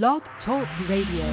Blog 0.00 0.22
Talk 0.46 0.66
Radio. 0.88 1.26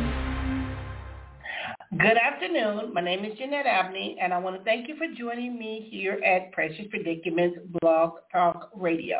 Good 1.97 2.17
afternoon. 2.17 2.93
My 2.93 2.99
name 2.99 3.23
is 3.23 3.37
Jeanette 3.37 3.65
Abney, 3.65 4.17
and 4.21 4.33
I 4.33 4.37
want 4.37 4.57
to 4.57 4.63
thank 4.65 4.89
you 4.89 4.97
for 4.97 5.05
joining 5.17 5.57
me 5.57 5.87
here 5.89 6.19
at 6.25 6.51
Precious 6.51 6.85
Predicaments 6.89 7.57
Blog 7.79 8.15
Talk 8.33 8.69
Radio. 8.75 9.19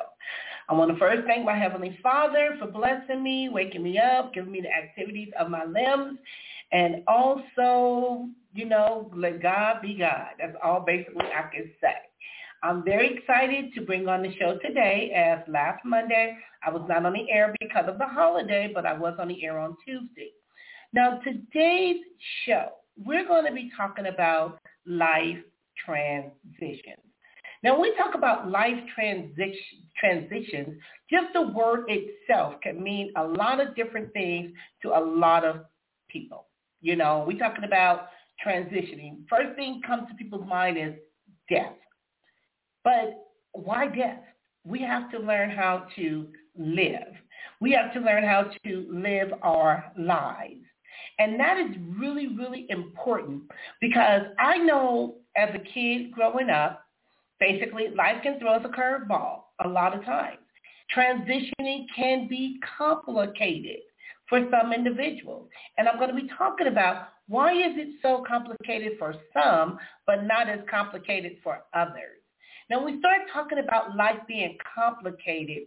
I 0.68 0.74
want 0.74 0.92
to 0.92 0.98
first 0.98 1.26
thank 1.26 1.46
my 1.46 1.58
Heavenly 1.58 1.98
Father 2.04 2.58
for 2.60 2.68
blessing 2.68 3.24
me, 3.24 3.48
waking 3.48 3.82
me 3.82 3.98
up, 3.98 4.34
giving 4.34 4.52
me 4.52 4.60
the 4.60 4.76
activities 4.76 5.30
of 5.40 5.50
my 5.50 5.64
limbs, 5.64 6.20
and 6.74 7.02
also, 7.08 8.28
you 8.54 8.66
know, 8.66 9.10
let 9.16 9.42
God 9.42 9.82
be 9.82 9.96
God. 9.98 10.32
That's 10.38 10.58
all 10.62 10.82
basically 10.82 11.28
I 11.28 11.44
can 11.44 11.72
say. 11.80 12.09
I'm 12.62 12.84
very 12.84 13.16
excited 13.18 13.74
to 13.76 13.82
bring 13.82 14.08
on 14.10 14.22
the 14.22 14.36
show 14.36 14.58
today 14.58 15.12
as 15.16 15.40
last 15.48 15.86
Monday 15.86 16.38
I 16.66 16.70
was 16.70 16.84
not 16.90 17.06
on 17.06 17.14
the 17.14 17.32
air 17.32 17.56
because 17.62 17.86
of 17.88 17.98
the 17.98 18.06
holiday, 18.06 18.70
but 18.74 18.86
I 18.86 18.94
was 18.94 19.16
on 19.18 19.30
the 19.30 19.44
air 19.46 19.58
on 19.58 19.78
Tuesday. 19.86 20.32
Now, 20.92 21.20
today's 21.24 22.02
show, 22.46 22.70
we're 22.98 23.26
going 23.26 23.46
to 23.46 23.54
be 23.54 23.72
talking 23.78 24.08
about 24.08 24.60
life 24.86 25.38
transitions. 25.86 27.00
Now, 27.64 27.74
when 27.74 27.82
we 27.82 27.96
talk 27.96 28.16
about 28.16 28.50
life 28.50 28.78
transition, 28.94 29.56
transitions, 29.98 30.80
just 31.10 31.28
the 31.34 31.42
word 31.42 31.86
itself 31.88 32.56
can 32.62 32.82
mean 32.84 33.14
a 33.16 33.24
lot 33.24 33.62
of 33.62 33.76
different 33.76 34.12
things 34.12 34.52
to 34.82 34.90
a 34.90 35.00
lot 35.00 35.46
of 35.46 35.62
people. 36.10 36.48
You 36.82 36.98
know, 36.98 37.24
we're 37.26 37.38
talking 37.38 37.64
about 37.64 38.08
transitioning. 38.46 39.20
First 39.30 39.56
thing 39.56 39.82
comes 39.86 40.10
to 40.10 40.16
people's 40.16 40.48
mind 40.48 40.78
is 40.78 40.94
death. 41.50 41.76
But 42.84 43.28
why 43.54 43.88
death? 43.88 44.24
We 44.66 44.82
have 44.82 45.12
to 45.12 45.20
learn 45.20 45.50
how 45.50 45.88
to 45.96 46.28
live. 46.58 47.14
We 47.62 47.72
have 47.72 47.94
to 47.94 48.00
learn 48.00 48.24
how 48.24 48.52
to 48.66 48.88
live 48.92 49.32
our 49.42 49.92
lives. 49.98 50.66
And 51.18 51.40
that 51.40 51.58
is 51.58 51.76
really, 51.98 52.28
really 52.28 52.66
important 52.70 53.44
because 53.82 54.22
I 54.40 54.58
know 54.58 55.16
as 55.36 55.50
a 55.54 55.60
kid 55.60 56.12
growing 56.12 56.50
up, 56.50 56.84
basically 57.40 57.90
life 57.96 58.18
can 58.24 58.40
throw 58.40 58.54
us 58.54 58.66
a 58.66 58.70
curveball 58.70 59.44
a 59.64 59.68
lot 59.68 59.98
of 59.98 60.04
times. 60.06 60.38
Transitioning 60.96 61.86
can 61.96 62.28
be 62.28 62.60
complicated 62.78 63.80
for 64.28 64.48
some 64.52 64.74
individuals. 64.74 65.50
And 65.78 65.88
I'm 65.88 65.98
going 65.98 66.10
to 66.10 66.22
be 66.22 66.30
talking 66.38 66.68
about 66.68 67.10
why 67.28 67.54
is 67.54 67.74
it 67.76 68.00
so 68.02 68.24
complicated 68.28 68.94
for 68.98 69.14
some, 69.34 69.78
but 70.08 70.24
not 70.24 70.50
as 70.50 70.60
complicated 70.70 71.38
for 71.44 71.64
others. 71.74 72.19
Now, 72.70 72.84
we 72.86 73.00
start 73.00 73.22
talking 73.34 73.60
about 73.60 73.96
life 73.96 74.20
being 74.28 74.58
complicated. 74.76 75.64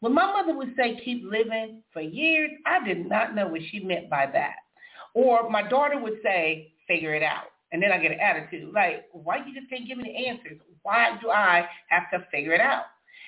When 0.00 0.14
my 0.14 0.26
mother 0.32 0.56
would 0.56 0.74
say 0.76 1.00
keep 1.04 1.24
living 1.24 1.82
for 1.92 2.00
years, 2.00 2.50
I 2.66 2.84
did 2.84 3.08
not 3.08 3.34
know 3.34 3.48
what 3.48 3.60
she 3.70 3.80
meant 3.80 4.08
by 4.08 4.26
that. 4.32 4.56
Or 5.14 5.48
my 5.48 5.62
daughter 5.68 5.98
would 5.98 6.18
say, 6.22 6.72
figure 6.86 7.14
it 7.14 7.22
out. 7.22 7.46
And 7.72 7.82
then 7.82 7.90
I 7.90 7.98
get 7.98 8.12
an 8.12 8.20
attitude 8.20 8.72
like, 8.72 9.06
why 9.12 9.38
you 9.38 9.54
just 9.54 9.68
can't 9.68 9.88
give 9.88 9.98
me 9.98 10.04
the 10.04 10.28
answers? 10.28 10.60
Why 10.82 11.18
do 11.20 11.30
I 11.30 11.66
have 11.88 12.10
to 12.12 12.26
figure 12.30 12.52
it 12.52 12.60
out? 12.60 12.84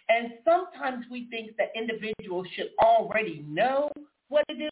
And 0.09 0.35
sometimes 0.45 1.05
we 1.11 1.29
think 1.31 1.57
that 1.57 1.73
individuals 1.75 2.47
should 2.55 2.71
already 2.81 3.45
know 3.49 3.91
what 4.29 4.47
to 4.49 4.55
do, 4.55 4.69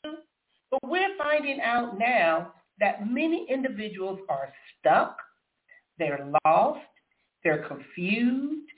but 0.70 0.80
we're 0.84 1.16
finding 1.19 1.60
out 1.60 1.98
now 1.98 2.52
that 2.78 3.08
many 3.10 3.47
individuals 3.48 4.20
are 4.28 4.52
stuck, 4.78 5.16
they're 5.98 6.30
lost, 6.44 6.80
they're 7.45 7.67
confused, 7.69 8.69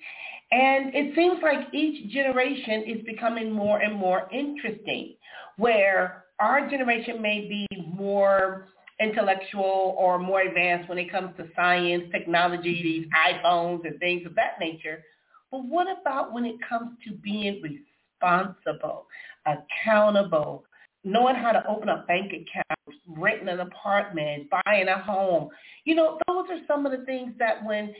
and 0.51 0.95
it 0.95 1.15
seems 1.15 1.39
like 1.43 1.73
each 1.73 2.11
generation 2.13 2.85
is 2.87 3.05
becoming 3.05 3.51
more 3.51 3.79
and 3.79 3.95
more 3.95 4.29
interesting, 4.33 5.15
where 5.57 6.25
our 6.39 6.69
generation 6.69 7.23
may 7.23 7.49
be 7.49 7.67
more 7.87 8.69
intellectual 9.01 9.95
or 9.99 10.19
more 10.19 10.41
advanced 10.41 10.89
when 10.89 10.99
it 10.99 11.11
comes 11.11 11.37
to 11.37 11.47
science, 11.55 12.05
technology, 12.13 12.83
these 12.83 13.07
iPhones 13.35 13.87
and 13.87 13.99
things 13.99 14.27
of 14.27 14.35
that 14.35 14.59
nature. 14.61 15.03
But 15.51 15.65
what 15.65 15.87
about 16.01 16.33
when 16.33 16.45
it 16.45 16.57
comes 16.67 16.97
to 17.07 17.13
being 17.13 17.63
responsible, 17.63 19.07
accountable, 19.47 20.65
knowing 21.05 21.37
how 21.37 21.53
to 21.53 21.67
open 21.69 21.89
a 21.89 22.05
bank 22.09 22.33
account, 22.33 22.99
renting 23.07 23.49
an 23.49 23.61
apartment, 23.61 24.49
buying 24.65 24.89
a 24.89 24.99
home? 25.03 25.49
You 25.85 25.95
know, 25.95 26.19
those 26.27 26.47
are 26.51 26.61
some 26.67 26.87
of 26.87 26.93
the 26.93 27.05
things 27.05 27.33
that 27.39 27.65
when 27.65 27.95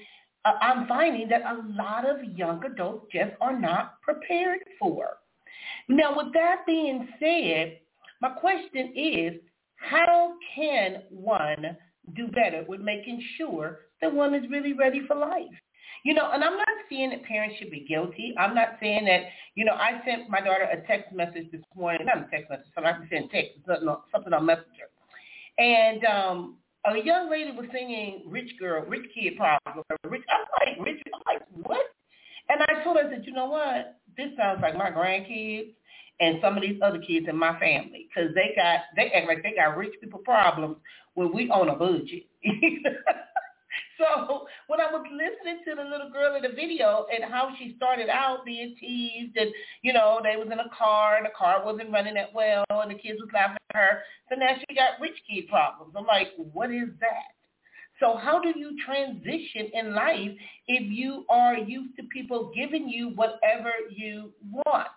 I'm 0.61 0.87
finding 0.87 1.29
that 1.29 1.43
a 1.43 1.63
lot 1.77 2.09
of 2.09 2.23
young 2.37 2.65
adults 2.65 3.07
just 3.13 3.33
are 3.41 3.59
not 3.59 4.01
prepared 4.03 4.61
for. 4.79 5.19
Now, 5.89 6.17
with 6.17 6.33
that 6.35 6.65
being 6.67 7.09
said, 7.21 7.79
my 8.21 8.31
question 8.31 8.93
is, 8.97 9.35
how 9.77 10.35
can 10.55 11.03
one 11.11 11.77
do 12.15 12.29
better 12.29 12.65
with 12.69 12.81
making 12.81 13.23
sure 13.37 13.81
that 14.01 14.13
one 14.13 14.35
is 14.35 14.49
really 14.51 14.73
ready 14.73 15.03
for 15.07 15.17
life? 15.17 15.47
You 16.05 16.15
know, 16.15 16.31
and 16.33 16.45
I'm 16.45 16.57
not 16.57 16.69
saying 16.89 17.11
that 17.11 17.25
parents 17.25 17.57
should 17.59 17.71
be 17.71 17.85
guilty. 17.89 18.35
I'm 18.39 18.55
not 18.55 18.77
saying 18.81 19.07
that, 19.07 19.23
you 19.55 19.65
know, 19.65 19.73
I 19.73 20.01
sent 20.05 20.31
my 20.31 20.41
daughter 20.41 20.65
a 20.65 20.87
text 20.87 21.13
message 21.13 21.51
this 21.51 21.63
morning, 21.75 22.07
not 22.07 22.19
a 22.19 22.31
text 22.31 22.49
message, 22.49 22.67
so 22.75 22.85
I 22.85 22.93
send 23.11 23.31
text, 23.31 23.53
something 23.67 23.89
on, 23.89 23.99
something 24.13 24.33
on 24.33 24.47
Messenger. 24.47 24.89
And 25.59 26.05
um, 26.05 26.57
a 26.95 27.05
young 27.05 27.31
lady 27.31 27.51
was 27.51 27.67
singing 27.73 28.23
Rich 28.27 28.53
Girl, 28.59 28.85
Rich 28.87 29.11
Kid 29.15 29.37
Problem. 29.37 29.85
Rich, 30.05 30.23
I'm 30.29 30.47
like, 30.61 30.87
Rich, 30.87 31.03
I'm 31.13 31.23
like, 31.27 31.43
what? 31.67 31.87
And 32.49 32.61
I 32.63 32.85
told 32.85 32.97
her, 32.97 33.09
I 33.09 33.11
said, 33.11 33.25
you 33.27 33.33
know 33.33 33.47
what? 33.47 33.99
This 34.17 34.29
sounds 34.37 34.61
like 34.63 34.77
my 34.77 34.91
grandkids 34.91 35.75
and 36.21 36.39
some 36.41 36.57
of 36.57 36.63
these 36.63 36.81
other 36.83 36.99
kids 36.99 37.27
in 37.29 37.37
my 37.37 37.59
family 37.59 38.09
because 38.09 38.35
they 38.35 38.55
got 38.57 38.81
they 38.95 39.11
act 39.11 39.27
like 39.27 39.43
they 39.43 39.53
got 39.55 39.77
rich 39.77 39.93
people 40.01 40.21
problems 40.21 40.77
when 41.15 41.33
we 41.33 41.51
own 41.51 41.69
a 41.69 41.75
budget. 41.75 42.25
so 43.99 44.47
when 44.69 44.81
I 44.81 44.91
was 44.91 45.05
listening 45.13 45.63
to 45.67 45.75
the 45.75 45.83
little 45.83 46.11
girl 46.11 46.37
in 46.37 46.43
the 46.43 46.55
video 46.57 47.07
and 47.13 47.31
how 47.31 47.51
she 47.59 47.75
started 47.77 48.09
out 48.09 48.45
being 48.47 48.75
teased 48.81 49.37
and 49.37 49.51
you 49.83 49.93
know 49.93 50.21
they 50.23 50.37
was 50.37 50.49
in 50.51 50.59
a 50.61 50.69
car 50.77 51.17
and 51.17 51.27
the 51.27 51.31
car 51.37 51.63
wasn't 51.65 51.93
running 51.93 52.15
that 52.15 52.33
well 52.35 52.65
and 52.71 52.91
the 52.91 52.95
kids 52.95 53.21
was 53.21 53.29
laughing 53.35 53.59
her, 53.77 54.03
so 54.29 54.37
now 54.37 54.57
she 54.59 54.75
got 54.75 55.01
rich 55.01 55.17
kid 55.29 55.49
problems. 55.49 55.95
I'm 55.97 56.07
like, 56.07 56.29
what 56.53 56.71
is 56.71 56.89
that? 57.01 57.37
So 58.01 58.17
how 58.17 58.41
do 58.41 58.53
you 58.55 58.77
transition 58.85 59.71
in 59.73 59.95
life 59.95 60.31
if 60.69 60.93
you 60.93 61.25
are 61.31 61.57
used 61.57 61.97
to 61.97 62.03
people 62.13 62.53
giving 62.55 62.89
you 62.89 63.11
whatever 63.11 63.73
you 63.91 64.33
want? 64.67 64.89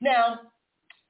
Now, 0.00 0.40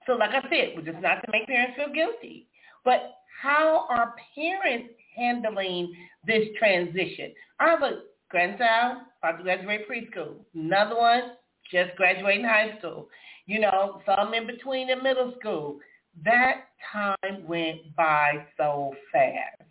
so 0.07 0.13
like 0.15 0.31
I 0.31 0.43
said, 0.49 0.77
which 0.77 0.87
is 0.87 0.95
not 1.01 1.17
to 1.17 1.33
make 1.33 1.47
parents 1.47 1.77
feel 1.77 1.93
guilty, 1.93 2.47
but 2.85 3.15
how 3.43 3.87
are 3.89 4.15
parents 4.35 4.91
handling 5.17 5.93
this 6.27 6.45
transition? 6.59 7.33
I 7.59 7.71
have 7.71 7.83
a 7.83 8.03
grandchild 8.31 8.99
about 9.23 9.39
to 9.39 9.43
graduate 9.43 9.89
preschool. 9.89 10.37
Another 10.55 10.97
one 10.97 11.23
just 11.71 11.97
graduating 11.97 12.45
high 12.45 12.77
school. 12.79 13.09
You 13.47 13.61
know, 13.61 14.03
some 14.07 14.35
in 14.35 14.47
between 14.47 14.91
in 14.91 15.03
middle 15.03 15.35
school. 15.41 15.79
That 16.25 16.67
time 16.93 17.47
went 17.47 17.95
by 17.97 18.47
so 18.57 18.95
fast. 19.13 19.63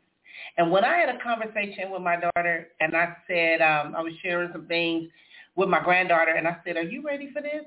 And 0.57 0.71
when 0.71 0.83
I 0.83 0.97
had 0.97 1.09
a 1.09 1.19
conversation 1.19 1.91
with 1.91 2.01
my 2.01 2.17
daughter 2.19 2.67
and 2.79 2.95
I 2.95 3.15
said, 3.27 3.61
um, 3.61 3.95
I 3.95 4.01
was 4.01 4.13
sharing 4.21 4.51
some 4.51 4.67
things 4.67 5.09
with 5.55 5.69
my 5.69 5.81
granddaughter 5.83 6.31
and 6.31 6.47
I 6.47 6.57
said, 6.65 6.77
are 6.77 6.83
you 6.83 7.01
ready 7.01 7.31
for 7.31 7.41
this? 7.41 7.63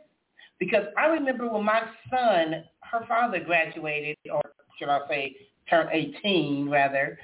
Because 0.59 0.84
I 0.97 1.06
remember 1.06 1.48
when 1.48 1.65
my 1.65 1.82
son, 2.10 2.65
her 2.82 3.04
father 3.06 3.41
graduated, 3.41 4.16
or 4.32 4.42
should 4.78 4.88
I 4.88 5.00
say 5.09 5.36
turned 5.69 5.91
18 5.92 6.69
rather, 6.70 7.19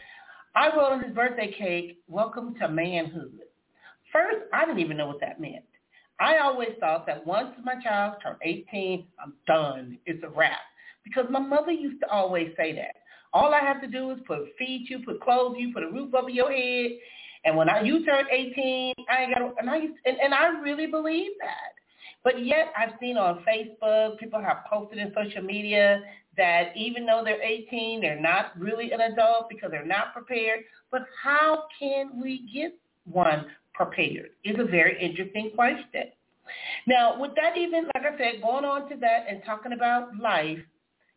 I 0.55 0.69
wrote 0.69 0.93
on 0.93 1.03
his 1.03 1.15
birthday 1.15 1.53
cake, 1.57 1.99
welcome 2.09 2.55
to 2.61 2.69
manhood. 2.69 3.39
First, 4.13 4.45
I 4.53 4.67
didn't 4.67 4.81
even 4.81 4.97
know 4.97 5.07
what 5.07 5.21
that 5.21 5.41
meant. 5.41 5.65
I 6.21 6.39
always 6.39 6.71
thought 6.79 7.07
that 7.07 7.27
once 7.27 7.55
my 7.65 7.83
child 7.83 8.17
turned 8.23 8.37
18, 8.43 9.07
I'm 9.23 9.33
done. 9.47 9.99
It's 10.05 10.23
a 10.23 10.29
wrap. 10.29 10.61
Because 11.05 11.27
my 11.31 11.41
mother 11.41 11.73
used 11.73 12.01
to 12.01 12.09
always 12.09 12.53
say 12.57 12.75
that. 12.75 12.97
All 13.33 13.55
I 13.55 13.61
have 13.61 13.81
to 13.81 13.87
do 13.87 14.11
is 14.11 14.19
put 14.27 14.41
feed 14.59 14.87
you, 14.89 15.01
put 15.01 15.21
clothes 15.21 15.57
you, 15.59 15.73
put 15.73 15.83
a 15.83 15.91
roof 15.91 16.15
over 16.15 16.29
your 16.29 16.53
head. 16.53 16.93
And 17.45 17.57
when 17.57 17.69
I, 17.69 17.83
you 17.83 18.05
turn 18.05 18.27
18, 18.31 18.95
I 19.11 19.23
ain't 19.23 19.35
got 19.35 19.55
and 19.59 19.71
I, 19.71 19.77
used, 19.79 19.95
and, 20.05 20.17
and 20.23 20.35
I 20.35 20.61
really 20.61 20.87
believe 20.87 21.33
that. 21.41 21.73
But 22.23 22.45
yet 22.45 22.73
I've 22.79 22.93
seen 23.01 23.17
on 23.17 23.45
Facebook, 23.45 24.19
people 24.19 24.41
have 24.41 24.59
posted 24.71 24.99
in 24.99 25.13
social 25.15 25.43
media 25.43 26.03
that 26.37 26.73
even 26.77 27.05
though 27.05 27.23
they're 27.25 27.43
18, 27.43 28.01
they're 28.01 28.21
not 28.21 28.59
really 28.59 28.93
an 28.93 29.01
adult 29.01 29.49
because 29.49 29.71
they're 29.71 29.85
not 29.85 30.13
prepared. 30.13 30.61
But 30.91 31.03
how 31.23 31.65
can 31.79 32.21
we 32.23 32.49
get 32.53 32.75
one 33.11 33.47
prepared 33.75 34.31
is 34.45 34.57
a 34.59 34.65
very 34.65 35.01
interesting 35.03 35.51
question. 35.55 36.13
Now, 36.87 37.21
with 37.21 37.33
that 37.37 37.57
even, 37.57 37.89
like 37.95 38.05
I 38.05 38.19
said, 38.19 38.43
going 38.43 38.65
on 38.65 38.89
to 38.91 38.97
that 38.97 39.27
and 39.29 39.43
talking 39.45 39.73
about 39.73 40.17
life 40.19 40.59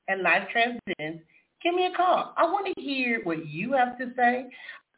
and 0.08 0.22
life 0.22 0.48
transitions, 0.52 1.22
give 1.64 1.74
me 1.74 1.88
a 1.88 1.96
call. 1.96 2.34
I 2.38 2.46
want 2.46 2.68
to 2.76 2.82
hear 2.82 3.22
what 3.24 3.48
you 3.48 3.74
have 3.74 3.98
to 3.98 4.12
say. 4.16 4.46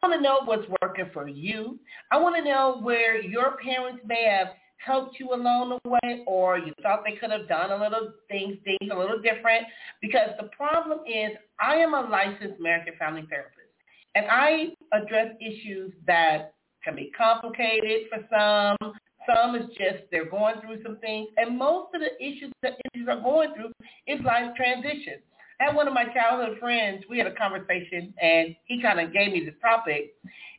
I 0.03 0.07
want 0.07 0.19
to 0.19 0.21
know 0.21 0.41
what's 0.45 0.67
working 0.81 1.09
for 1.13 1.27
you. 1.27 1.79
I 2.11 2.17
want 2.17 2.35
to 2.35 2.43
know 2.43 2.79
where 2.81 3.21
your 3.21 3.57
parents 3.57 4.01
may 4.05 4.25
have 4.25 4.49
helped 4.77 5.19
you 5.19 5.33
along 5.33 5.79
the 5.83 5.89
way 5.89 6.23
or 6.27 6.57
you 6.57 6.73
thought 6.81 7.03
they 7.05 7.15
could 7.15 7.31
have 7.31 7.47
done 7.47 7.71
a 7.71 7.77
little 7.77 8.13
things, 8.29 8.57
things 8.63 8.91
a 8.91 8.97
little 8.97 9.19
different? 9.19 9.65
Because 10.01 10.29
the 10.39 10.49
problem 10.55 10.99
is 11.07 11.31
I 11.59 11.75
am 11.75 11.93
a 11.93 12.01
licensed 12.01 12.59
and 12.59 12.97
family 12.97 13.25
therapist 13.29 13.67
and 14.15 14.25
I 14.29 14.73
address 14.93 15.35
issues 15.41 15.93
that 16.05 16.53
can 16.83 16.95
be 16.95 17.11
complicated 17.17 18.07
for 18.09 18.25
some. 18.31 18.93
Some 19.27 19.55
is 19.55 19.67
just 19.69 20.09
they're 20.11 20.29
going 20.29 20.55
through 20.61 20.81
some 20.83 20.97
things. 20.97 21.29
And 21.37 21.57
most 21.57 21.93
of 21.93 22.01
the 22.01 22.15
issues 22.23 22.51
that 22.63 22.73
issues 22.93 23.07
are 23.07 23.21
going 23.21 23.53
through 23.53 23.71
is 24.07 24.23
life 24.23 24.55
transition. 24.55 25.19
I 25.59 25.65
had 25.65 25.75
one 25.75 25.87
of 25.87 25.93
my 25.93 26.05
childhood 26.05 26.59
friends, 26.59 27.03
we 27.09 27.17
had 27.17 27.27
a 27.27 27.35
conversation 27.35 28.13
and 28.21 28.55
he 28.65 28.81
kind 28.81 28.99
of 28.99 29.11
gave 29.11 29.31
me 29.31 29.43
this 29.43 29.55
topic. 29.61 30.13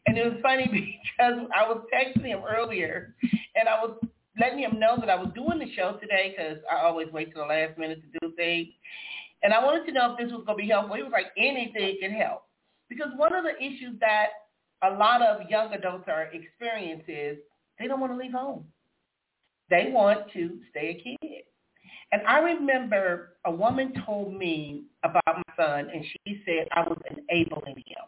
And 0.07 0.19
it 0.19 0.25
was 0.25 0.39
funny 0.43 0.67
because 1.19 1.47
I 1.55 1.69
was 1.69 1.85
texting 1.95 2.27
him 2.27 2.41
earlier 2.49 3.15
and 3.55 3.69
I 3.69 3.81
was 3.83 3.97
letting 4.41 4.59
him 4.59 4.79
know 4.79 4.97
that 4.99 5.09
I 5.09 5.17
was 5.17 5.31
doing 5.35 5.59
the 5.59 5.73
show 5.75 5.99
today 6.01 6.35
because 6.37 6.59
I 6.71 6.85
always 6.85 7.09
wait 7.13 7.33
till 7.33 7.43
the 7.43 7.49
last 7.49 7.79
minute 7.79 8.01
to 8.03 8.19
do 8.21 8.35
things. 8.35 8.69
And 9.43 9.53
I 9.53 9.65
wanted 9.65 9.87
to 9.87 9.93
know 9.93 10.13
if 10.13 10.19
this 10.19 10.33
was 10.33 10.45
going 10.47 10.59
to 10.59 10.63
be 10.63 10.69
helpful. 10.69 10.97
He 10.97 11.03
was 11.03 11.13
like, 11.13 11.33
anything 11.37 11.99
can 12.01 12.13
help. 12.13 12.45
Because 12.89 13.09
one 13.17 13.35
of 13.35 13.45
the 13.45 13.57
issues 13.57 13.99
that 14.01 14.29
a 14.83 14.91
lot 14.91 15.23
of 15.23 15.49
young 15.49 15.73
adults 15.75 16.05
are 16.09 16.31
experiencing 16.33 17.15
is 17.15 17.39
they 17.79 17.87
don't 17.87 18.01
want 18.01 18.13
to 18.13 18.19
leave 18.19 18.33
home. 18.33 18.65
They 19.71 19.91
want 19.93 20.33
to 20.33 20.59
stay 20.71 20.99
a 20.99 21.03
kid. 21.03 21.43
And 22.13 22.23
I 22.27 22.39
remember 22.39 23.37
a 23.45 23.51
woman 23.51 23.93
told 24.07 24.35
me 24.35 24.85
about 25.03 25.23
my 25.27 25.43
son, 25.57 25.91
and 25.93 26.05
she 26.05 26.43
said 26.45 26.69
I 26.73 26.81
was 26.81 26.99
enabling 27.11 27.77
him. 27.77 28.07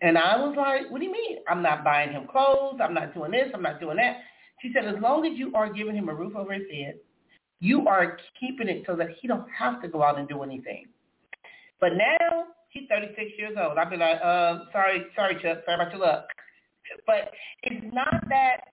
And 0.00 0.18
I 0.18 0.36
was 0.36 0.56
like, 0.56 0.90
what 0.90 0.98
do 0.98 1.04
you 1.06 1.12
mean? 1.12 1.38
I'm 1.48 1.62
not 1.62 1.84
buying 1.84 2.10
him 2.10 2.26
clothes. 2.26 2.80
I'm 2.82 2.94
not 2.94 3.14
doing 3.14 3.30
this. 3.30 3.50
I'm 3.54 3.62
not 3.62 3.78
doing 3.80 3.98
that. 3.98 4.18
She 4.60 4.72
said, 4.74 4.84
as 4.84 5.00
long 5.00 5.24
as 5.24 5.38
you 5.38 5.52
are 5.54 5.72
giving 5.72 5.94
him 5.94 6.08
a 6.08 6.14
roof 6.14 6.34
over 6.34 6.52
his 6.52 6.64
head, 6.72 6.96
you 7.60 7.86
are 7.86 8.18
keeping 8.40 8.68
it 8.68 8.82
so 8.86 8.96
that 8.96 9.10
he 9.20 9.28
don't 9.28 9.46
have 9.56 9.80
to 9.82 9.88
go 9.88 10.02
out 10.02 10.18
and 10.18 10.28
do 10.28 10.42
anything. 10.42 10.86
But 11.80 11.92
now 11.94 12.46
he's 12.70 12.88
36 12.88 13.30
years 13.38 13.56
old. 13.60 13.78
I'd 13.78 13.90
be 13.90 13.96
like, 13.96 14.18
uh, 14.22 14.64
sorry, 14.72 15.04
sorry, 15.14 15.34
Chuck, 15.34 15.58
sorry 15.64 15.80
about 15.80 15.92
your 15.92 16.00
luck. 16.00 16.26
But 17.06 17.30
it's 17.62 17.94
not 17.94 18.24
that 18.28 18.71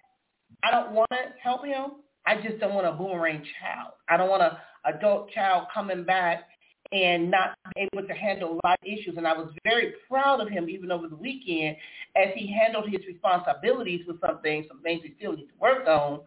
I 0.63 0.71
don't 0.71 0.91
want 0.91 1.09
to 1.11 1.17
help 1.41 1.65
him. 1.65 2.01
I 2.25 2.35
just 2.41 2.59
don't 2.59 2.73
want 2.73 2.88
a 2.88 2.91
boomerang 2.91 3.44
child. 3.59 3.94
I 4.07 4.17
don't 4.17 4.29
want 4.29 4.44
an 4.44 4.51
adult 4.85 5.31
child 5.31 5.67
coming 5.73 6.03
back 6.03 6.44
and 6.91 7.29
not 7.29 7.56
able 7.77 8.07
to 8.07 8.13
handle 8.13 8.59
life 8.63 8.79
issues. 8.83 9.15
And 9.17 9.27
I 9.27 9.33
was 9.33 9.51
very 9.63 9.94
proud 10.09 10.41
of 10.41 10.50
him 10.50 10.69
even 10.69 10.91
over 10.91 11.07
the 11.07 11.15
weekend 11.15 11.77
as 12.15 12.29
he 12.35 12.51
handled 12.51 12.89
his 12.89 13.06
responsibilities 13.07 14.01
with 14.07 14.19
some 14.21 14.41
things, 14.41 14.65
some 14.67 14.81
things 14.81 15.01
he 15.03 15.13
still 15.17 15.33
needs 15.33 15.50
to 15.51 15.59
work 15.59 15.88
on. 15.88 16.21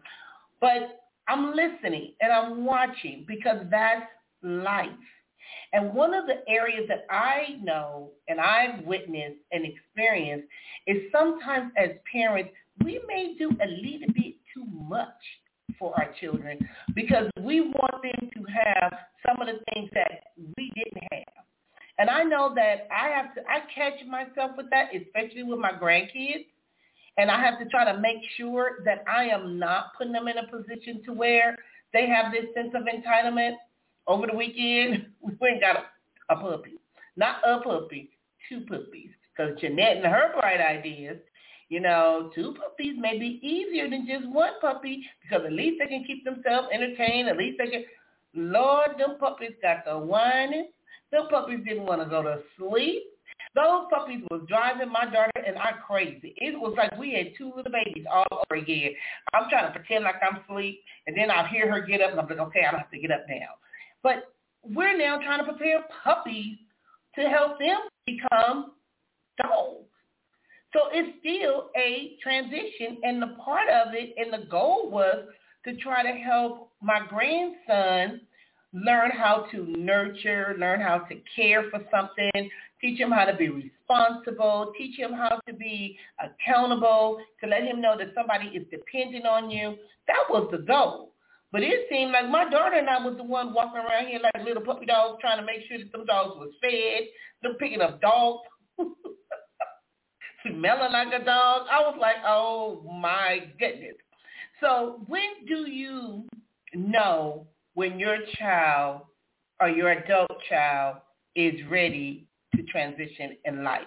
But 0.61 1.03
I'm 1.27 1.53
listening 1.53 2.13
and 2.21 2.31
I'm 2.31 2.65
watching 2.65 3.25
because 3.27 3.65
that's 3.69 4.05
life. 4.41 4.89
And 5.73 5.93
one 5.93 6.13
of 6.13 6.25
the 6.25 6.47
areas 6.47 6.85
that 6.87 7.05
I 7.09 7.59
know 7.61 8.11
and 8.27 8.39
I've 8.39 8.85
witnessed 8.85 9.39
and 9.51 9.65
experienced 9.65 10.47
is 10.87 10.97
sometimes 11.11 11.71
as 11.77 11.89
parents, 12.11 12.51
we 12.83 13.01
may 13.07 13.35
do 13.37 13.49
a 13.49 13.67
little 13.67 14.13
bit 14.13 14.35
too 14.53 14.65
much 14.65 15.07
for 15.79 15.93
our 15.95 16.13
children 16.19 16.57
because 16.95 17.29
we 17.39 17.61
want 17.61 18.01
them 18.03 18.29
to 18.33 18.43
have 18.51 18.93
some 19.25 19.41
of 19.41 19.47
the 19.47 19.59
things 19.73 19.89
that 19.93 20.23
we 20.57 20.71
didn't 20.75 21.03
have. 21.11 21.45
And 21.99 22.09
I 22.09 22.23
know 22.23 22.53
that 22.55 22.87
I 22.91 23.09
have 23.09 23.35
to, 23.35 23.41
I 23.41 23.59
catch 23.73 24.05
myself 24.07 24.51
with 24.57 24.69
that, 24.71 24.89
especially 24.95 25.43
with 25.43 25.59
my 25.59 25.71
grandkids. 25.71 26.45
And 27.17 27.29
I 27.29 27.39
have 27.39 27.59
to 27.59 27.65
try 27.65 27.91
to 27.91 27.99
make 27.99 28.17
sure 28.37 28.79
that 28.85 29.03
I 29.07 29.25
am 29.25 29.59
not 29.59 29.93
putting 29.97 30.13
them 30.13 30.27
in 30.27 30.37
a 30.37 30.47
position 30.47 31.03
to 31.05 31.13
where 31.13 31.55
they 31.93 32.07
have 32.07 32.31
this 32.31 32.45
sense 32.55 32.73
of 32.73 32.83
entitlement 32.83 33.53
over 34.07 34.27
the 34.27 34.35
weekend, 34.35 35.05
we 35.21 35.33
went 35.39 35.53
and 35.53 35.61
got 35.61 35.75
a, 35.77 36.33
a 36.33 36.41
puppy. 36.41 36.79
Not 37.15 37.35
a 37.45 37.59
puppy, 37.59 38.09
two 38.49 38.61
puppies. 38.61 39.11
Because 39.35 39.59
Jeanette 39.59 39.97
and 39.97 40.05
her 40.05 40.31
bright 40.33 40.59
ideas, 40.59 41.17
you 41.69 41.79
know, 41.79 42.31
two 42.35 42.53
puppies 42.53 42.95
may 42.99 43.17
be 43.17 43.39
easier 43.41 43.89
than 43.89 44.07
just 44.07 44.27
one 44.29 44.59
puppy 44.61 45.03
because 45.21 45.45
at 45.45 45.53
least 45.53 45.77
they 45.79 45.87
can 45.87 46.03
keep 46.05 46.23
themselves 46.23 46.67
entertained. 46.73 47.29
At 47.29 47.37
least 47.37 47.57
they 47.57 47.69
can. 47.69 47.85
Lord, 48.35 48.91
them 48.97 49.17
puppies 49.19 49.51
got 49.61 49.85
the 49.85 49.97
whining. 49.97 50.69
Them 51.11 51.27
puppies 51.29 51.59
didn't 51.67 51.85
want 51.85 52.01
to 52.01 52.09
go 52.09 52.23
to 52.23 52.39
sleep. 52.57 53.03
Those 53.55 53.85
puppies 53.91 54.23
was 54.31 54.41
driving 54.47 54.91
my 54.91 55.05
daughter 55.05 55.31
and 55.45 55.57
I 55.57 55.73
crazy. 55.85 56.33
It 56.37 56.59
was 56.59 56.73
like 56.75 56.97
we 56.97 57.13
had 57.13 57.33
two 57.37 57.53
little 57.55 57.71
babies 57.71 58.05
all 58.11 58.25
over 58.31 58.59
again. 58.59 58.91
I'm 59.33 59.47
trying 59.49 59.71
to 59.71 59.79
pretend 59.79 60.03
like 60.03 60.15
I'm 60.27 60.41
asleep, 60.41 60.81
and 61.05 61.15
then 61.15 61.29
I'll 61.29 61.45
hear 61.45 61.71
her 61.71 61.85
get 61.85 62.01
up, 62.01 62.11
and 62.11 62.19
I'm 62.19 62.27
like, 62.27 62.39
okay, 62.39 62.61
I 62.67 62.71
don't 62.71 62.79
have 62.79 62.91
to 62.91 62.99
get 62.99 63.11
up 63.11 63.25
now. 63.29 63.53
But 64.01 64.33
we're 64.63 64.97
now 64.97 65.17
trying 65.17 65.39
to 65.39 65.51
prepare 65.51 65.83
puppies 66.03 66.57
to 67.15 67.29
help 67.29 67.59
them 67.59 67.79
become 68.07 68.71
dogs. 69.37 69.85
So 70.73 70.89
it's 70.91 71.19
still 71.19 71.69
a 71.77 72.17
transition, 72.21 72.97
and 73.03 73.21
the 73.21 73.35
part 73.43 73.69
of 73.69 73.93
it 73.93 74.15
and 74.17 74.33
the 74.33 74.47
goal 74.47 74.89
was 74.89 75.25
to 75.65 75.75
try 75.77 76.03
to 76.03 76.17
help 76.17 76.71
my 76.81 76.99
grandson 77.07 78.21
learn 78.73 79.11
how 79.11 79.45
to 79.51 79.65
nurture, 79.77 80.55
learn 80.57 80.81
how 80.81 80.97
to 80.97 81.15
care 81.35 81.69
for 81.69 81.79
something, 81.91 82.49
teach 82.81 82.99
him 82.99 83.11
how 83.11 83.25
to 83.25 83.35
be 83.35 83.49
responsible, 83.49 84.73
teach 84.77 84.97
him 84.97 85.13
how 85.13 85.39
to 85.47 85.53
be 85.53 85.97
accountable, 86.19 87.19
to 87.41 87.47
let 87.47 87.63
him 87.63 87.79
know 87.79 87.95
that 87.97 88.13
somebody 88.15 88.47
is 88.47 88.65
dependent 88.71 89.27
on 89.27 89.51
you. 89.51 89.75
That 90.07 90.25
was 90.29 90.49
the 90.51 90.57
goal. 90.57 91.11
But 91.51 91.61
it 91.61 91.85
seemed 91.87 92.11
like 92.11 92.27
my 92.29 92.49
daughter 92.49 92.77
and 92.77 92.89
I 92.89 93.05
was 93.05 93.15
the 93.15 93.23
one 93.23 93.53
walking 93.53 93.79
around 93.79 94.07
here 94.07 94.19
like 94.19 94.43
little 94.43 94.63
puppy 94.63 94.87
dogs 94.87 95.19
trying 95.21 95.39
to 95.39 95.45
make 95.45 95.61
sure 95.67 95.77
that 95.77 95.91
some 95.91 96.05
dogs 96.05 96.35
was 96.35 96.49
fed. 96.59 97.07
Them 97.43 97.53
picking 97.59 97.81
up 97.81 98.01
dogs. 98.01 98.41
Smelling 100.47 100.91
like 100.91 101.07
a 101.09 101.23
dog. 101.23 101.67
I 101.71 101.79
was 101.79 101.97
like, 101.99 102.17
oh 102.25 102.83
my 102.99 103.49
goodness. 103.59 103.95
So 104.59 105.01
when 105.07 105.45
do 105.47 105.69
you 105.69 106.27
know 106.73 107.47
when 107.73 107.99
your 107.99 108.17
child 108.37 109.01
or 109.59 109.69
your 109.69 109.91
adult 109.91 110.31
child 110.49 110.97
is 111.35 111.53
ready 111.69 112.27
to 112.55 112.63
transition 112.63 113.37
in 113.45 113.63
life? 113.63 113.81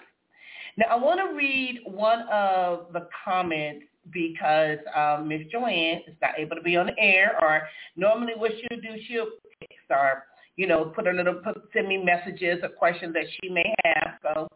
Now 0.77 0.85
I 0.91 0.95
want 0.95 1.19
to 1.19 1.35
read 1.35 1.81
one 1.85 2.21
of 2.31 2.93
the 2.93 3.07
comments 3.25 3.85
because 4.11 4.77
um, 4.95 5.27
Miss 5.27 5.41
Joanne 5.51 6.01
is 6.07 6.15
not 6.21 6.37
able 6.37 6.55
to 6.55 6.61
be 6.61 6.77
on 6.77 6.87
the 6.87 6.99
air, 6.99 7.37
or 7.41 7.67
normally 7.95 8.33
what 8.35 8.51
she'll 8.51 8.79
do, 8.79 9.01
she'll 9.07 9.27
text 9.59 9.73
or 9.89 10.23
you 10.55 10.67
know 10.67 10.85
put 10.85 11.07
a 11.07 11.11
little 11.11 11.35
put, 11.35 11.61
send 11.73 11.87
me 11.87 11.97
messages 11.97 12.59
or 12.63 12.69
questions 12.69 13.13
that 13.13 13.25
she 13.41 13.49
may 13.49 13.73
have. 13.83 14.13
So 14.21 14.47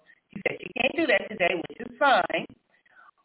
said 0.48 0.58
she 0.62 0.72
can't 0.80 0.96
do 0.96 1.08
that 1.08 1.30
today, 1.30 1.62
which 1.70 1.80
is 1.80 1.96
fine. 1.98 2.46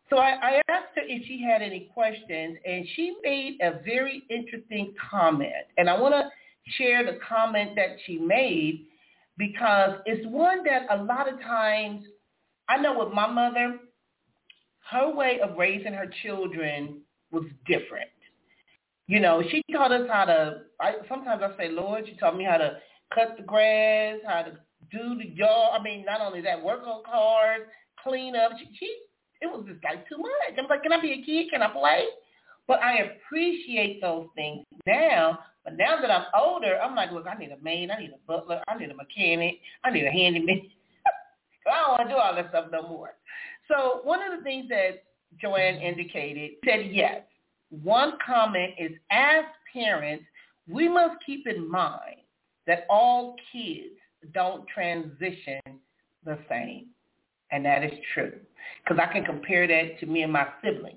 So 0.08 0.18
I, 0.18 0.30
I 0.40 0.62
asked 0.68 0.94
her 0.94 1.02
if 1.04 1.26
she 1.26 1.42
had 1.42 1.62
any 1.62 1.90
questions, 1.92 2.58
and 2.64 2.86
she 2.94 3.16
made 3.22 3.58
a 3.60 3.80
very 3.84 4.22
interesting 4.30 4.94
comment, 5.10 5.52
and 5.78 5.90
I 5.90 5.98
want 5.98 6.14
to 6.14 6.30
share 6.78 7.04
the 7.04 7.18
comment 7.26 7.72
that 7.76 7.96
she 8.06 8.18
made 8.18 8.86
because 9.38 9.98
it's 10.06 10.26
one 10.26 10.64
that 10.64 10.86
a 10.90 11.02
lot 11.02 11.32
of 11.32 11.40
times 11.40 12.04
I 12.68 12.78
know 12.78 12.98
with 13.04 13.12
my 13.12 13.26
mother, 13.26 13.78
her 14.90 15.14
way 15.14 15.40
of 15.40 15.56
raising 15.56 15.92
her 15.92 16.10
children 16.22 17.00
was 17.30 17.44
different. 17.66 18.10
You 19.08 19.20
know, 19.20 19.42
she 19.50 19.62
taught 19.72 19.92
us 19.92 20.08
how 20.10 20.24
to. 20.24 20.62
I 20.80 20.94
sometimes 21.08 21.42
I 21.42 21.56
say, 21.56 21.68
Lord, 21.70 22.04
she 22.06 22.16
taught 22.16 22.36
me 22.36 22.44
how 22.44 22.56
to 22.56 22.78
cut 23.14 23.36
the 23.36 23.42
grass, 23.44 24.18
how 24.26 24.42
to 24.42 24.58
do 24.90 25.16
the 25.16 25.28
yard. 25.28 25.78
I 25.78 25.82
mean, 25.82 26.04
not 26.04 26.20
only 26.20 26.40
that, 26.42 26.62
work 26.62 26.86
on 26.86 27.02
cars, 27.04 27.62
clean 28.02 28.36
up. 28.36 28.52
She, 28.58 28.68
she 28.78 28.96
it 29.40 29.46
was 29.46 29.64
just 29.68 29.82
like 29.84 30.08
too 30.08 30.18
much. 30.18 30.58
I'm 30.58 30.66
like, 30.68 30.82
can 30.82 30.92
I 30.92 31.00
be 31.00 31.12
a 31.12 31.22
kid? 31.24 31.50
Can 31.50 31.62
I 31.62 31.68
play? 31.68 32.04
But 32.66 32.82
I 32.82 32.98
appreciate 32.98 34.00
those 34.00 34.26
things 34.34 34.64
now. 34.86 35.38
But 35.64 35.76
now 35.76 36.00
that 36.00 36.10
I'm 36.10 36.26
older, 36.38 36.78
I'm 36.80 36.94
like, 36.94 37.12
look, 37.12 37.26
I 37.26 37.36
need 37.36 37.50
a 37.50 37.62
maid, 37.62 37.90
I 37.90 38.00
need 38.00 38.10
a 38.10 38.26
butler, 38.26 38.62
I 38.68 38.78
need 38.78 38.90
a 38.90 38.94
mechanic, 38.94 39.58
I 39.84 39.90
need 39.90 40.06
a 40.06 40.10
handyman. 40.10 40.62
I 41.66 41.82
don't 41.82 41.90
want 41.98 42.08
to 42.08 42.14
do 42.14 42.18
all 42.18 42.34
that 42.34 42.50
stuff 42.50 42.66
no 42.70 42.82
more. 42.82 43.14
So 43.68 44.00
one 44.04 44.20
of 44.22 44.36
the 44.36 44.44
things 44.44 44.68
that 44.68 45.04
Joanne 45.40 45.76
indicated 45.76 46.52
said 46.64 46.88
yes. 46.90 47.22
One 47.82 48.12
comment 48.24 48.74
is 48.78 48.92
as 49.10 49.44
parents, 49.72 50.24
we 50.68 50.88
must 50.88 51.16
keep 51.24 51.46
in 51.46 51.68
mind 51.68 52.20
that 52.66 52.86
all 52.88 53.36
kids 53.52 53.96
don't 54.32 54.66
transition 54.68 55.60
the 56.24 56.38
same. 56.48 56.86
And 57.50 57.64
that 57.64 57.84
is 57.84 57.92
true. 58.14 58.32
Because 58.82 59.02
I 59.02 59.12
can 59.12 59.24
compare 59.24 59.66
that 59.66 60.00
to 60.00 60.06
me 60.06 60.22
and 60.22 60.32
my 60.32 60.46
siblings, 60.62 60.96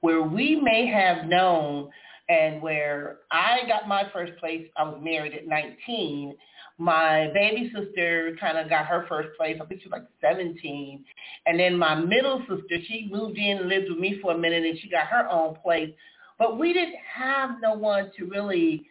where 0.00 0.22
we 0.22 0.60
may 0.60 0.86
have 0.86 1.26
known 1.26 1.90
and 2.28 2.62
where 2.62 3.18
I 3.32 3.60
got 3.66 3.88
my 3.88 4.04
first 4.12 4.38
place, 4.38 4.68
I 4.76 4.84
was 4.84 5.00
married 5.02 5.34
at 5.34 5.48
19, 5.48 6.36
my 6.80 7.30
baby 7.34 7.70
sister 7.74 8.36
kind 8.40 8.56
of 8.56 8.70
got 8.70 8.86
her 8.86 9.04
first 9.06 9.36
place. 9.36 9.58
I 9.60 9.66
think 9.66 9.82
she 9.82 9.88
was 9.88 10.00
like 10.00 10.08
17. 10.22 11.04
And 11.44 11.60
then 11.60 11.76
my 11.76 11.94
middle 11.94 12.40
sister, 12.48 12.78
she 12.88 13.08
moved 13.12 13.36
in 13.36 13.58
and 13.58 13.68
lived 13.68 13.90
with 13.90 13.98
me 13.98 14.18
for 14.22 14.32
a 14.32 14.38
minute 14.38 14.64
and 14.64 14.78
she 14.78 14.88
got 14.88 15.06
her 15.08 15.28
own 15.28 15.56
place. 15.62 15.90
But 16.38 16.58
we 16.58 16.72
didn't 16.72 16.96
have 17.14 17.56
no 17.60 17.74
one 17.74 18.10
to 18.16 18.24
really 18.24 18.86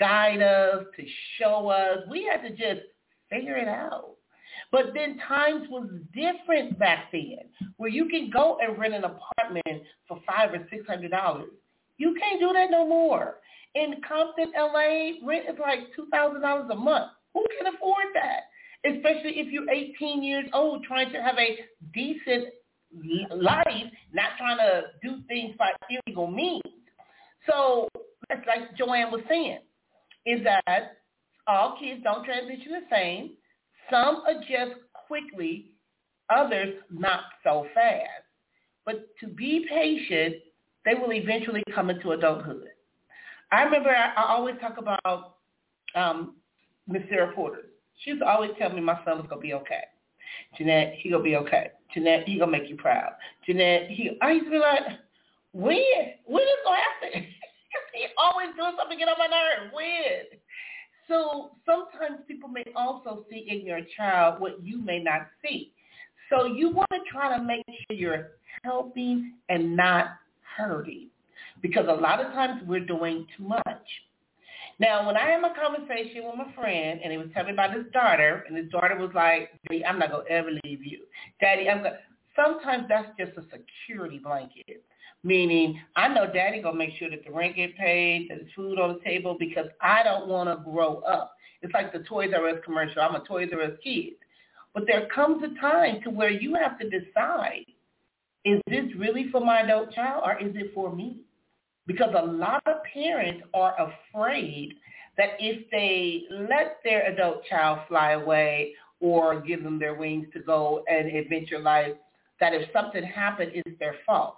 guide 0.00 0.40
us, 0.40 0.84
to 0.96 1.04
show 1.38 1.68
us. 1.68 1.98
We 2.10 2.24
had 2.24 2.40
to 2.48 2.50
just 2.50 2.86
figure 3.30 3.56
it 3.56 3.68
out. 3.68 4.16
But 4.72 4.94
then 4.94 5.18
times 5.26 5.68
was 5.68 5.88
different 6.14 6.78
back 6.78 7.10
then, 7.12 7.38
where 7.76 7.90
you 7.90 8.06
can 8.08 8.30
go 8.30 8.58
and 8.60 8.78
rent 8.78 8.94
an 8.94 9.04
apartment 9.04 9.82
for 10.08 10.20
five 10.26 10.52
or 10.52 10.66
six 10.70 10.86
hundred 10.86 11.10
dollars. 11.10 11.50
You 11.98 12.14
can't 12.18 12.40
do 12.40 12.52
that 12.52 12.70
no 12.70 12.86
more. 12.86 13.36
In 13.74 13.94
Compton, 14.06 14.52
LA, 14.56 15.12
rent 15.26 15.46
is 15.48 15.58
like 15.60 15.94
two 15.94 16.06
thousand 16.12 16.42
dollars 16.42 16.68
a 16.70 16.74
month. 16.74 17.12
Who 17.34 17.44
can 17.58 17.74
afford 17.74 18.06
that? 18.14 18.44
Especially 18.84 19.40
if 19.40 19.52
you're 19.52 19.68
18 19.68 20.22
years 20.22 20.46
old, 20.54 20.84
trying 20.84 21.12
to 21.12 21.20
have 21.20 21.36
a 21.38 21.58
decent 21.92 22.46
life, 23.30 23.66
not 24.12 24.30
trying 24.38 24.58
to 24.58 24.84
do 25.02 25.18
things 25.26 25.54
by 25.58 25.72
illegal 25.90 26.28
means. 26.28 26.62
So, 27.48 27.88
that's 28.28 28.46
like 28.46 28.76
Joanne 28.76 29.10
was 29.10 29.22
saying, 29.28 29.58
is 30.24 30.42
that 30.44 30.96
all 31.46 31.76
kids 31.78 32.02
don't 32.02 32.24
transition 32.24 32.72
the 32.72 32.82
same. 32.90 33.30
Some 33.90 34.22
adjust 34.26 34.80
quickly, 35.06 35.70
others 36.34 36.74
not 36.90 37.20
so 37.44 37.66
fast. 37.74 38.24
But 38.84 39.06
to 39.20 39.28
be 39.28 39.66
patient, 39.68 40.36
they 40.84 40.94
will 40.94 41.12
eventually 41.12 41.62
come 41.74 41.90
into 41.90 42.12
adulthood. 42.12 42.68
I 43.52 43.62
remember 43.62 43.90
I, 43.90 44.12
I 44.14 44.32
always 44.32 44.56
talk 44.60 44.78
about 44.78 45.36
um, 45.94 46.36
Miss 46.88 47.02
Sarah 47.08 47.32
Porter. 47.34 47.66
She 48.02 48.10
used 48.10 48.22
to 48.22 48.28
always 48.28 48.50
tell 48.58 48.72
me 48.72 48.80
my 48.80 48.98
son 49.04 49.18
was 49.18 49.26
gonna 49.28 49.40
be 49.40 49.54
okay. 49.54 49.84
Jeanette, 50.56 50.94
he 50.98 51.10
gonna 51.10 51.22
be 51.22 51.36
okay. 51.36 51.70
Jeanette, 51.94 52.24
he 52.26 52.38
gonna 52.38 52.50
make 52.52 52.68
you 52.68 52.76
proud. 52.76 53.12
Jeanette, 53.46 53.88
he 53.90 54.18
I 54.20 54.32
used 54.32 54.46
to 54.46 54.50
be 54.50 54.58
like, 54.58 54.82
when? 55.52 55.82
When 56.26 56.42
is 56.42 56.64
gonna 56.64 56.78
happen? 56.78 57.22
he 57.94 58.06
always 58.18 58.48
doing 58.56 58.74
something 58.76 58.98
to 58.98 59.04
get 59.04 59.08
on 59.08 59.18
my 59.18 59.26
nerves. 59.26 59.72
When? 59.72 60.38
So 61.08 61.52
sometimes 61.64 62.20
people 62.26 62.48
may 62.48 62.64
also 62.74 63.24
see 63.30 63.46
in 63.48 63.66
your 63.66 63.80
child 63.96 64.40
what 64.40 64.62
you 64.62 64.78
may 64.78 64.98
not 65.02 65.28
see. 65.42 65.72
So 66.30 66.46
you 66.46 66.70
want 66.70 66.90
to 66.90 66.98
try 67.10 67.36
to 67.36 67.42
make 67.42 67.64
sure 67.66 67.96
you're 67.96 68.30
helping 68.64 69.34
and 69.48 69.76
not 69.76 70.16
hurting 70.56 71.08
because 71.62 71.86
a 71.88 71.92
lot 71.92 72.20
of 72.20 72.32
times 72.32 72.62
we're 72.66 72.80
doing 72.80 73.26
too 73.36 73.44
much. 73.44 73.88
Now, 74.78 75.06
when 75.06 75.16
I 75.16 75.30
had 75.30 75.40
my 75.40 75.52
conversation 75.54 76.24
with 76.24 76.34
my 76.36 76.52
friend 76.54 77.00
and 77.02 77.12
he 77.12 77.18
was 77.18 77.28
telling 77.32 77.48
me 77.48 77.52
about 77.54 77.74
his 77.74 77.86
daughter, 77.92 78.44
and 78.46 78.56
his 78.56 78.68
daughter 78.70 78.96
was 78.98 79.10
like, 79.14 79.50
I'm 79.86 79.98
not 79.98 80.10
going 80.10 80.26
to 80.26 80.32
ever 80.32 80.50
leave 80.64 80.84
you. 80.84 81.00
Daddy, 81.40 81.68
I'm 81.68 81.78
going 81.78 81.92
to... 81.92 81.98
Sometimes 82.36 82.84
that's 82.86 83.08
just 83.18 83.32
a 83.38 83.44
security 83.50 84.18
blanket 84.18 84.84
meaning 85.26 85.80
I 85.96 86.06
know 86.06 86.32
daddy 86.32 86.62
to 86.62 86.72
make 86.72 86.96
sure 86.98 87.10
that 87.10 87.24
the 87.24 87.32
rent 87.32 87.56
get 87.56 87.76
paid, 87.76 88.28
that 88.30 88.38
there's 88.38 88.52
food 88.54 88.78
on 88.78 88.94
the 88.94 89.00
table 89.00 89.36
because 89.38 89.66
I 89.82 90.04
don't 90.04 90.28
want 90.28 90.48
to 90.48 90.64
grow 90.70 90.98
up. 91.00 91.32
It's 91.62 91.74
like 91.74 91.92
the 91.92 91.98
Toys 92.00 92.30
R 92.34 92.48
Us 92.48 92.60
commercial. 92.64 93.02
I'm 93.02 93.16
a 93.16 93.24
Toys 93.24 93.50
R 93.52 93.60
Us 93.60 93.72
kid. 93.82 94.12
But 94.72 94.84
there 94.86 95.08
comes 95.12 95.42
a 95.42 95.60
time 95.60 96.00
to 96.04 96.10
where 96.10 96.30
you 96.30 96.54
have 96.54 96.78
to 96.78 96.88
decide, 96.88 97.66
is 98.44 98.60
this 98.68 98.84
really 98.96 99.28
for 99.32 99.40
my 99.40 99.62
adult 99.62 99.92
child 99.92 100.22
or 100.24 100.38
is 100.38 100.54
it 100.54 100.70
for 100.72 100.94
me? 100.94 101.22
Because 101.88 102.14
a 102.16 102.24
lot 102.24 102.62
of 102.66 102.76
parents 102.94 103.42
are 103.52 103.74
afraid 103.80 104.74
that 105.16 105.30
if 105.40 105.68
they 105.70 106.22
let 106.48 106.78
their 106.84 107.10
adult 107.10 107.44
child 107.46 107.80
fly 107.88 108.12
away 108.12 108.74
or 109.00 109.40
give 109.40 109.64
them 109.64 109.78
their 109.78 109.94
wings 109.94 110.26
to 110.34 110.40
go 110.40 110.84
and 110.88 111.08
adventure 111.08 111.58
life, 111.58 111.94
that 112.38 112.54
if 112.54 112.70
something 112.72 113.02
happened, 113.02 113.50
it's 113.54 113.78
their 113.78 113.96
fault. 114.06 114.36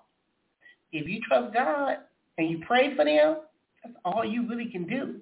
If 0.92 1.08
you 1.08 1.20
trust 1.26 1.54
God 1.54 1.98
and 2.38 2.50
you 2.50 2.60
pray 2.66 2.94
for 2.96 3.04
them, 3.04 3.38
that's 3.82 3.94
all 4.04 4.24
you 4.24 4.48
really 4.48 4.66
can 4.66 4.86
do. 4.86 5.16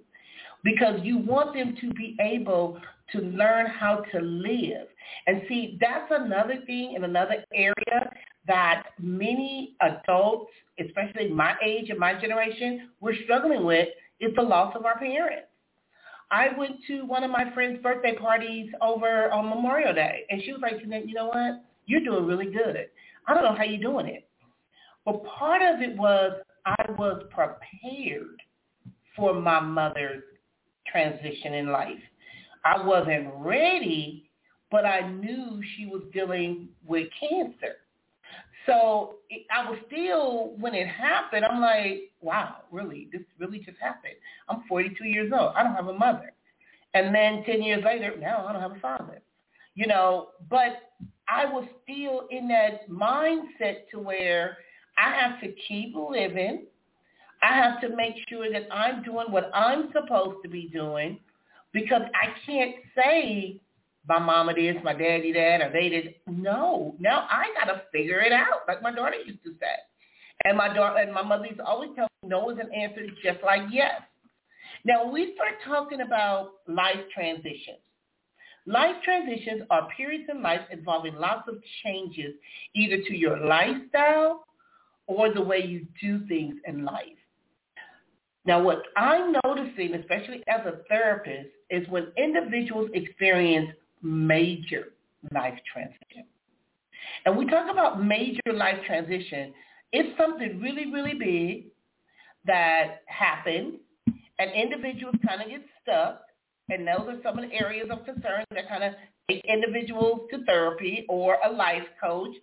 Because 0.65 1.01
you 1.03 1.19
want 1.19 1.55
them 1.55 1.77
to 1.81 1.91
be 1.95 2.17
able 2.21 2.81
to 3.13 3.19
learn 3.21 3.67
how 3.67 4.03
to 4.13 4.21
live. 4.21 4.89
And 5.27 5.43
see, 5.49 5.79
that's 5.81 6.11
another 6.11 6.57
thing 6.67 6.95
in 6.97 7.05
another 7.05 7.45
area 7.55 8.11
that 8.47 8.85
many 9.01 9.77
adults, 9.81 10.51
especially 10.85 11.29
my 11.29 11.55
age 11.65 11.91
and 11.91 11.99
my 11.99 12.15
generation, 12.19 12.91
we're 13.01 13.17
struggling 13.25 13.65
with 13.65 13.89
is 14.21 14.35
the 14.35 14.43
loss 14.43 14.75
of 14.77 14.85
our 14.85 14.99
parents. 14.99 15.47
I 16.31 16.49
went 16.59 16.77
to 16.89 17.03
one 17.03 17.23
of 17.23 17.31
my 17.31 17.53
friend's 17.55 17.81
birthday 17.83 18.17
parties 18.17 18.71
over 18.83 19.31
on 19.31 19.49
Memorial 19.49 19.95
Day, 19.95 20.25
and 20.29 20.43
she 20.43 20.53
was 20.53 20.61
like, 20.61 20.81
you 20.83 21.15
know 21.15 21.27
what? 21.29 21.65
You're 21.87 22.03
doing 22.03 22.27
really 22.27 22.51
good. 22.51 22.89
I 23.29 23.35
don't 23.35 23.45
know 23.45 23.55
how 23.55 23.63
you're 23.63 23.81
doing 23.81 24.07
it. 24.07 24.29
But 25.07 25.25
part 25.25 25.63
of 25.63 25.81
it 25.81 25.97
was 25.97 26.33
I 26.67 26.85
was 26.99 27.23
prepared 27.31 28.43
for 29.15 29.33
my 29.33 29.61
mother's 29.61 30.25
transition 30.91 31.55
in 31.55 31.69
life. 31.69 32.03
I 32.65 32.85
wasn't 32.85 33.29
ready, 33.37 34.29
but 34.71 34.85
I 34.85 35.09
knew 35.09 35.63
she 35.77 35.87
was 35.87 36.03
dealing 36.13 36.69
with 36.85 37.09
cancer. 37.19 37.77
So 38.67 39.19
I 39.53 39.71
was 39.71 39.79
still, 39.87 40.55
when 40.59 40.75
it 40.75 40.89
happened, 40.89 41.45
I'm 41.45 41.61
like, 41.61 42.11
wow, 42.21 42.57
really? 42.73 43.09
This 43.13 43.23
really 43.39 43.61
just 43.61 43.79
happened. 43.81 44.15
I'm 44.49 44.65
42 44.69 45.05
years 45.05 45.33
old. 45.33 45.53
I 45.55 45.63
don't 45.63 45.77
have 45.77 45.87
a 45.87 45.93
mother. 45.93 46.33
And 46.95 47.15
then 47.15 47.45
10 47.45 47.63
years 47.63 47.85
later, 47.85 48.17
now 48.19 48.45
I 48.45 48.53
don't 48.53 48.63
have 48.63 48.73
a 48.73 48.81
father. 48.81 49.23
You 49.77 49.87
know, 49.87 50.29
but 50.51 50.91
I 51.29 51.45
was 51.45 51.65
still 51.85 52.27
in 52.31 52.49
that 52.49 52.91
mindset 52.91 53.89
to 53.93 54.01
where 54.01 54.57
I 54.99 55.15
have 55.15 55.41
to 55.41 55.53
keep 55.69 55.95
living. 55.95 56.67
I 57.43 57.55
have 57.55 57.81
to 57.83 57.95
make 57.95 58.15
sure 58.29 58.51
that 58.51 58.67
I'm 58.73 59.03
doing 59.03 59.27
what 59.31 59.51
I'm 59.55 59.93
supposed 59.93 60.39
to 60.43 60.49
be 60.49 60.69
doing 60.73 61.21
because 61.73 62.03
I 62.15 62.29
can't 62.47 62.77
say 62.97 63.61
my 64.09 64.19
mama 64.19 64.55
this, 64.55 64.77
my 64.83 64.95
daddy 64.95 65.33
that, 65.33 65.61
or 65.61 65.71
they 65.73 65.89
did. 65.89 66.15
No, 66.27 66.95
now 66.99 67.27
I 67.31 67.47
got 67.59 67.73
to 67.73 67.83
figure 67.93 68.21
it 68.21 68.33
out 68.33 68.63
like 68.69 68.83
my 68.83 68.95
daughter 68.95 69.17
used 69.17 69.43
to 69.45 69.51
say. 69.61 69.77
And 70.45 70.57
my 70.57 70.73
daughter 70.73 70.99
and 70.99 71.13
my 71.13 71.23
mother 71.23 71.47
used 71.47 71.59
to 71.59 71.65
always 71.65 71.91
tell 71.97 72.09
me 72.23 72.29
no 72.29 72.51
is 72.51 72.59
an 72.59 72.73
answer 72.73 73.07
just 73.23 73.43
like 73.45 73.63
yes. 73.71 74.01
Now 74.85 75.11
we 75.11 75.35
start 75.35 75.55
talking 75.67 76.01
about 76.01 76.53
life 76.69 77.01
transitions. 77.13 77.79
Life 78.67 78.97
transitions 79.05 79.63
are 79.71 79.89
periods 79.97 80.29
in 80.31 80.43
life 80.43 80.61
involving 80.71 81.15
lots 81.17 81.49
of 81.49 81.57
changes 81.85 82.35
either 82.75 82.99
to 83.09 83.17
your 83.17 83.39
lifestyle 83.47 84.46
or 85.07 85.33
the 85.33 85.41
way 85.41 85.65
you 85.65 85.87
do 86.01 86.27
things 86.27 86.57
in 86.67 86.85
life. 86.85 87.07
Now, 88.45 88.63
what 88.63 88.83
I'm 88.97 89.35
noticing, 89.45 89.95
especially 89.95 90.43
as 90.47 90.61
a 90.67 90.83
therapist, 90.89 91.51
is 91.71 91.87
when 91.89 92.09
individuals 92.17 92.91
experience 92.95 93.71
major 94.03 94.93
life 95.35 95.59
transition. 95.73 96.25
And 97.25 97.37
we 97.37 97.47
talk 97.47 97.71
about 97.71 98.05
major 98.05 98.53
life 98.53 98.79
transition, 98.87 99.53
it's 99.93 100.17
something 100.19 100.61
really, 100.61 100.93
really 100.93 101.15
big 101.15 101.67
that 102.45 103.03
happens, 103.07 103.75
and 104.39 104.51
individuals 104.53 105.15
kind 105.27 105.43
of 105.43 105.49
get 105.49 105.63
stuck, 105.83 106.23
and 106.69 106.87
those 106.87 107.09
are 107.09 107.23
some 107.23 107.39
of 107.39 107.49
the 107.49 107.57
areas 107.57 107.89
of 107.91 108.05
concern 108.05 108.45
that 108.51 108.69
kind 108.69 108.85
of 108.85 108.93
take 109.29 109.45
individuals 109.45 110.21
to 110.31 110.45
therapy 110.45 111.05
or 111.09 111.39
a 111.45 111.51
life 111.51 111.87
coach 112.01 112.35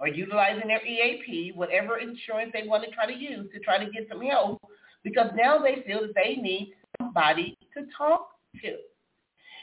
or 0.00 0.08
utilizing 0.08 0.66
their 0.66 0.84
EAP, 0.84 1.52
whatever 1.54 1.98
insurance 1.98 2.50
they 2.52 2.66
want 2.66 2.82
to 2.84 2.90
try 2.90 3.06
to 3.06 3.16
use 3.16 3.46
to 3.52 3.60
try 3.60 3.78
to 3.82 3.90
get 3.90 4.08
some 4.08 4.22
help 4.22 4.60
because 5.04 5.30
now 5.36 5.58
they 5.58 5.82
feel 5.86 6.00
that 6.00 6.14
they 6.14 6.36
need 6.36 6.72
somebody 6.98 7.56
to 7.74 7.84
talk 7.96 8.30
to. 8.62 8.76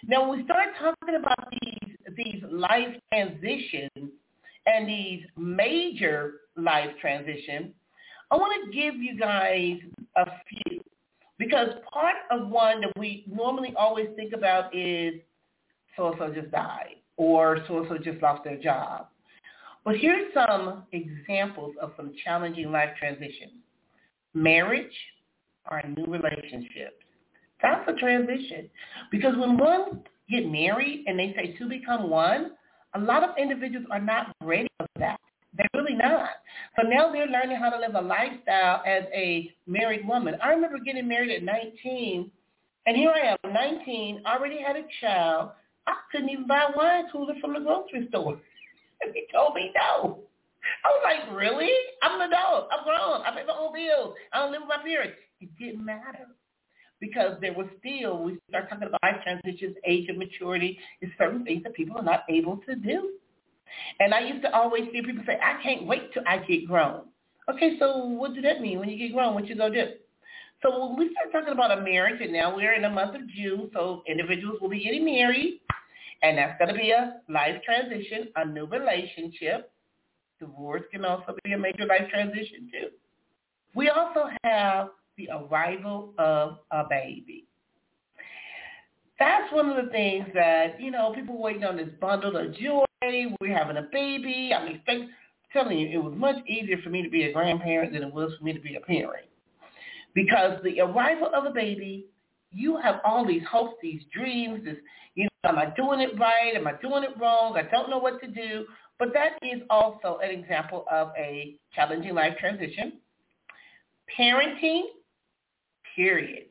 Now, 0.05 0.29
when 0.29 0.39
we 0.39 0.45
start 0.45 0.69
talking 0.79 1.15
about 1.15 1.51
these, 1.51 1.95
these 2.15 2.43
life 2.51 2.95
transitions 3.11 4.11
and 4.67 4.87
these 4.87 5.23
major 5.37 6.33
life 6.55 6.91
transitions, 7.01 7.73
I 8.29 8.35
want 8.35 8.65
to 8.65 8.77
give 8.77 8.95
you 8.95 9.17
guys 9.17 9.77
a 10.17 10.25
few 10.47 10.81
because 11.39 11.69
part 11.91 12.15
of 12.31 12.49
one 12.49 12.81
that 12.81 12.93
we 12.97 13.25
normally 13.27 13.73
always 13.77 14.07
think 14.15 14.33
about 14.33 14.75
is 14.75 15.15
so-and-so 15.95 16.33
just 16.33 16.51
died 16.51 16.95
or 17.15 17.59
so-and-so 17.67 17.97
just 17.99 18.21
lost 18.21 18.43
their 18.43 18.57
job 18.57 19.07
but 19.87 19.95
here's 19.95 20.33
some 20.33 20.83
examples 20.91 21.73
of 21.81 21.93
some 21.95 22.11
challenging 22.25 22.73
life 22.73 22.89
transitions. 22.99 23.53
Marriage 24.33 24.91
or 25.71 25.81
new 25.95 26.03
relationships. 26.03 26.97
That's 27.61 27.87
a 27.87 27.93
transition. 27.93 28.69
Because 29.11 29.37
when 29.37 29.57
one 29.57 30.03
get 30.29 30.45
married 30.51 31.05
and 31.07 31.17
they 31.17 31.33
say 31.37 31.55
to 31.57 31.69
become 31.69 32.09
one, 32.09 32.51
a 32.95 32.99
lot 32.99 33.23
of 33.23 33.37
individuals 33.37 33.85
are 33.89 34.01
not 34.01 34.35
ready 34.43 34.67
for 34.77 34.87
that. 34.99 35.21
They're 35.53 35.69
really 35.73 35.95
not. 35.95 36.31
So 36.77 36.85
now 36.85 37.09
they're 37.13 37.25
learning 37.25 37.55
how 37.55 37.69
to 37.69 37.79
live 37.79 37.95
a 37.95 38.01
lifestyle 38.01 38.83
as 38.85 39.03
a 39.15 39.53
married 39.67 40.05
woman. 40.05 40.35
I 40.43 40.49
remember 40.49 40.79
getting 40.85 41.07
married 41.07 41.31
at 41.31 41.43
19, 41.43 42.29
and 42.87 42.97
here 42.97 43.11
I 43.11 43.37
am, 43.41 43.53
19, 43.53 44.23
already 44.25 44.61
had 44.61 44.75
a 44.75 44.83
child. 44.99 45.51
I 45.87 45.93
couldn't 46.11 46.29
even 46.29 46.45
buy 46.45 46.71
wine 46.75 47.05
cooler 47.09 47.35
from 47.39 47.53
the 47.53 47.61
grocery 47.61 48.09
store. 48.09 48.37
He 49.13 49.25
told 49.33 49.55
me 49.55 49.71
no. 49.75 50.19
I 50.83 50.87
was 50.89 51.01
like, 51.03 51.37
really? 51.37 51.71
I'm 52.01 52.19
an 52.19 52.31
adult. 52.31 52.67
I'm 52.71 52.83
grown. 52.83 53.21
I 53.25 53.31
pay 53.31 53.45
my 53.45 53.53
own 53.57 53.73
bills. 53.73 54.15
I 54.33 54.39
don't 54.39 54.51
live 54.51 54.61
with 54.61 54.69
my 54.69 54.83
parents. 54.83 55.17
It 55.39 55.49
didn't 55.57 55.85
matter 55.85 56.27
because 56.99 57.37
there 57.41 57.53
was 57.53 57.67
still, 57.79 58.23
we 58.23 58.39
start 58.49 58.69
talking 58.69 58.87
about 58.87 59.01
life 59.03 59.21
transitions, 59.23 59.75
age 59.85 60.09
of 60.09 60.17
maturity, 60.17 60.79
is 61.01 61.09
certain 61.17 61.45
things 61.45 61.63
that 61.63 61.75
people 61.75 61.97
are 61.97 62.03
not 62.03 62.23
able 62.29 62.57
to 62.67 62.75
do. 62.75 63.13
And 63.99 64.13
I 64.13 64.21
used 64.21 64.41
to 64.43 64.55
always 64.55 64.83
hear 64.91 65.03
people 65.03 65.23
say, 65.25 65.37
I 65.41 65.61
can't 65.61 65.85
wait 65.85 66.13
till 66.13 66.23
I 66.25 66.39
get 66.39 66.67
grown. 66.67 67.03
Okay, 67.49 67.77
so 67.79 68.05
what 68.05 68.33
does 68.33 68.43
that 68.43 68.61
mean? 68.61 68.79
When 68.79 68.89
you 68.89 68.97
get 68.97 69.13
grown, 69.13 69.33
what 69.35 69.47
you 69.47 69.55
to 69.55 69.69
do? 69.69 69.85
So 70.63 70.87
when 70.87 70.97
we 70.97 71.11
start 71.11 71.31
talking 71.31 71.53
about 71.53 71.77
a 71.77 71.81
marriage, 71.81 72.19
and 72.21 72.33
now 72.33 72.55
we're 72.55 72.73
in 72.73 72.81
the 72.81 72.89
month 72.89 73.15
of 73.15 73.27
June, 73.29 73.69
so 73.73 74.01
individuals 74.07 74.57
will 74.59 74.69
be 74.69 74.83
getting 74.83 75.05
married, 75.05 75.61
and 76.23 76.37
that's 76.37 76.57
going 76.57 76.73
to 76.73 76.79
be 76.79 76.91
a 76.91 77.21
life 77.29 77.61
transition, 77.63 78.29
a 78.35 78.45
new 78.45 78.65
relationship. 78.65 79.71
Divorce 80.39 80.83
can 80.91 81.05
also 81.05 81.35
be 81.43 81.53
a 81.53 81.57
major 81.57 81.85
life 81.85 82.09
transition 82.09 82.69
too. 82.71 82.89
We 83.75 83.89
also 83.89 84.29
have 84.43 84.89
the 85.17 85.29
arrival 85.31 86.13
of 86.17 86.59
a 86.71 86.83
baby. 86.89 87.45
That's 89.19 89.51
one 89.51 89.69
of 89.69 89.83
the 89.83 89.91
things 89.91 90.27
that, 90.35 90.79
you 90.79 90.91
know, 90.91 91.11
people 91.13 91.39
waiting 91.41 91.63
on 91.63 91.77
this 91.77 91.89
bundle 91.99 92.37
of 92.37 92.55
joy. 92.55 92.83
We're 93.01 93.57
having 93.57 93.77
a 93.77 93.87
baby. 93.91 94.51
I 94.53 94.63
mean, 94.63 94.81
I'm 94.87 95.09
telling 95.53 95.79
you, 95.79 95.89
it 95.99 96.03
was 96.03 96.13
much 96.15 96.37
easier 96.47 96.77
for 96.83 96.89
me 96.89 97.01
to 97.01 97.09
be 97.09 97.23
a 97.23 97.33
grandparent 97.33 97.93
than 97.93 98.03
it 98.03 98.13
was 98.13 98.31
for 98.37 98.43
me 98.43 98.53
to 98.53 98.59
be 98.59 98.75
a 98.75 98.79
parent. 98.81 99.25
Because 100.13 100.59
the 100.63 100.81
arrival 100.81 101.31
of 101.33 101.45
a 101.45 101.51
baby, 101.51 102.05
you 102.51 102.77
have 102.77 103.01
all 103.05 103.25
these 103.25 103.43
hopes, 103.49 103.75
these 103.81 104.01
dreams, 104.13 104.63
this, 104.65 104.77
you 105.15 105.23
know, 105.23 105.49
am 105.49 105.57
I 105.57 105.73
doing 105.75 105.99
it 105.99 106.17
right? 106.19 106.53
Am 106.55 106.67
I 106.67 106.73
doing 106.81 107.03
it 107.03 107.11
wrong? 107.19 107.57
I 107.57 107.63
don't 107.63 107.89
know 107.89 107.97
what 107.97 108.21
to 108.21 108.27
do. 108.27 108.65
But 108.99 109.09
that 109.13 109.33
is 109.41 109.61
also 109.69 110.19
an 110.23 110.31
example 110.31 110.85
of 110.91 111.09
a 111.17 111.55
challenging 111.75 112.15
life 112.15 112.37
transition. 112.39 112.93
Parenting 114.17 114.83
period. 115.95 116.47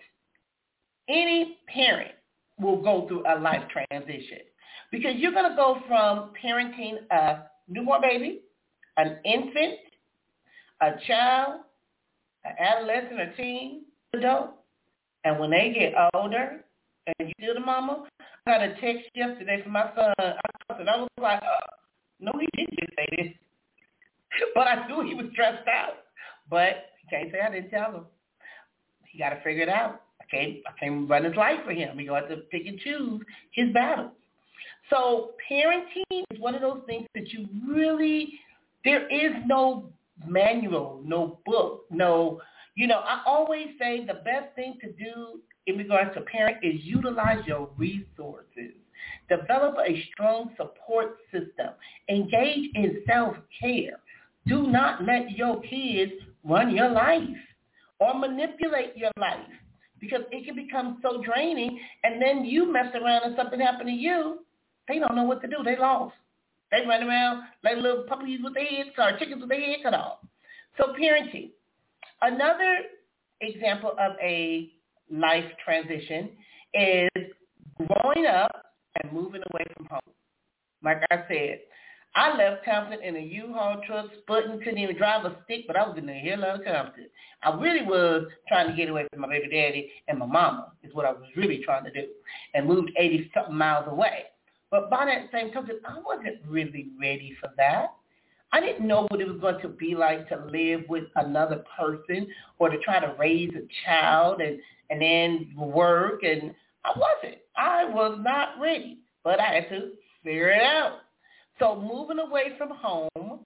Any 1.08 1.58
parent 1.72 2.12
will 2.58 2.82
go 2.82 3.06
through 3.08 3.24
a 3.26 3.38
life 3.38 3.62
transition 3.70 4.38
because 4.90 5.14
you're 5.16 5.32
going 5.32 5.50
to 5.50 5.56
go 5.56 5.78
from 5.86 6.32
parenting 6.42 6.96
a 7.10 7.44
newborn 7.68 8.00
baby, 8.00 8.42
an 8.96 9.18
infant, 9.24 9.78
a 10.80 10.92
child, 11.06 11.60
an 12.44 12.52
adolescent, 12.58 13.20
a 13.20 13.36
teen, 13.36 13.82
adult, 14.14 14.50
and 15.26 15.40
when 15.40 15.50
they 15.50 15.74
get 15.76 15.92
older 16.14 16.60
and 17.06 17.28
you 17.28 17.34
still 17.40 17.54
the 17.54 17.60
mama, 17.60 18.04
I 18.46 18.50
got 18.50 18.62
a 18.62 18.68
text 18.80 19.10
yesterday 19.12 19.60
from 19.60 19.72
my 19.72 19.90
son. 19.96 20.14
I 20.20 20.36
was 20.70 21.08
like, 21.20 21.42
oh, 21.42 21.66
no, 22.20 22.30
he 22.38 22.46
didn't 22.56 22.78
just 22.78 22.92
say 22.96 23.06
this. 23.16 23.32
But 24.54 24.68
I 24.68 24.86
knew 24.86 25.02
he 25.02 25.14
was 25.14 25.26
stressed 25.32 25.66
out. 25.66 25.94
But 26.48 26.90
he 27.02 27.08
can't 27.10 27.32
say 27.32 27.40
I 27.40 27.50
didn't 27.50 27.70
tell 27.70 27.90
him. 27.90 28.04
He 29.10 29.18
got 29.18 29.30
to 29.30 29.42
figure 29.42 29.64
it 29.64 29.68
out. 29.68 30.02
I 30.20 30.24
can't, 30.30 30.58
I 30.64 30.78
can't 30.78 31.10
run 31.10 31.24
his 31.24 31.34
life 31.34 31.58
for 31.64 31.72
him. 31.72 31.98
He 31.98 32.06
got 32.06 32.28
to 32.28 32.36
pick 32.52 32.66
and 32.66 32.78
choose 32.78 33.20
his 33.50 33.72
battles. 33.72 34.12
So 34.90 35.32
parenting 35.50 36.24
is 36.30 36.38
one 36.40 36.54
of 36.54 36.60
those 36.60 36.82
things 36.86 37.08
that 37.16 37.32
you 37.32 37.48
really, 37.68 38.38
there 38.84 39.08
is 39.08 39.32
no 39.44 39.90
manual, 40.24 41.02
no 41.04 41.40
book, 41.44 41.86
no, 41.90 42.40
you 42.76 42.86
know, 42.86 42.98
I 42.98 43.22
always 43.26 43.68
say 43.78 44.04
the 44.04 44.20
best 44.22 44.54
thing 44.54 44.78
to 44.82 44.92
do 44.92 45.40
in 45.66 45.78
regards 45.78 46.14
to 46.14 46.20
parent 46.20 46.58
is 46.62 46.74
utilize 46.82 47.44
your 47.46 47.70
resources. 47.76 48.74
Develop 49.28 49.76
a 49.84 50.04
strong 50.12 50.50
support 50.56 51.16
system. 51.32 51.70
Engage 52.08 52.70
in 52.74 53.02
self-care. 53.06 53.98
Do 54.46 54.68
not 54.68 55.04
let 55.04 55.30
your 55.32 55.60
kids 55.62 56.12
run 56.44 56.76
your 56.76 56.90
life 56.90 57.22
or 57.98 58.18
manipulate 58.18 58.94
your 58.94 59.10
life 59.18 59.40
because 59.98 60.20
it 60.30 60.44
can 60.44 60.54
become 60.54 60.98
so 61.02 61.22
draining 61.22 61.80
and 62.04 62.20
then 62.20 62.44
you 62.44 62.70
mess 62.70 62.94
around 62.94 63.22
and 63.24 63.34
something 63.36 63.58
happened 63.58 63.88
to 63.88 63.92
you, 63.92 64.40
they 64.86 64.98
don't 64.98 65.16
know 65.16 65.24
what 65.24 65.40
to 65.40 65.48
do. 65.48 65.56
They 65.64 65.76
lost. 65.78 66.14
They 66.70 66.86
run 66.86 67.02
around 67.02 67.44
like 67.64 67.76
little 67.76 68.04
puppies 68.06 68.40
with 68.44 68.54
their 68.54 68.66
heads 68.66 68.90
or 68.98 69.18
chickens 69.18 69.40
with 69.40 69.48
their 69.48 69.60
head 69.60 69.78
cut 69.82 69.94
off. 69.94 70.18
So 70.76 70.92
parenting. 71.00 71.50
Another 72.22 72.78
example 73.40 73.92
of 73.98 74.12
a 74.22 74.70
life 75.10 75.44
transition 75.64 76.30
is 76.74 77.08
growing 77.76 78.26
up 78.26 78.50
and 79.02 79.12
moving 79.12 79.42
away 79.52 79.64
from 79.76 79.86
home. 79.86 80.00
Like 80.82 81.02
I 81.10 81.24
said, 81.28 81.60
I 82.14 82.34
left 82.34 82.64
Compton 82.64 83.02
in 83.02 83.16
a 83.16 83.20
U-Haul 83.20 83.82
truck, 83.86 84.06
sputting, 84.26 84.58
couldn't 84.60 84.78
even 84.78 84.96
drive 84.96 85.26
a 85.26 85.36
stick, 85.44 85.66
but 85.66 85.76
I 85.76 85.86
was 85.86 85.98
in 85.98 86.06
the 86.06 86.14
hell 86.14 86.44
out 86.44 86.60
of 86.60 86.64
Compton. 86.64 87.08
I 87.42 87.50
really 87.60 87.82
was 87.82 88.26
trying 88.48 88.68
to 88.70 88.76
get 88.76 88.88
away 88.88 89.06
from 89.10 89.20
my 89.20 89.28
baby 89.28 89.48
daddy 89.48 89.90
and 90.08 90.18
my 90.18 90.26
mama 90.26 90.72
is 90.82 90.94
what 90.94 91.04
I 91.04 91.12
was 91.12 91.28
really 91.36 91.62
trying 91.62 91.84
to 91.84 91.90
do, 91.90 92.06
and 92.54 92.66
moved 92.66 92.90
80-something 92.98 93.54
miles 93.54 93.86
away. 93.88 94.24
But 94.70 94.88
by 94.88 95.04
that 95.04 95.28
same 95.30 95.52
token, 95.52 95.78
I 95.86 95.98
wasn't 96.04 96.38
really 96.48 96.88
ready 96.98 97.36
for 97.38 97.50
that. 97.58 97.88
I 98.52 98.60
didn't 98.60 98.86
know 98.86 99.06
what 99.08 99.20
it 99.20 99.28
was 99.28 99.40
going 99.40 99.60
to 99.62 99.68
be 99.68 99.94
like 99.94 100.28
to 100.28 100.46
live 100.50 100.82
with 100.88 101.04
another 101.16 101.64
person 101.76 102.28
or 102.58 102.68
to 102.68 102.78
try 102.78 103.00
to 103.00 103.14
raise 103.18 103.50
a 103.50 103.66
child 103.84 104.40
and, 104.40 104.58
and 104.90 105.00
then 105.02 105.52
work. 105.56 106.22
And 106.22 106.54
I 106.84 106.92
wasn't. 106.96 107.42
I 107.56 107.84
was 107.84 108.18
not 108.22 108.60
ready, 108.60 108.98
but 109.24 109.40
I 109.40 109.54
had 109.54 109.68
to 109.70 109.90
figure 110.22 110.50
it 110.50 110.62
out. 110.62 111.00
So 111.58 111.80
moving 111.80 112.18
away 112.18 112.52
from 112.56 112.70
home 112.70 113.40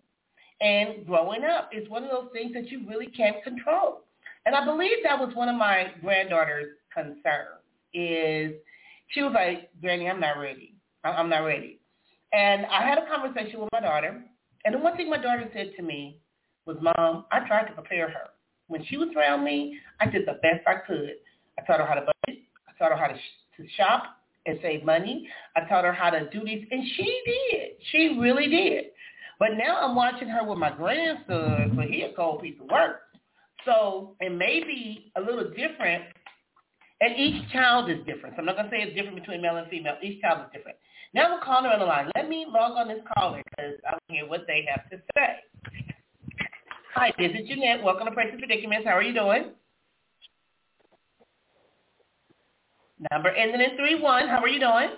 and 0.61 1.07
growing 1.07 1.45
up 1.45 1.71
is 1.73 1.89
one 1.89 2.05
of 2.05 2.11
those 2.11 2.29
things 2.33 2.53
that 2.55 2.69
you 2.69 2.87
really 2.89 3.07
can't 3.07 3.43
control. 3.43 4.03
And 4.47 4.55
I 4.55 4.65
believe 4.65 4.99
that 5.05 5.19
was 5.19 5.35
one 5.35 5.49
of 5.49 5.57
my 5.57 5.93
granddaughter's 6.01 6.77
concerns 6.93 7.61
is 7.93 8.53
she 9.09 9.23
was 9.23 9.33
like, 9.35 9.71
Granny, 9.81 10.09
I'm 10.09 10.21
not 10.21 10.39
ready. 10.39 10.75
I'm 11.05 11.29
not 11.29 11.41
ready. 11.41 11.81
And 12.33 12.67
I 12.67 12.87
had 12.87 12.99
a 12.99 13.07
conversation 13.07 13.61
with 13.61 13.69
my 13.73 13.81
daughter. 13.81 14.23
And 14.65 14.75
the 14.75 14.79
one 14.79 14.97
thing 14.97 15.09
my 15.09 15.17
daughter 15.21 15.49
said 15.55 15.73
to 15.77 15.83
me 15.83 16.19
was, 16.67 16.77
Mom, 16.81 17.25
I 17.33 17.47
tried 17.47 17.67
to 17.69 17.73
prepare 17.73 18.09
her. 18.09 18.31
When 18.69 18.85
she 18.85 18.97
was 18.97 19.09
around 19.17 19.45
me, 19.45 19.79
I 20.01 20.07
did 20.07 20.27
the 20.27 20.39
best 20.43 20.67
I 20.67 20.75
could. 20.87 21.15
I 21.59 21.63
taught 21.67 21.81
her 21.81 21.87
how 21.87 21.95
to 21.95 22.03
budget. 22.03 22.43
I 22.69 22.79
taught 22.79 22.93
her 22.93 22.97
how 22.97 23.09
to, 23.09 23.17
sh- 23.17 23.57
to 23.57 23.69
shop 23.77 24.05
and 24.47 24.59
save 24.63 24.85
money. 24.85 25.29
I 25.57 25.69
taught 25.69 25.85
her 25.85 25.93
how 25.93 26.11
to 26.11 26.29
do 26.31 26.45
these, 26.45 26.67
and 26.71 26.83
she 26.97 27.23
did. 27.27 27.71
She 27.91 28.19
really 28.21 28.49
did. 28.49 28.87
But 29.39 29.51
now 29.57 29.85
I'm 29.85 29.97
watching 29.97 30.29
her 30.29 30.45
with 30.45 30.59
my 30.59 30.71
grandson, 30.71 31.73
but 31.75 31.87
he 31.87 32.03
a 32.03 32.13
cold 32.13 32.43
piece 32.43 32.57
of 32.61 32.69
work. 32.71 33.01
So 33.65 34.17
it 34.21 34.31
may 34.31 34.61
be 34.61 35.13
a 35.17 35.21
little 35.21 35.51
different, 35.51 36.05
and 37.01 37.17
each 37.17 37.51
child 37.51 37.91
is 37.91 37.99
different. 38.07 38.35
So 38.37 38.41
I'm 38.41 38.47
not 38.47 38.57
going 38.57 38.71
to 38.71 38.71
say 38.71 38.83
it's 38.83 38.95
different 38.95 39.17
between 39.17 39.43
male 39.43 39.57
and 39.57 39.69
female. 39.69 39.97
Each 40.03 40.21
child 40.21 40.47
is 40.47 40.53
different. 40.53 40.77
Now 41.13 41.35
I'm 41.35 41.43
calling 41.43 41.67
on 41.67 41.81
the 41.81 41.87
line. 41.87 42.09
Let 42.15 42.29
me 42.29 42.47
log 42.49 42.77
on 42.77 42.87
this 42.87 43.01
caller 43.17 43.43
because 43.51 43.75
I 43.87 43.93
want 43.93 44.03
to 44.09 44.15
hear 44.15 44.29
what 44.29 44.45
they 44.47 44.65
have 44.71 44.89
to 44.91 44.99
say. 45.17 45.37
Hi, 46.95 47.13
this 47.19 47.33
is 47.33 47.49
Jeanette. 47.49 47.83
Welcome 47.83 48.07
to 48.07 48.13
Precious 48.13 48.39
Predicaments. 48.39 48.87
How 48.87 48.97
are 48.97 49.03
you 49.03 49.13
doing? 49.13 49.51
Number 53.11 53.31
ending 53.31 53.61
in 53.61 53.77
three 53.77 54.01
one. 54.01 54.29
How 54.29 54.41
are 54.41 54.49
you 54.49 54.61
doing? 54.61 54.91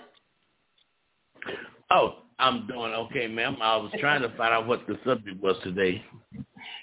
Oh, 1.89 2.17
I'm 2.37 2.67
doing 2.67 2.93
okay, 2.93 3.27
ma'am. 3.27 3.57
I 3.59 3.77
was 3.77 3.91
trying 3.99 4.21
to 4.21 4.29
find 4.37 4.53
out 4.53 4.67
what 4.67 4.85
the 4.87 4.99
subject 5.03 5.41
was 5.41 5.55
today. 5.63 6.03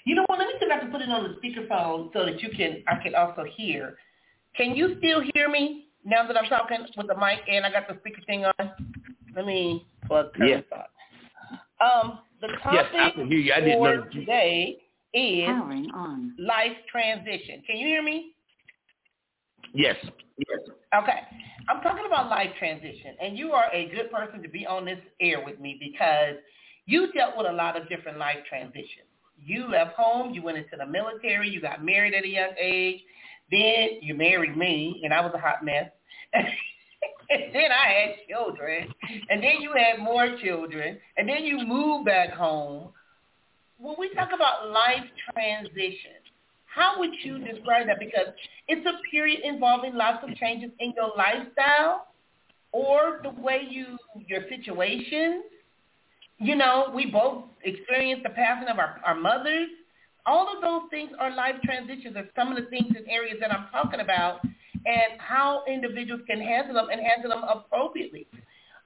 You 0.05 0.15
know 0.15 0.25
what? 0.27 0.39
Let 0.39 0.47
me 0.47 0.55
see 0.59 0.65
if 0.65 0.71
I 0.73 0.79
can 0.79 0.91
put 0.91 1.01
it 1.01 1.09
on 1.09 1.23
the 1.23 1.39
speakerphone 1.39 2.11
so 2.11 2.25
that 2.25 2.41
you 2.41 2.49
can 2.49 2.83
I 2.87 3.01
can 3.01 3.15
also 3.15 3.45
hear. 3.55 3.95
Can 4.57 4.75
you 4.75 4.97
still 4.97 5.21
hear 5.33 5.47
me 5.47 5.85
now 6.03 6.27
that 6.27 6.35
I'm 6.35 6.49
talking 6.49 6.85
with 6.97 7.07
the 7.07 7.15
mic 7.15 7.39
and 7.47 7.65
I 7.65 7.71
got 7.71 7.87
the 7.87 7.97
speaker 7.99 8.21
thing 8.27 8.43
on? 8.43 8.90
Let 9.35 9.45
me 9.45 9.85
plug 10.05 10.27
yes. 10.45 10.63
Um, 11.79 12.19
the 12.41 12.47
topic 12.63 12.71
yes, 12.73 12.85
I 12.93 13.09
can 13.11 13.27
hear 13.27 13.39
you. 13.39 13.53
I 13.53 13.59
didn't 13.59 13.79
for 13.79 13.95
know 13.95 14.05
you... 14.11 14.19
today 14.19 14.77
is 15.13 15.47
on. 15.47 16.35
life 16.39 16.77
transition. 16.91 17.63
Can 17.65 17.77
you 17.77 17.87
hear 17.87 18.03
me? 18.03 18.33
Yes. 19.73 19.95
Yes. 20.37 20.59
Okay. 20.95 21.19
I'm 21.69 21.81
talking 21.81 22.05
about 22.05 22.29
life 22.29 22.49
transition, 22.57 23.15
and 23.21 23.37
you 23.37 23.51
are 23.51 23.71
a 23.73 23.89
good 23.89 24.11
person 24.11 24.41
to 24.41 24.49
be 24.49 24.65
on 24.65 24.85
this 24.85 24.99
air 25.19 25.43
with 25.43 25.59
me 25.59 25.77
because 25.79 26.35
you 26.85 27.11
dealt 27.13 27.37
with 27.37 27.47
a 27.47 27.53
lot 27.53 27.79
of 27.79 27.87
different 27.87 28.17
life 28.17 28.37
transitions. 28.49 29.07
You 29.37 29.69
left 29.69 29.95
home, 29.95 30.33
you 30.33 30.41
went 30.41 30.57
into 30.57 30.75
the 30.77 30.85
military, 30.85 31.49
you 31.49 31.61
got 31.61 31.83
married 31.83 32.13
at 32.13 32.23
a 32.23 32.27
young 32.27 32.53
age, 32.59 33.01
then 33.49 33.99
you 34.01 34.15
married 34.15 34.57
me, 34.57 35.01
and 35.03 35.13
I 35.13 35.21
was 35.21 35.31
a 35.33 35.39
hot 35.39 35.63
mess. 35.63 35.89
and 37.31 37.43
then 37.53 37.71
I 37.71 37.91
had 37.91 38.15
children, 38.29 38.93
and 39.29 39.41
then 39.43 39.61
you 39.61 39.71
had 39.73 39.99
more 39.99 40.37
children, 40.43 40.99
and 41.17 41.27
then 41.27 41.43
you 41.43 41.65
moved 41.65 42.05
back 42.05 42.31
home. 42.31 42.89
When 43.79 43.95
we 43.97 44.13
talk 44.13 44.29
about 44.33 44.69
life 44.69 45.05
transition, 45.33 46.21
how 46.65 46.99
would 46.99 47.11
you 47.23 47.39
describe 47.39 47.87
that? 47.87 47.99
Because 47.99 48.33
it's 48.67 48.85
a 48.85 48.93
period 49.09 49.41
involving 49.43 49.95
lots 49.95 50.23
of 50.23 50.35
changes 50.35 50.71
in 50.79 50.93
your 50.95 51.11
lifestyle 51.17 52.07
or 52.71 53.19
the 53.23 53.29
way 53.41 53.61
you, 53.69 53.97
your 54.27 54.41
situations. 54.49 55.43
You 56.37 56.55
know, 56.55 56.91
we 56.95 57.07
both 57.07 57.43
experienced 57.63 58.23
the 58.23 58.29
passing 58.29 58.69
of 58.69 58.79
our, 58.79 59.01
our 59.05 59.15
mothers. 59.15 59.67
All 60.25 60.47
of 60.55 60.61
those 60.61 60.89
things 60.89 61.11
are 61.19 61.35
life 61.35 61.55
transitions 61.63 62.15
are 62.15 62.29
some 62.35 62.51
of 62.51 62.63
the 62.63 62.69
things 62.69 62.93
and 62.95 63.05
areas 63.09 63.37
that 63.41 63.51
I'm 63.51 63.67
talking 63.71 63.99
about 63.99 64.41
and 64.85 65.19
how 65.19 65.63
individuals 65.67 66.21
can 66.27 66.39
handle 66.39 66.75
them 66.75 66.87
and 66.91 67.01
handle 67.01 67.29
them 67.29 67.43
appropriately. 67.43 68.27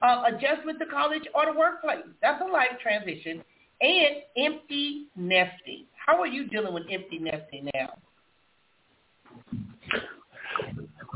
Uh, 0.01 0.23
adjustment 0.27 0.79
to 0.79 0.86
college 0.86 1.23
or 1.34 1.45
the 1.51 1.58
workplace. 1.58 2.05
That's 2.21 2.41
a 2.41 2.45
life 2.51 2.79
transition. 2.81 3.43
And 3.81 4.15
empty 4.38 5.08
nesting. 5.15 5.86
How 6.05 6.19
are 6.21 6.27
you 6.27 6.47
dealing 6.47 6.73
with 6.73 6.84
empty 6.91 7.19
nesting 7.19 7.69
now? 7.73 7.93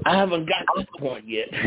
I 0.05 0.17
haven't 0.17 0.47
got 0.47 0.59
to 0.59 0.85
that 0.85 0.99
point 0.99 1.25
yet. 1.27 1.49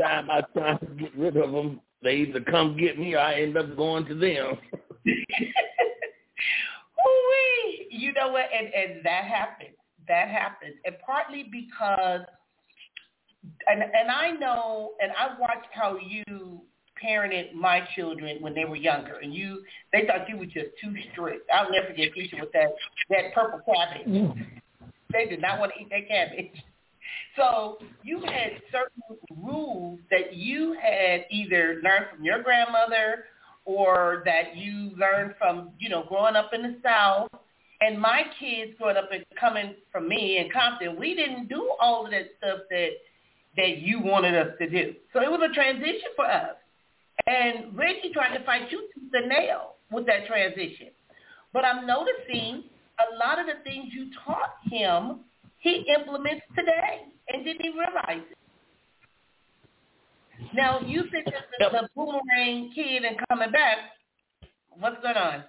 time 0.00 0.30
I 0.30 0.42
try 0.52 0.76
to 0.76 0.86
get 0.86 1.16
rid 1.16 1.36
of 1.36 1.52
them, 1.52 1.80
they 2.02 2.16
either 2.16 2.40
come 2.40 2.76
get 2.76 2.98
me 2.98 3.14
or 3.14 3.20
I 3.20 3.40
end 3.40 3.56
up 3.56 3.76
going 3.76 4.06
to 4.06 4.14
them. 4.14 4.58
You 7.96 8.12
know 8.12 8.28
what? 8.28 8.46
And, 8.52 8.66
and 8.74 9.04
that 9.04 9.24
happens. 9.24 9.76
That 10.08 10.28
happens. 10.28 10.74
And 10.84 10.96
partly 11.04 11.48
because, 11.50 12.20
and, 13.66 13.82
and 13.82 14.10
I 14.10 14.30
know, 14.32 14.92
and 15.00 15.12
I 15.12 15.38
watched 15.38 15.68
how 15.72 15.96
you 15.96 16.60
parented 17.02 17.52
my 17.54 17.86
children 17.94 18.38
when 18.40 18.54
they 18.54 18.64
were 18.64 18.76
younger, 18.76 19.16
and 19.16 19.34
you, 19.34 19.62
they 19.92 20.06
thought 20.06 20.28
you 20.28 20.36
were 20.36 20.46
just 20.46 20.70
too 20.82 20.94
strict. 21.12 21.48
I'll 21.52 21.70
never 21.70 21.88
forget 21.88 22.12
teaching 22.14 22.40
with 22.40 22.52
that, 22.52 22.74
that 23.10 23.34
purple 23.34 23.60
cabbage. 23.66 24.06
Mm. 24.06 24.46
They 25.12 25.26
did 25.26 25.40
not 25.40 25.58
want 25.58 25.72
to 25.74 25.80
eat 25.80 25.90
that 25.90 26.08
cabbage. 26.08 26.52
So 27.36 27.78
you 28.04 28.20
had 28.20 28.62
certain 28.70 29.18
rules 29.42 29.98
that 30.10 30.34
you 30.34 30.76
had 30.80 31.26
either 31.30 31.80
learned 31.82 32.06
from 32.14 32.24
your 32.24 32.42
grandmother 32.42 33.24
or 33.64 34.22
that 34.24 34.56
you 34.56 34.92
learned 34.96 35.34
from, 35.38 35.70
you 35.78 35.88
know, 35.88 36.04
growing 36.08 36.36
up 36.36 36.50
in 36.52 36.62
the 36.62 36.76
South. 36.82 37.28
And 37.84 38.00
my 38.00 38.22
kids 38.40 38.72
growing 38.78 38.96
up 38.96 39.10
and 39.12 39.24
coming 39.38 39.74
from 39.92 40.08
me 40.08 40.38
in 40.38 40.48
Compton, 40.50 40.98
we 40.98 41.14
didn't 41.14 41.48
do 41.48 41.70
all 41.78 42.06
of 42.06 42.12
that 42.12 42.28
stuff 42.38 42.60
that 42.70 42.88
that 43.56 43.78
you 43.78 44.00
wanted 44.00 44.34
us 44.34 44.54
to 44.58 44.68
do. 44.68 44.94
So 45.12 45.20
it 45.20 45.30
was 45.30 45.40
a 45.48 45.52
transition 45.54 46.10
for 46.16 46.24
us. 46.24 46.56
And 47.26 47.76
Reggie 47.76 48.10
tried 48.12 48.36
to 48.36 48.44
fight 48.44 48.72
you 48.72 48.88
tooth 48.94 49.10
and 49.12 49.28
nail 49.28 49.74
with 49.92 50.06
that 50.06 50.26
transition. 50.26 50.88
But 51.52 51.64
I'm 51.64 51.86
noticing 51.86 52.64
a 52.98 53.16
lot 53.16 53.38
of 53.38 53.46
the 53.46 53.62
things 53.62 53.92
you 53.92 54.10
taught 54.24 54.56
him, 54.64 55.20
he 55.58 55.86
implements 55.94 56.44
today 56.56 57.02
and 57.28 57.44
didn't 57.44 57.64
even 57.64 57.78
realize 57.78 58.26
it. 58.30 58.38
Now, 60.52 60.80
you 60.80 61.04
said 61.12 61.32
the, 61.60 61.68
the 61.70 61.88
boomerang 61.94 62.72
kid 62.74 63.04
and 63.04 63.16
coming 63.28 63.52
back. 63.52 63.76
What's 64.70 65.00
going 65.00 65.16
on? 65.16 65.44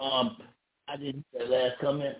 Um, 0.00 0.36
I 0.88 0.96
didn't 0.96 1.24
say 1.32 1.40
that 1.40 1.50
last 1.50 1.80
comment. 1.80 2.16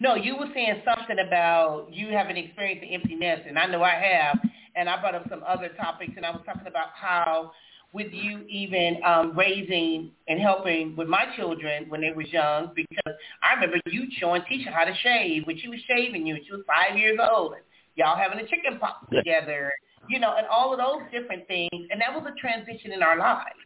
No, 0.00 0.14
you 0.14 0.36
were 0.36 0.48
saying 0.54 0.82
something 0.84 1.18
about 1.26 1.88
you 1.90 2.08
having 2.08 2.36
experienced 2.36 2.86
empty 2.90 3.14
nest, 3.14 3.42
and 3.48 3.58
I 3.58 3.66
know 3.66 3.82
I 3.82 3.94
have. 3.94 4.38
And 4.74 4.90
I 4.90 5.00
brought 5.00 5.14
up 5.14 5.26
some 5.30 5.42
other 5.46 5.70
topics, 5.70 6.12
and 6.16 6.26
I 6.26 6.30
was 6.30 6.42
talking 6.44 6.66
about 6.66 6.88
how 6.94 7.52
with 7.92 8.12
you 8.12 8.44
even 8.46 8.98
um, 9.06 9.32
raising 9.34 10.10
and 10.28 10.38
helping 10.38 10.94
with 10.96 11.08
my 11.08 11.24
children 11.34 11.86
when 11.88 12.02
they 12.02 12.12
was 12.12 12.26
young 12.30 12.70
because 12.76 13.14
I 13.42 13.54
remember 13.54 13.78
you 13.86 14.08
showing 14.18 14.42
Tisha 14.42 14.70
how 14.70 14.84
to 14.84 14.94
shave 15.02 15.46
when 15.46 15.58
she 15.58 15.68
was 15.68 15.78
shaving 15.88 16.26
you. 16.26 16.34
And 16.34 16.44
she 16.44 16.52
was 16.52 16.60
five 16.66 16.98
years 16.98 17.18
old. 17.18 17.54
And 17.54 17.62
y'all 17.94 18.18
having 18.18 18.38
a 18.38 18.46
chicken 18.46 18.78
pox 18.78 19.06
together, 19.10 19.72
you 20.10 20.20
know, 20.20 20.34
and 20.36 20.46
all 20.48 20.72
of 20.72 20.78
those 20.78 21.10
different 21.10 21.48
things. 21.48 21.70
And 21.90 21.98
that 22.00 22.12
was 22.12 22.30
a 22.30 22.38
transition 22.38 22.92
in 22.92 23.02
our 23.02 23.16
lives. 23.16 23.65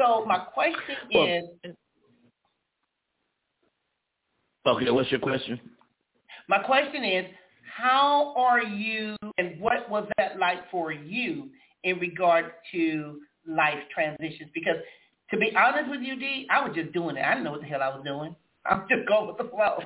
So 0.00 0.24
my 0.24 0.38
question 0.38 0.96
well, 1.14 1.26
is. 1.26 1.74
Okay, 4.66 4.90
what's 4.90 5.10
your 5.10 5.20
question? 5.20 5.60
My 6.48 6.58
question 6.58 7.04
is, 7.04 7.26
how 7.76 8.34
are 8.36 8.62
you 8.62 9.16
and 9.38 9.60
what 9.60 9.88
was 9.90 10.08
that 10.16 10.38
like 10.38 10.70
for 10.70 10.92
you 10.92 11.48
in 11.84 11.98
regard 11.98 12.46
to 12.72 13.20
life 13.46 13.78
transitions? 13.94 14.50
Because 14.54 14.76
to 15.30 15.38
be 15.38 15.54
honest 15.56 15.90
with 15.90 16.00
you, 16.00 16.16
D, 16.16 16.46
I 16.50 16.66
was 16.66 16.74
just 16.74 16.92
doing 16.92 17.16
it. 17.16 17.24
I 17.24 17.30
didn't 17.32 17.44
know 17.44 17.52
what 17.52 17.60
the 17.60 17.66
hell 17.66 17.82
I 17.82 17.88
was 17.88 18.02
doing. 18.04 18.34
I'm 18.66 18.86
just 18.88 19.06
going 19.08 19.28
with 19.28 19.38
the 19.38 19.44
flow. 19.44 19.78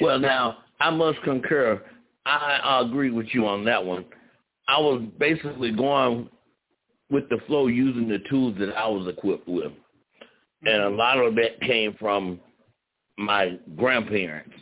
Well, 0.00 0.18
now 0.18 0.58
I 0.80 0.90
must 0.90 1.20
concur. 1.22 1.82
I, 2.26 2.60
I 2.62 2.80
agree 2.80 3.10
with 3.10 3.26
you 3.32 3.46
on 3.46 3.64
that 3.64 3.84
one. 3.84 4.04
I 4.66 4.78
was 4.78 5.02
basically 5.18 5.72
going 5.72 6.28
with 7.14 7.28
the 7.28 7.38
flow 7.46 7.68
using 7.68 8.08
the 8.08 8.18
tools 8.28 8.56
that 8.58 8.76
I 8.76 8.88
was 8.88 9.06
equipped 9.06 9.46
with. 9.46 9.70
And 10.66 10.82
a 10.82 10.88
lot 10.88 11.18
of 11.18 11.36
that 11.36 11.60
came 11.60 11.94
from 11.94 12.40
my 13.16 13.56
grandparents. 13.76 14.52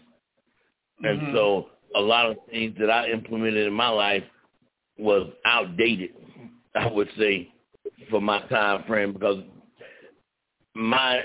And 1.02 1.18
mm-hmm. 1.18 1.34
so 1.34 1.66
a 1.96 2.00
lot 2.00 2.30
of 2.30 2.36
things 2.50 2.76
that 2.78 2.90
I 2.90 3.08
implemented 3.08 3.66
in 3.66 3.72
my 3.72 3.88
life 3.88 4.22
was 4.98 5.30
outdated, 5.46 6.10
I 6.74 6.88
would 6.88 7.08
say, 7.18 7.48
for 8.10 8.20
my 8.20 8.42
time 8.48 8.84
frame 8.86 9.14
because 9.14 9.42
my 10.74 11.20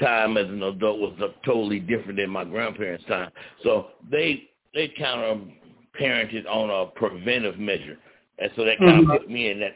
time 0.00 0.36
as 0.36 0.46
an 0.46 0.62
adult 0.62 1.00
was 1.00 1.30
totally 1.44 1.80
different 1.80 2.18
than 2.18 2.30
my 2.30 2.44
grandparents' 2.44 3.04
time. 3.06 3.32
So 3.64 3.88
they 4.08 4.44
they 4.74 4.88
kind 4.96 5.22
of 5.22 5.40
parented 6.00 6.46
on 6.46 6.70
a 6.70 6.86
preventive 6.92 7.58
measure, 7.58 7.98
and 8.38 8.50
so 8.54 8.64
that 8.64 8.78
kind 8.78 9.02
mm-hmm. 9.02 9.10
of 9.10 9.20
put 9.22 9.30
me 9.30 9.50
in 9.50 9.58
that 9.60 9.74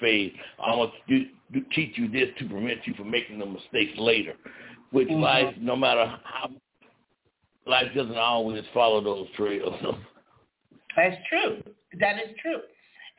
phase. 0.00 0.32
I 0.62 0.74
want 0.74 0.92
to 1.08 1.18
do, 1.52 1.60
teach 1.74 1.96
you 1.96 2.08
this 2.08 2.28
to 2.38 2.48
prevent 2.48 2.86
you 2.86 2.94
from 2.94 3.10
making 3.10 3.38
the 3.38 3.46
mistakes 3.46 3.98
later. 3.98 4.34
Which 4.90 5.08
mm-hmm. 5.08 5.20
life, 5.20 5.54
no 5.60 5.76
matter 5.76 6.06
how 6.24 6.50
life 7.66 7.88
doesn't 7.94 8.16
always 8.16 8.64
follow 8.72 9.02
those 9.02 9.26
trails. 9.36 9.74
That's 10.96 11.16
true. 11.28 11.62
That 12.00 12.16
is 12.16 12.34
true. 12.42 12.60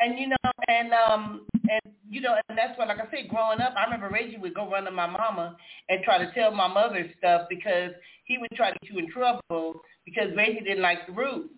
And 0.02 0.17
you 0.17 0.28
know, 0.30 0.52
and 0.67 0.93
um, 0.93 1.45
and 1.69 1.93
you 2.10 2.22
know, 2.22 2.36
and 2.48 2.58
that's 2.58 2.78
why, 2.78 2.86
like 2.86 3.00
I 3.00 3.10
said, 3.12 3.30
growing 3.30 3.60
up, 3.60 3.74
I 3.78 3.84
remember 3.84 4.10
Reggie 4.10 4.38
would 4.38 4.54
go 4.54 4.69
run 4.69 4.86
to 4.86 4.91
my 4.91 5.08
mama 5.08 5.58
and 5.89 6.02
try 6.04 6.17
to 6.17 6.32
tell 6.34 6.52
my 6.52 6.67
mother 6.67 7.06
stuff 7.17 7.48
because 7.50 7.91
he 8.24 8.38
would 8.38 8.50
try 8.56 8.72
to 8.72 8.80
get 8.82 8.91
you 8.91 9.00
in 9.00 9.12
trouble 9.12 9.82
because 10.06 10.30
Reggie 10.36 10.62
didn't 10.62 10.82
like 10.82 11.06
the 11.06 11.13
rules. 11.13 11.50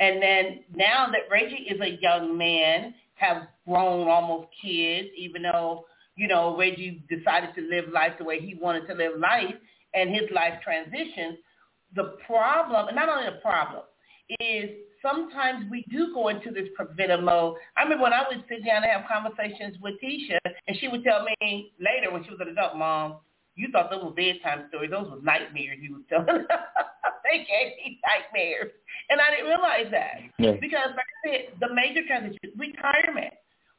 And 0.00 0.22
then 0.22 0.64
now 0.74 1.06
that 1.12 1.30
Reggie 1.30 1.66
is 1.68 1.80
a 1.80 1.98
young 2.00 2.36
man, 2.36 2.94
have 3.22 3.48
grown 3.66 4.08
almost 4.08 4.48
kids, 4.60 5.08
even 5.16 5.42
though 5.42 5.84
you 6.16 6.28
know 6.28 6.56
Reggie 6.56 7.04
decided 7.08 7.54
to 7.54 7.62
live 7.62 7.86
life 7.92 8.12
the 8.18 8.24
way 8.24 8.40
he 8.40 8.54
wanted 8.54 8.86
to 8.88 8.94
live 8.94 9.18
life, 9.18 9.54
and 9.94 10.10
his 10.10 10.30
life 10.34 10.54
transitions. 10.62 11.38
The 11.94 12.16
problem, 12.26 12.88
and 12.88 12.96
not 12.96 13.08
only 13.08 13.26
the 13.26 13.40
problem, 13.42 13.82
is 14.40 14.70
sometimes 15.02 15.70
we 15.70 15.84
do 15.90 16.14
go 16.14 16.28
into 16.28 16.50
this 16.50 16.68
preventive 16.74 17.22
mode. 17.22 17.56
I 17.76 17.82
remember 17.82 18.04
when 18.04 18.12
I 18.12 18.24
would 18.28 18.44
sit 18.48 18.64
down 18.64 18.82
and 18.82 18.92
have 18.92 19.04
conversations 19.10 19.76
with 19.82 19.94
Tisha, 20.02 20.38
and 20.66 20.76
she 20.78 20.88
would 20.88 21.04
tell 21.04 21.24
me 21.24 21.72
later 21.78 22.12
when 22.12 22.24
she 22.24 22.30
was 22.30 22.40
an 22.40 22.48
adult, 22.48 22.76
Mom, 22.76 23.16
you 23.54 23.68
thought 23.70 23.90
those 23.90 24.02
were 24.02 24.10
bedtime 24.10 24.66
stories. 24.68 24.90
Those 24.90 25.10
were 25.10 25.20
nightmares 25.22 25.78
you 25.80 25.94
were 25.94 26.06
telling. 26.08 26.46
they 27.24 27.38
gave 27.38 27.76
me 27.76 28.00
nightmares. 28.00 28.72
And 29.10 29.20
I 29.20 29.30
didn't 29.30 29.46
realize 29.46 29.86
that. 29.90 30.20
Yeah. 30.38 30.52
Because 30.60 30.96
like 30.96 31.10
I 31.24 31.28
said, 31.28 31.40
the 31.60 31.74
major 31.74 32.06
transition, 32.06 32.38
retirement. 32.56 33.34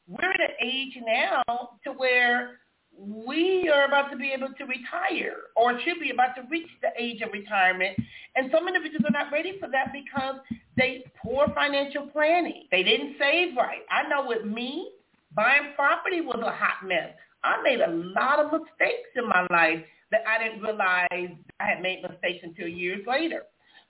We're 0.07 0.29
at 0.29 0.41
an 0.41 0.55
age 0.61 0.97
now 1.05 1.43
to 1.85 1.91
where 1.93 2.59
we 2.97 3.69
are 3.73 3.85
about 3.85 4.11
to 4.11 4.17
be 4.17 4.31
able 4.31 4.53
to 4.53 4.65
retire 4.65 5.49
or 5.55 5.79
should 5.81 5.99
be 5.99 6.11
about 6.11 6.35
to 6.35 6.43
reach 6.49 6.67
the 6.81 6.89
age 7.01 7.21
of 7.21 7.31
retirement. 7.31 7.97
And 8.35 8.51
some 8.51 8.67
individuals 8.67 9.05
are 9.07 9.11
not 9.11 9.31
ready 9.31 9.57
for 9.59 9.69
that 9.69 9.91
because 9.93 10.35
they 10.77 11.03
poor 11.21 11.47
financial 11.55 12.07
planning. 12.07 12.67
They 12.71 12.83
didn't 12.83 13.15
save 13.19 13.55
right. 13.55 13.81
I 13.89 14.07
know 14.09 14.27
with 14.27 14.45
me, 14.45 14.91
buying 15.35 15.73
property 15.75 16.21
was 16.21 16.39
a 16.45 16.51
hot 16.51 16.85
mess. 16.87 17.15
I 17.43 17.61
made 17.61 17.81
a 17.81 17.91
lot 17.91 18.39
of 18.39 18.51
mistakes 18.51 19.09
in 19.15 19.27
my 19.27 19.45
life 19.49 19.83
that 20.11 20.21
I 20.27 20.43
didn't 20.43 20.61
realize 20.61 21.07
I 21.11 21.65
had 21.65 21.81
made 21.81 22.01
mistakes 22.01 22.39
until 22.43 22.67
years 22.67 23.01
later. 23.07 23.43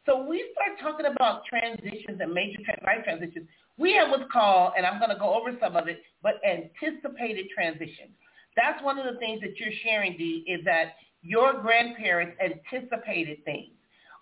So 0.06 0.24
we 0.24 0.44
start 0.52 0.80
talking 0.82 1.06
about 1.06 1.46
transitions 1.46 2.20
and 2.20 2.34
major 2.34 2.60
life 2.86 3.04
transitions. 3.04 3.48
We 3.78 3.94
have 3.94 4.10
what's 4.10 4.30
called, 4.32 4.74
and 4.78 4.86
I'm 4.86 5.00
going 5.00 5.12
to 5.12 5.20
go 5.20 5.34
over 5.34 5.56
some 5.62 5.76
of 5.76 5.88
it, 5.88 6.02
but 6.22 6.36
anticipated 6.46 7.48
transitions. 7.54 8.12
That's 8.56 8.84
one 8.84 9.00
of 9.00 9.12
the 9.12 9.20
things 9.20 9.42
that 9.42 9.58
you're 9.58 9.74
sharing, 9.84 10.18
Dee, 10.18 10.44
is 10.48 10.63
that 10.66 10.96
your 11.22 11.62
grandparents 11.62 12.38
anticipated 12.44 13.44
things. 13.46 13.72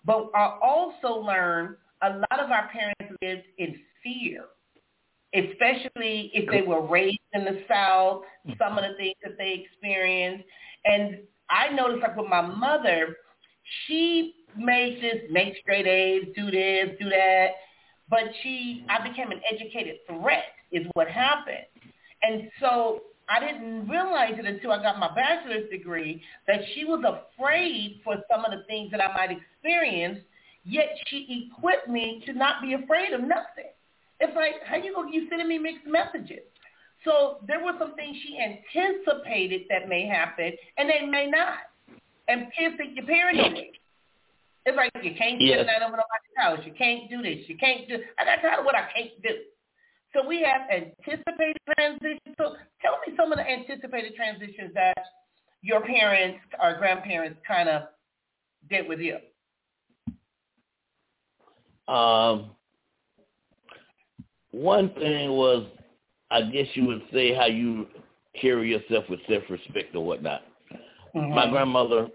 But 0.05 0.29
I 0.35 0.57
also 0.61 1.19
learned 1.19 1.75
a 2.01 2.09
lot 2.09 2.39
of 2.39 2.51
our 2.51 2.69
parents 2.69 3.17
lived 3.21 3.47
in 3.57 3.75
fear, 4.03 4.45
especially 5.33 6.31
if 6.33 6.49
they 6.49 6.61
were 6.61 6.85
raised 6.85 7.19
in 7.33 7.45
the 7.45 7.63
South, 7.67 8.23
mm-hmm. 8.47 8.53
some 8.57 8.77
of 8.77 8.83
the 8.83 8.95
things 8.97 9.15
that 9.23 9.37
they 9.37 9.65
experienced. 9.65 10.45
And 10.85 11.19
I 11.49 11.69
noticed 11.69 12.01
like 12.01 12.17
with 12.17 12.29
my 12.29 12.41
mother, 12.41 13.15
she 13.85 14.35
made 14.57 15.01
this, 15.01 15.21
make 15.29 15.55
straight 15.61 15.87
A's, 15.87 16.27
do 16.35 16.51
this, 16.51 16.97
do 16.99 17.09
that. 17.09 17.47
But 18.09 18.23
she, 18.43 18.85
I 18.89 19.07
became 19.07 19.31
an 19.31 19.41
educated 19.49 19.97
threat 20.07 20.43
is 20.71 20.85
what 20.93 21.07
happened. 21.07 21.65
And 22.23 22.49
so 22.59 23.01
I 23.29 23.39
didn't 23.39 23.87
realize 23.87 24.33
it 24.37 24.45
until 24.45 24.71
I 24.71 24.81
got 24.81 24.99
my 24.99 25.13
bachelor's 25.15 25.69
degree 25.69 26.21
that 26.47 26.59
she 26.73 26.83
was 26.83 27.03
afraid 27.03 28.01
for 28.03 28.17
some 28.29 28.43
of 28.43 28.51
the 28.51 28.63
things 28.65 28.91
that 28.91 29.01
I 29.01 29.13
might 29.13 29.37
experience, 29.37 30.19
yet 30.65 30.89
she 31.07 31.47
equipped 31.49 31.87
me 31.87 32.21
to 32.25 32.33
not 32.33 32.61
be 32.61 32.73
afraid 32.73 33.13
of 33.13 33.21
nothing. 33.21 33.71
It's 34.21 34.35
like, 34.35 34.53
how 34.65 34.77
you 34.77 34.93
go, 34.93 35.03
you 35.03 35.27
sending 35.29 35.47
me 35.47 35.57
mixed 35.57 35.87
messages? 35.87 36.45
So 37.03 37.37
there 37.47 37.63
were 37.63 37.73
some 37.79 37.95
things 37.95 38.15
she 38.21 38.37
anticipated 38.37 39.63
that 39.69 39.89
may 39.89 40.05
happen, 40.05 40.53
and 40.77 40.87
they 40.87 41.05
may 41.05 41.27
not. 41.27 41.57
And 42.27 42.45
kids 42.57 42.75
think 42.77 42.95
you're 42.95 43.05
parenting. 43.05 43.71
It's 44.65 44.77
like 44.77 44.91
you 45.01 45.15
can't 45.17 45.41
yes. 45.41 45.57
get 45.57 45.65
that 45.65 45.81
over 45.81 45.97
nobody's 45.97 46.37
house. 46.37 46.59
You 46.63 46.73
can't 46.77 47.09
do 47.09 47.23
this. 47.23 47.49
You 47.49 47.57
can't 47.57 47.89
do. 47.89 47.97
I 48.19 48.25
got 48.25 48.41
tired 48.41 48.59
of 48.59 48.65
what 48.65 48.75
I 48.75 48.87
can't 48.95 49.09
do. 49.23 49.29
So 50.13 50.27
we 50.27 50.43
have 50.43 50.69
anticipated 50.69 51.57
transitions. 51.75 52.35
So 52.37 52.55
tell 52.81 52.99
me 53.07 53.15
some 53.17 53.31
of 53.31 53.39
the 53.39 53.49
anticipated 53.49 54.13
transitions 54.15 54.71
that 54.75 54.97
your 55.63 55.81
parents 55.81 56.39
or 56.61 56.75
grandparents 56.77 57.39
kind 57.47 57.69
of 57.69 57.83
did 58.69 58.87
with 58.87 58.99
you. 58.99 59.17
Um, 61.91 62.51
one 64.51 64.93
thing 64.95 65.31
was, 65.31 65.65
I 66.29 66.41
guess 66.43 66.67
you 66.73 66.85
would 66.85 67.03
say 67.13 67.33
how 67.33 67.45
you 67.47 67.87
carry 68.39 68.71
yourself 68.71 69.05
with 69.09 69.19
self-respect 69.27 69.95
or 69.95 70.05
whatnot. 70.05 70.41
Mm-hmm. 71.15 71.35
My 71.35 71.49
grandmother 71.49 72.07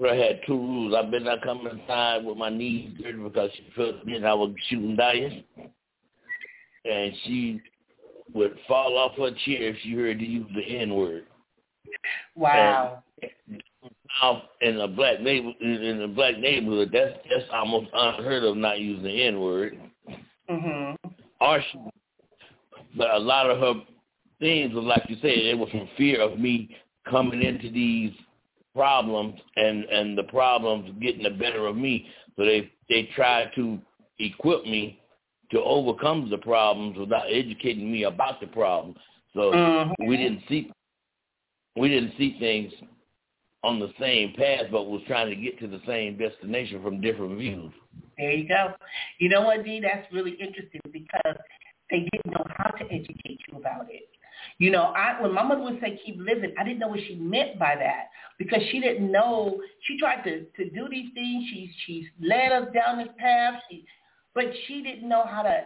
had 0.00 0.40
two 0.46 0.56
rules. 0.56 0.94
I 0.94 1.02
better 1.02 1.24
not 1.24 1.42
come 1.42 1.66
inside 1.66 2.24
with 2.24 2.36
my 2.36 2.50
knees 2.50 2.90
dirty 3.00 3.18
because 3.18 3.50
she 3.54 3.66
felt 3.76 4.04
me 4.04 4.22
I 4.24 4.34
was 4.34 4.52
shooting 4.68 4.96
dice 4.96 5.32
and 6.84 7.12
she 7.24 7.60
would 8.34 8.56
fall 8.66 8.96
off 8.98 9.16
her 9.16 9.30
chair 9.44 9.68
if 9.68 9.76
she 9.82 9.92
heard 9.94 10.18
to 10.18 10.24
use 10.24 10.46
the 10.54 10.78
N 10.78 10.94
word. 10.94 11.24
Wow. 12.36 13.02
And 13.50 14.42
in 14.60 14.80
a 14.80 14.88
black 14.88 15.20
neighbor 15.20 15.52
in 15.60 16.02
a 16.02 16.08
black 16.08 16.38
neighborhood, 16.38 16.90
that's 16.92 17.14
that's 17.30 17.46
almost 17.52 17.88
unheard 17.92 18.44
of 18.44 18.56
not 18.56 18.80
using 18.80 19.04
the 19.04 19.22
N 19.22 19.40
word. 19.40 19.78
Mhm. 20.50 20.96
Or 21.40 21.62
but 22.96 23.10
a 23.10 23.18
lot 23.18 23.50
of 23.50 23.58
her 23.58 23.82
things 24.40 24.74
was 24.74 24.84
like 24.84 25.04
you 25.08 25.16
said, 25.20 25.30
it 25.30 25.58
was 25.58 25.70
from 25.70 25.88
fear 25.96 26.20
of 26.20 26.38
me 26.38 26.76
coming 27.08 27.42
into 27.42 27.70
these 27.70 28.12
problems 28.74 29.38
and 29.56 29.84
and 29.84 30.16
the 30.16 30.24
problems 30.24 30.90
getting 31.00 31.22
the 31.22 31.30
better 31.30 31.66
of 31.66 31.76
me. 31.76 32.06
So 32.36 32.44
they 32.44 32.70
they 32.88 33.08
tried 33.14 33.50
to 33.56 33.78
equip 34.18 34.64
me 34.64 35.00
to 35.50 35.62
overcome 35.62 36.28
the 36.30 36.38
problems 36.38 36.98
without 36.98 37.24
educating 37.30 37.90
me 37.90 38.04
about 38.04 38.40
the 38.40 38.46
problem. 38.48 38.94
So 39.34 39.52
mm-hmm. 39.52 40.06
we 40.06 40.16
didn't 40.16 40.42
see 40.48 40.70
we 41.76 41.88
didn't 41.88 42.12
see 42.18 42.36
things 42.38 42.72
on 43.64 43.80
the 43.80 43.92
same 43.98 44.34
path, 44.34 44.66
but 44.70 44.84
was 44.84 45.02
trying 45.06 45.30
to 45.30 45.36
get 45.36 45.58
to 45.60 45.66
the 45.66 45.80
same 45.86 46.16
destination 46.16 46.82
from 46.82 47.00
different 47.00 47.38
views. 47.38 47.72
There 48.16 48.30
you 48.30 48.48
go. 48.48 48.74
You 49.18 49.28
know 49.28 49.42
what, 49.42 49.64
Dee? 49.64 49.80
That's 49.80 50.06
really 50.12 50.32
interesting 50.32 50.80
because 50.92 51.36
they 51.90 52.08
didn't 52.12 52.32
know 52.32 52.44
how 52.56 52.70
to 52.70 52.84
educate 52.84 53.40
you 53.50 53.58
about 53.58 53.86
it. 53.90 54.08
You 54.58 54.70
know, 54.70 54.92
I 54.96 55.20
when 55.20 55.32
my 55.32 55.42
mother 55.42 55.62
would 55.62 55.80
say 55.80 56.00
keep 56.04 56.16
living, 56.18 56.54
I 56.58 56.64
didn't 56.64 56.78
know 56.78 56.88
what 56.88 57.00
she 57.06 57.16
meant 57.16 57.58
by 57.58 57.74
that 57.76 58.08
because 58.38 58.60
she 58.70 58.80
didn't 58.80 59.10
know. 59.10 59.60
She 59.82 59.98
tried 59.98 60.22
to 60.24 60.44
to 60.44 60.70
do 60.70 60.88
these 60.88 61.12
things. 61.14 61.44
She 61.50 61.70
she 61.86 62.08
led 62.20 62.52
us 62.52 62.68
down 62.72 62.98
this 62.98 63.08
path. 63.18 63.54
She 63.70 63.84
but 64.34 64.44
she 64.66 64.82
didn't 64.82 65.08
know 65.08 65.24
how 65.26 65.42
to 65.42 65.64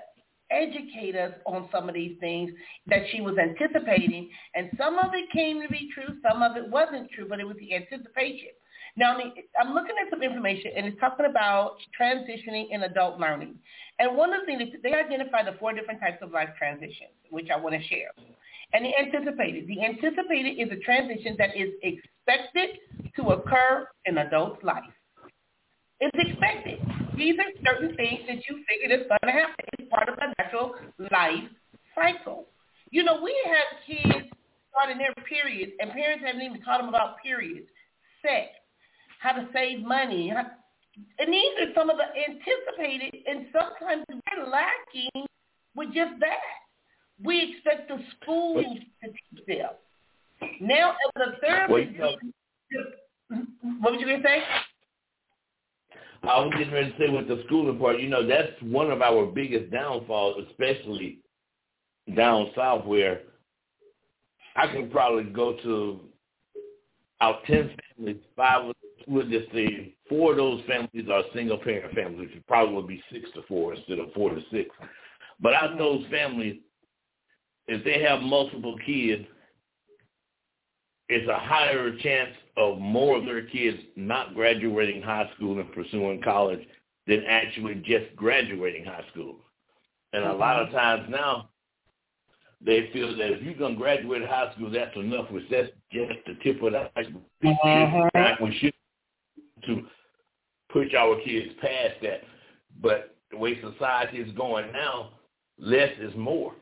educate 0.53 1.17
us 1.17 1.33
on 1.47 1.69
some 1.73 1.89
of 1.89 1.95
these 1.95 2.17
things 2.21 2.51
that 2.87 3.03
she 3.11 3.21
was 3.21 3.37
anticipating. 3.39 4.31
And 4.55 4.71
some 4.77 4.99
of 4.99 5.13
it 5.15 5.31
came 5.33 5.63
to 5.63 5.69
be 5.69 5.89
true, 5.95 6.17
some 6.29 6.43
of 6.43 6.57
it 6.57 6.69
wasn't 6.69 7.11
true, 7.11 7.27
but 7.29 7.41
it 7.41 7.47
was 7.47 7.57
the 7.59 7.75
anticipation. 7.75 8.51
Now, 8.97 9.17
I'm 9.17 9.73
looking 9.73 9.97
at 10.05 10.11
some 10.11 10.23
information, 10.23 10.73
and 10.77 10.87
it's 10.87 11.01
talking 11.01 11.25
about 11.25 11.77
transitioning 11.99 12.67
in 12.71 12.83
adult 12.83 13.19
learning. 13.19 13.55
And 13.99 14.17
one 14.17 14.35
of 14.35 14.41
the 14.41 14.47
things, 14.47 14.71
they 14.83 14.93
identify 14.93 15.43
the 15.43 15.57
four 15.59 15.73
different 15.73 16.01
types 16.01 16.19
of 16.21 16.31
life 16.31 16.51
transitions, 16.59 17.17
which 17.31 17.49
I 17.51 17.59
want 17.59 17.75
to 17.75 17.83
share. 17.89 18.11
And 18.75 18.85
the 18.85 18.93
anticipated. 18.99 19.67
The 19.67 19.85
anticipated 19.85 20.61
is 20.61 20.69
a 20.73 20.81
transition 20.85 21.37
that 21.39 21.57
is 21.57 21.71
expected 21.83 22.79
to 23.17 23.23
occur 23.31 23.89
in 24.05 24.19
adult 24.19 24.63
life. 24.63 24.83
It's 26.01 26.17
expected. 26.29 26.81
These 27.17 27.37
are 27.39 27.53
certain 27.65 27.95
things 27.97 28.21
that 28.27 28.43
you 28.49 28.65
figure 28.69 28.97
is 28.97 29.07
going 29.09 29.21
to 29.25 29.31
happen. 29.31 29.82
Part 29.93 30.09
of 30.09 30.17
the 30.17 30.33
natural 30.39 30.75
life 31.11 31.45
cycle. 31.95 32.47
You 32.91 33.05
know, 33.05 33.21
we 33.23 33.37
have 33.47 33.69
kids 33.87 34.27
starting 34.71 34.99
their 34.99 35.15
periods, 35.29 35.73
and 35.81 35.91
parents 35.93 36.25
haven't 36.25 36.41
even 36.41 36.63
taught 36.63 36.79
them 36.81 36.89
about 36.89 37.17
periods, 37.23 37.69
sex, 38.23 38.49
how 39.21 39.33
to 39.33 39.47
save 39.53 39.81
money. 39.85 40.31
And 40.31 41.33
these 41.33 41.55
are 41.61 41.75
some 41.75 41.91
of 41.91 41.99
the 41.99 42.05
anticipated, 42.05 43.23
and 43.27 43.47
sometimes 43.53 44.05
we're 44.09 44.47
lacking 44.47 45.27
with 45.77 45.89
just 45.95 46.19
that. 46.21 46.39
We 47.23 47.53
expect 47.53 47.89
the 47.89 47.99
schools 48.21 48.65
to 49.03 49.09
teach 49.09 49.47
them. 49.47 49.71
Now, 50.61 50.97
as 51.17 51.29
a 51.29 51.41
therapist, 51.41 52.01
what 53.81 53.93
was 53.93 54.01
you 54.01 54.07
going 54.07 54.23
to 54.23 54.29
say? 54.29 54.43
I 56.25 56.39
was 56.39 56.53
getting 56.57 56.73
ready 56.73 56.93
to 56.93 56.99
say 56.99 57.11
with 57.11 57.27
the 57.27 57.43
schooling 57.47 57.79
part, 57.79 58.01
you 58.01 58.09
know, 58.09 58.27
that's 58.27 58.53
one 58.63 58.91
of 58.91 59.03
our 59.03 59.27
biggest 59.27 59.73
downfalls, 59.73 60.45
especially 60.51 61.19
down 62.17 62.51
south 62.55 62.85
where 62.85 63.23
I 64.55 64.69
can 64.69 64.91
probably 64.91 65.25
go 65.25 65.57
to 65.63 66.01
out 67.21 67.45
ten 67.47 67.71
families, 67.97 68.23
five 68.37 68.73
would 69.09 69.31
just 69.31 69.51
say 69.53 69.95
four 70.09 70.33
of 70.33 70.37
those 70.37 70.63
families 70.67 71.09
are 71.11 71.23
single 71.35 71.59
parent 71.59 71.95
families. 71.95 72.31
It 72.35 72.47
probably 72.47 72.75
would 72.75 72.87
be 72.87 73.03
six 73.13 73.29
to 73.35 73.43
four 73.49 73.75
instead 73.75 73.99
of 73.99 74.13
four 74.13 74.31
to 74.31 74.41
six. 74.51 74.71
But 75.41 75.55
out 75.55 75.73
of 75.73 75.79
those 75.79 76.05
families, 76.11 76.61
if 77.67 77.85
they 77.85 78.03
have 78.03 78.21
multiple 78.21 78.77
kids, 78.85 79.25
it's 81.09 81.29
a 81.29 81.39
higher 81.39 81.97
chance 81.99 82.31
of 82.57 82.79
more 82.79 83.17
of 83.17 83.25
their 83.25 83.47
kids 83.47 83.79
not 83.97 84.35
graduating 84.35 85.03
high 85.03 85.31
school 85.37 85.59
and 85.59 85.73
pursuing 85.73 86.23
college 86.23 86.61
than 87.07 87.25
actually 87.29 87.77
just 87.77 88.15
graduating 88.17 88.85
high 88.85 89.05
school. 89.11 89.37
And 90.13 90.25
a 90.25 90.33
lot 90.33 90.61
of 90.61 90.69
mm-hmm. 90.69 90.77
times 90.77 91.07
now, 91.09 91.49
they 92.65 92.91
feel 92.93 93.17
that 93.17 93.33
if 93.33 93.43
you're 93.43 93.55
going 93.55 93.75
to 93.75 93.81
graduate 93.81 94.23
high 94.25 94.53
school, 94.55 94.71
that's 94.71 94.95
enough, 94.97 95.31
which 95.31 95.45
that's 95.51 95.69
just 95.91 96.13
the 96.27 96.35
tip 96.43 96.63
of 96.63 96.73
the 96.73 96.91
iceberg. 96.97 97.23
Mm-hmm. 97.43 98.45
We 98.45 98.57
should 98.59 98.73
to 99.67 99.83
push 100.71 100.95
our 100.95 101.17
kids 101.25 101.53
past 101.61 101.95
that. 102.03 102.23
But 102.81 103.17
the 103.31 103.37
way 103.37 103.61
society 103.61 104.19
is 104.19 104.33
going 104.37 104.73
now, 104.73 105.11
less 105.59 105.91
is 106.01 106.13
more. 106.17 106.55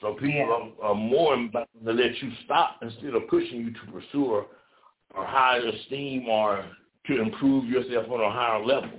So 0.00 0.14
people 0.14 0.30
yeah. 0.30 0.44
are, 0.82 0.90
are 0.90 0.94
more 0.94 1.34
about 1.34 1.68
to 1.84 1.92
let 1.92 2.20
you 2.22 2.30
stop 2.44 2.76
instead 2.82 3.14
of 3.14 3.28
pushing 3.28 3.60
you 3.60 3.72
to 3.72 3.92
pursue 3.92 4.34
a, 4.34 5.20
a 5.20 5.26
higher 5.26 5.66
esteem 5.66 6.28
or 6.28 6.64
to 7.06 7.20
improve 7.20 7.66
yourself 7.66 8.06
on 8.10 8.20
a 8.20 8.30
higher 8.30 8.64
level. 8.64 8.90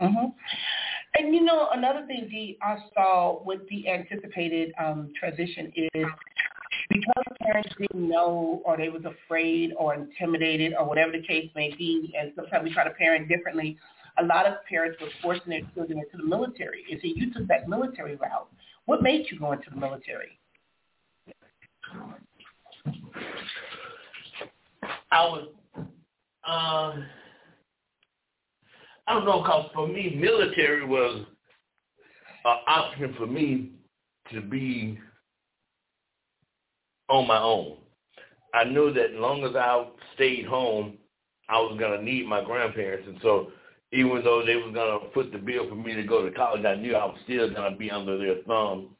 Mm-hmm. 0.00 0.26
And 1.18 1.34
you 1.34 1.42
know, 1.42 1.68
another 1.72 2.06
thing 2.06 2.28
Dee, 2.30 2.58
I 2.62 2.76
saw 2.94 3.42
with 3.44 3.60
the 3.70 3.88
anticipated 3.88 4.72
um, 4.78 5.12
transition 5.18 5.72
is 5.74 6.06
because 6.90 7.24
parents 7.40 7.70
didn't 7.78 8.08
know 8.08 8.62
or 8.64 8.76
they 8.76 8.88
was 8.88 9.02
afraid 9.04 9.72
or 9.78 9.94
intimidated 9.94 10.74
or 10.78 10.86
whatever 10.86 11.12
the 11.12 11.22
case 11.26 11.50
may 11.54 11.74
be, 11.76 12.14
and 12.18 12.32
sometimes 12.36 12.64
we 12.64 12.72
try 12.72 12.84
to 12.84 12.90
parent 12.90 13.28
differently, 13.28 13.78
a 14.18 14.24
lot 14.24 14.46
of 14.46 14.54
parents 14.68 14.98
were 15.00 15.08
forcing 15.22 15.50
their 15.50 15.60
children 15.74 15.98
into 15.98 16.16
the 16.16 16.24
military. 16.24 16.84
And 16.90 17.00
so 17.02 17.08
you 17.14 17.32
took 17.32 17.46
that 17.48 17.68
military 17.68 18.16
route. 18.16 18.48
What 18.86 19.02
made 19.02 19.26
you 19.30 19.38
go 19.38 19.52
into 19.52 19.68
the 19.70 19.76
military? 19.76 20.38
I 25.10 25.22
was, 25.24 25.48
um, 25.76 27.06
I 29.06 29.14
don't 29.14 29.24
know, 29.24 29.42
because 29.42 29.70
for 29.74 29.86
me, 29.86 30.16
military 30.16 30.84
was 30.84 31.24
an 32.44 32.56
option 32.68 33.14
for 33.18 33.26
me 33.26 33.72
to 34.32 34.40
be 34.40 34.98
on 37.08 37.26
my 37.26 37.38
own. 37.38 37.78
I 38.54 38.64
knew 38.64 38.92
that 38.92 39.10
as 39.14 39.16
long 39.16 39.44
as 39.44 39.54
I 39.54 39.86
stayed 40.14 40.46
home, 40.46 40.98
I 41.48 41.58
was 41.58 41.76
going 41.78 41.98
to 41.98 42.04
need 42.04 42.26
my 42.26 42.42
grandparents. 42.42 43.06
And 43.06 43.18
so 43.22 43.52
even 43.96 44.22
though 44.22 44.44
they 44.44 44.56
was 44.56 44.74
going 44.74 45.00
to 45.00 45.06
put 45.08 45.32
the 45.32 45.38
bill 45.38 45.68
for 45.68 45.74
me 45.74 45.94
to 45.94 46.02
go 46.02 46.22
to 46.22 46.30
college, 46.32 46.64
I 46.64 46.74
knew 46.74 46.94
I 46.94 47.06
was 47.06 47.18
still 47.24 47.48
to 47.48 47.76
be 47.78 47.90
under 47.90 48.18
their 48.18 48.42
thumb 48.46 48.90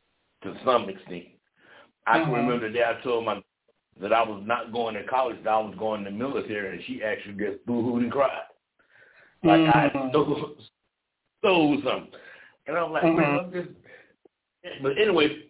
to 0.43 0.55
some 0.65 0.89
extent. 0.89 1.25
I 2.07 2.19
mm-hmm. 2.19 2.31
can 2.31 2.33
remember 2.33 2.69
the 2.69 2.75
day 2.75 2.85
I 2.85 3.03
told 3.03 3.27
my 3.27 3.43
that 4.01 4.13
I 4.13 4.23
was 4.23 4.43
not 4.45 4.73
going 4.73 4.95
to 4.95 5.05
college, 5.05 5.37
that 5.45 5.51
I 5.51 5.59
was 5.59 5.75
going 5.79 6.05
to 6.05 6.11
the 6.11 6.17
military, 6.17 6.77
and 6.77 6.85
she 6.87 7.03
actually 7.03 7.35
just 7.35 7.65
boo-hooed 7.67 8.03
and 8.03 8.13
cried. 8.13 8.31
like 9.43 9.61
mm-hmm. 9.61 9.99
I 9.99 10.09
stole, 10.11 10.55
stole 11.39 11.83
something. 11.83 12.11
And 12.67 12.77
I'm 12.77 12.93
like, 12.93 13.05
mm-hmm. 13.05 13.21
man, 13.21 13.39
I'm 13.39 13.53
just. 13.53 13.69
But 14.83 14.99
anyway, 15.01 15.45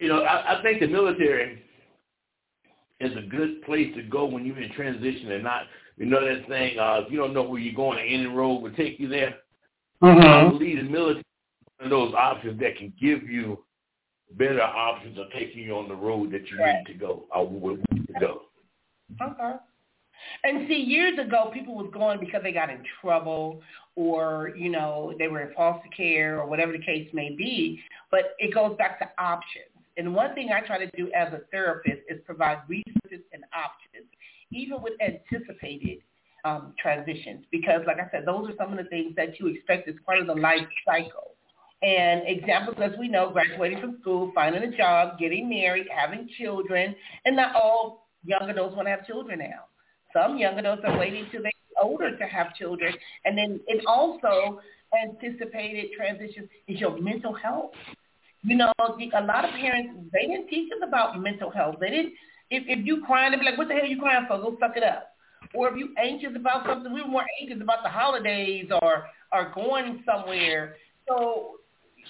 you 0.00 0.08
know, 0.08 0.22
I, 0.22 0.58
I 0.58 0.62
think 0.62 0.80
the 0.80 0.88
military 0.88 1.62
is 3.00 3.12
a 3.16 3.28
good 3.28 3.62
place 3.62 3.94
to 3.94 4.02
go 4.02 4.24
when 4.24 4.44
you're 4.44 4.60
in 4.60 4.72
transition 4.72 5.30
and 5.32 5.44
not, 5.44 5.62
you 5.96 6.06
know, 6.06 6.24
that 6.24 6.46
thing. 6.48 6.78
Uh, 6.78 7.02
if 7.04 7.12
you 7.12 7.18
don't 7.18 7.34
know 7.34 7.42
where 7.42 7.60
you're 7.60 7.74
going, 7.74 7.98
any 7.98 8.26
road 8.26 8.62
will 8.62 8.72
take 8.72 8.98
you 9.00 9.08
there. 9.08 9.36
Mm-hmm. 10.02 10.20
I 10.20 10.48
believe 10.48 10.76
the 10.76 10.90
military 10.90 11.20
is 11.20 11.24
one 11.78 11.84
of 11.84 11.90
those 11.90 12.14
options 12.14 12.60
that 12.60 12.76
can 12.76 12.92
give 13.00 13.22
you 13.24 13.64
better 14.32 14.62
options 14.62 15.18
of 15.18 15.26
taking 15.32 15.62
you 15.62 15.76
on 15.76 15.88
the 15.88 15.94
road 15.94 16.32
that 16.32 16.50
you 16.50 16.58
right. 16.58 16.84
need 16.86 16.92
to 16.92 16.98
go 16.98 17.24
or 17.34 17.48
where 17.48 17.76
to 17.76 18.12
go. 18.20 18.42
Okay. 19.22 19.56
And 20.44 20.66
see, 20.68 20.74
years 20.74 21.18
ago, 21.18 21.50
people 21.52 21.74
was 21.74 21.90
going 21.92 22.20
because 22.20 22.42
they 22.42 22.52
got 22.52 22.70
in 22.70 22.82
trouble 23.00 23.62
or, 23.94 24.52
you 24.56 24.70
know, 24.70 25.14
they 25.18 25.28
were 25.28 25.42
in 25.42 25.54
foster 25.54 25.88
care 25.96 26.40
or 26.40 26.46
whatever 26.46 26.72
the 26.72 26.82
case 26.82 27.08
may 27.12 27.34
be. 27.34 27.80
But 28.10 28.34
it 28.38 28.54
goes 28.54 28.76
back 28.76 28.98
to 29.00 29.08
options. 29.22 29.66
And 29.96 30.14
one 30.14 30.34
thing 30.34 30.50
I 30.52 30.60
try 30.66 30.78
to 30.78 30.90
do 30.96 31.10
as 31.12 31.32
a 31.32 31.40
therapist 31.50 32.02
is 32.08 32.20
provide 32.26 32.58
resources 32.68 33.24
and 33.32 33.44
options, 33.54 34.10
even 34.52 34.82
with 34.82 34.94
anticipated 35.00 35.98
um, 36.44 36.74
transitions. 36.80 37.44
Because, 37.50 37.82
like 37.86 37.98
I 37.98 38.10
said, 38.10 38.24
those 38.26 38.48
are 38.48 38.54
some 38.56 38.72
of 38.72 38.78
the 38.78 38.88
things 38.88 39.14
that 39.16 39.38
you 39.40 39.48
expect 39.48 39.88
as 39.88 39.94
part 40.04 40.18
of 40.18 40.26
the 40.26 40.34
life 40.34 40.66
cycle. 40.86 41.32
And 41.82 42.22
examples, 42.26 42.76
as 42.80 42.92
we 42.98 43.08
know, 43.08 43.30
graduating 43.30 43.80
from 43.80 43.98
school, 44.00 44.32
finding 44.34 44.62
a 44.62 44.76
job, 44.76 45.18
getting 45.18 45.48
married, 45.48 45.86
having 45.94 46.28
children, 46.38 46.94
and 47.24 47.36
not 47.36 47.54
all 47.54 48.08
young 48.24 48.48
adults 48.48 48.74
want 48.74 48.86
to 48.86 48.90
have 48.90 49.06
children 49.06 49.40
now. 49.40 49.66
Some 50.12 50.38
young 50.38 50.58
adults 50.58 50.82
are 50.86 50.98
waiting 50.98 51.26
till 51.30 51.42
they're 51.42 51.52
older 51.82 52.16
to 52.16 52.24
have 52.24 52.54
children. 52.54 52.94
And 53.24 53.36
then 53.36 53.60
it 53.66 53.84
also 53.86 54.60
anticipated 54.98 55.90
transitions 55.96 56.48
is 56.66 56.80
your 56.80 56.98
mental 56.98 57.34
health. 57.34 57.72
You 58.42 58.56
know, 58.56 58.72
a 58.78 59.22
lot 59.22 59.44
of 59.44 59.50
parents, 59.50 60.08
they 60.12 60.26
didn't 60.26 60.48
teach 60.48 60.70
us 60.72 60.86
about 60.86 61.20
mental 61.20 61.50
health. 61.50 61.76
They 61.80 61.90
didn't, 61.90 62.14
if, 62.50 62.64
if 62.66 62.86
you 62.86 63.02
crying, 63.04 63.32
they'd 63.32 63.40
be 63.40 63.44
like, 63.44 63.58
what 63.58 63.68
the 63.68 63.74
hell 63.74 63.82
are 63.82 63.86
you 63.86 64.00
crying 64.00 64.24
for? 64.28 64.38
Go 64.38 64.56
suck 64.60 64.76
it 64.76 64.82
up. 64.82 65.12
Or 65.54 65.68
if 65.68 65.76
you 65.76 65.90
anxious 65.98 66.32
about 66.34 66.66
something, 66.66 66.92
we 66.92 67.02
were 67.02 67.08
more 67.08 67.26
anxious 67.40 67.62
about 67.62 67.82
the 67.82 67.88
holidays 67.88 68.68
or, 68.82 69.06
or 69.32 69.52
going 69.54 70.02
somewhere. 70.04 70.76
So 71.08 71.56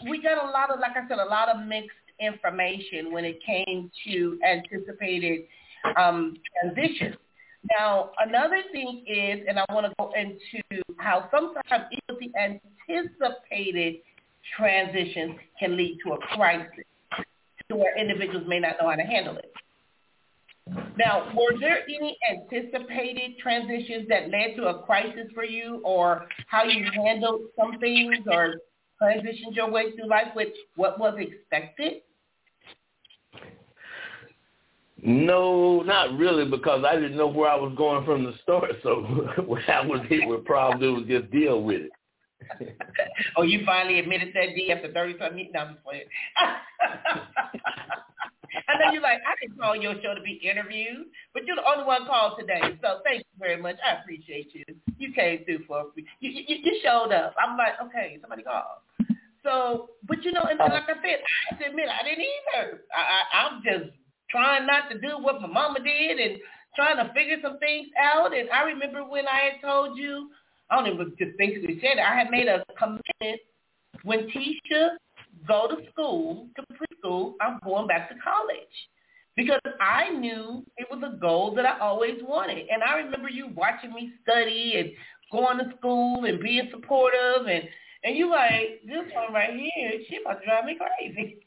we 0.09 0.22
got 0.22 0.42
a 0.42 0.51
lot 0.51 0.70
of, 0.70 0.81
like 0.81 0.92
I 0.92 1.09
said, 1.09 1.18
a 1.18 1.25
lot 1.25 1.49
of 1.49 1.66
mixed 1.66 1.90
information 2.20 3.12
when 3.12 3.25
it 3.25 3.38
came 3.44 3.90
to 4.07 4.38
anticipated 4.46 5.42
um, 5.99 6.37
transitions. 6.62 7.16
Now, 7.70 8.11
another 8.18 8.62
thing 8.72 9.05
is, 9.07 9.44
and 9.49 9.59
I 9.59 9.64
want 9.72 9.87
to 9.87 9.92
go 9.99 10.12
into 10.16 10.83
how 10.99 11.29
sometimes 11.31 11.85
even 11.90 12.31
the 12.33 12.38
anticipated 12.38 13.96
transitions 14.57 15.37
can 15.59 15.77
lead 15.77 15.99
to 16.05 16.12
a 16.12 16.18
crisis 16.18 16.85
to 17.68 17.77
where 17.77 17.99
individuals 17.99 18.46
may 18.46 18.61
not 18.61 18.77
know 18.81 18.88
how 18.88 18.96
to 18.96 19.03
handle 19.03 19.37
it. 19.37 19.53
Now, 20.98 21.33
were 21.37 21.59
there 21.61 21.83
any 21.85 22.16
anticipated 22.29 23.38
transitions 23.38 24.09
that 24.09 24.31
led 24.31 24.57
to 24.57 24.68
a 24.68 24.83
crisis 24.83 25.31
for 25.35 25.44
you 25.44 25.81
or 25.85 26.26
how 26.48 26.64
you 26.64 26.85
handled 26.92 27.42
some 27.59 27.79
things 27.79 28.16
or 28.31 28.57
transitioned 29.00 29.55
your 29.55 29.70
way 29.70 29.92
through 29.92 30.09
life 30.09 30.29
with 30.35 30.48
what 30.74 30.98
was 30.98 31.16
expected? 31.18 32.02
No, 35.02 35.83
not 35.83 36.18
really, 36.18 36.48
because 36.50 36.85
I 36.85 36.96
didn't 36.96 37.16
know 37.16 37.29
where 37.29 37.50
I 37.50 37.57
was 37.57 37.74
going 37.76 38.05
from 38.05 38.24
the 38.24 38.33
start. 38.42 38.72
So 38.83 39.02
when 39.46 39.62
I 39.68 39.87
was 39.87 40.00
hit 40.09 40.26
with 40.26 40.44
problems, 40.44 40.83
it 40.83 40.88
was 40.88 41.05
just 41.07 41.31
deal 41.31 41.62
with 41.62 41.83
it. 41.83 41.90
Oh, 43.37 43.42
you 43.42 43.64
finally 43.64 43.99
admitted 43.99 44.29
that 44.35 44.55
D 44.55 44.72
after 44.72 44.92
thirty 44.92 45.16
something. 45.18 45.51
No, 45.53 45.61
I'm 45.61 45.75
just 45.75 45.85
playing. 45.85 46.05
I 48.68 48.79
know 48.79 48.92
you're 48.92 49.03
like, 49.03 49.20
I 49.27 49.35
didn't 49.40 49.59
call 49.59 49.77
your 49.77 49.94
show 50.03 50.14
to 50.14 50.20
be 50.20 50.40
interviewed, 50.42 51.07
but 51.35 51.44
you're 51.46 51.57
the 51.57 51.68
only 51.68 51.85
one 51.85 52.07
called 52.07 52.38
today. 52.38 52.61
So 52.81 53.01
thank 53.05 53.20
you 53.20 53.38
very 53.38 53.61
much. 53.61 53.77
I 53.85 54.01
appreciate 54.01 54.55
you. 54.55 54.64
You 54.99 55.12
came 55.12 55.44
through 55.44 55.64
for 55.66 55.85
me. 55.96 56.07
You, 56.20 56.31
you, 56.31 56.57
you 56.62 56.81
showed 56.83 57.12
up. 57.12 57.35
I'm 57.38 57.57
like, 57.57 57.75
okay, 57.83 58.18
somebody 58.20 58.42
called. 58.42 58.83
So, 59.42 59.90
but 60.09 60.25
you 60.25 60.33
know, 60.33 60.42
and 60.42 60.59
like 60.59 60.88
I 60.88 60.94
said, 61.03 61.20
I 61.22 61.51
have 61.51 61.59
to 61.61 61.66
admit, 61.68 61.88
I 61.88 62.03
didn't 62.03 62.25
either. 62.25 62.83
I, 62.90 63.01
I, 63.01 63.46
I'm 63.46 63.62
just 63.62 63.94
trying 64.31 64.66
not 64.66 64.90
to 64.90 64.99
do 64.99 65.18
what 65.20 65.40
my 65.40 65.46
mama 65.46 65.79
did 65.81 66.18
and 66.18 66.38
trying 66.75 66.96
to 66.96 67.12
figure 67.14 67.37
some 67.42 67.59
things 67.59 67.88
out. 68.01 68.37
And 68.37 68.51
I 68.51 68.62
remember 68.64 69.05
when 69.05 69.27
I 69.29 69.51
had 69.51 69.61
told 69.62 69.96
you, 69.96 70.31
I 70.70 70.76
don't 70.76 70.92
even 70.92 71.12
just 71.18 71.37
basically 71.38 71.79
said 71.81 71.98
it, 71.98 72.00
I 72.00 72.14
had 72.14 72.31
made 72.31 72.48
a 72.48 72.64
commitment 72.79 73.40
when 74.02 74.29
Tisha 74.29 74.96
go 75.46 75.68
to 75.68 75.90
school, 75.90 76.48
to 76.57 76.62
preschool, 76.74 77.35
I'm 77.40 77.59
going 77.64 77.87
back 77.87 78.09
to 78.09 78.14
college. 78.16 78.59
Because 79.37 79.61
I 79.81 80.09
knew 80.11 80.64
it 80.79 80.87
was 80.90 81.02
a 81.05 81.18
goal 81.18 81.55
that 81.57 81.66
I 81.66 81.79
always 81.79 82.22
wanted. 82.22 82.68
And 82.70 82.83
I 82.83 82.96
remember 82.96 83.29
you 83.29 83.48
watching 83.55 83.92
me 83.92 84.12
study 84.22 84.74
and 84.79 84.90
going 85.31 85.59
to 85.59 85.76
school 85.76 86.24
and 86.24 86.40
being 86.40 86.70
supportive 86.70 87.46
and 87.46 87.64
and 88.05 88.16
you 88.16 88.31
like, 88.31 88.83
this 88.87 89.12
one 89.12 89.33
right 89.33 89.50
here, 89.52 89.92
she 90.09 90.18
about 90.24 90.38
to 90.40 90.46
drive 90.46 90.64
me 90.64 90.79
crazy. 90.79 91.38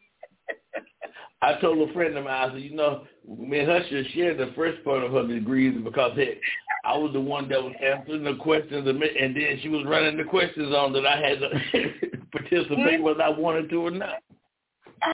I 1.41 1.59
told 1.61 1.89
a 1.89 1.93
friend 1.93 2.17
of 2.17 2.25
mine, 2.25 2.49
I 2.49 2.53
said, 2.53 2.61
you 2.61 2.75
know, 2.75 3.03
me 3.27 3.59
and 3.59 3.69
her 3.69 3.81
should 3.89 4.11
share 4.11 4.35
the 4.35 4.51
first 4.55 4.83
part 4.83 5.03
of 5.03 5.11
her 5.11 5.25
degrees 5.25 5.79
because 5.83 6.11
hey, 6.15 6.39
I 6.83 6.97
was 6.97 7.13
the 7.13 7.21
one 7.21 7.47
that 7.49 7.63
was 7.63 7.73
answering 7.81 8.23
the 8.23 8.35
questions, 8.35 8.87
and 8.87 9.01
then 9.01 9.59
she 9.61 9.69
was 9.69 9.85
running 9.85 10.17
the 10.17 10.25
questions 10.25 10.73
on 10.73 10.91
that 10.93 11.05
I 11.05 11.19
had 11.21 11.39
to 11.39 12.19
participate 12.31 13.01
whether 13.01 13.23
I 13.23 13.29
wanted 13.29 13.69
to 13.69 13.75
or 13.87 13.91
not. 13.91 14.21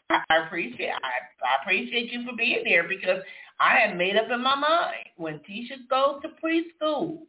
I 0.09 0.45
appreciate 0.45 0.89
I, 0.89 1.45
I 1.45 1.61
appreciate 1.61 2.11
you 2.11 2.25
for 2.25 2.35
being 2.35 2.63
there 2.63 2.87
because 2.87 3.21
I 3.59 3.75
had 3.75 3.97
made 3.97 4.15
up 4.15 4.29
in 4.31 4.41
my 4.41 4.55
mind 4.55 5.05
when 5.17 5.39
Tisha 5.39 5.87
goes 5.89 6.21
to 6.23 6.29
preschool, 6.43 7.19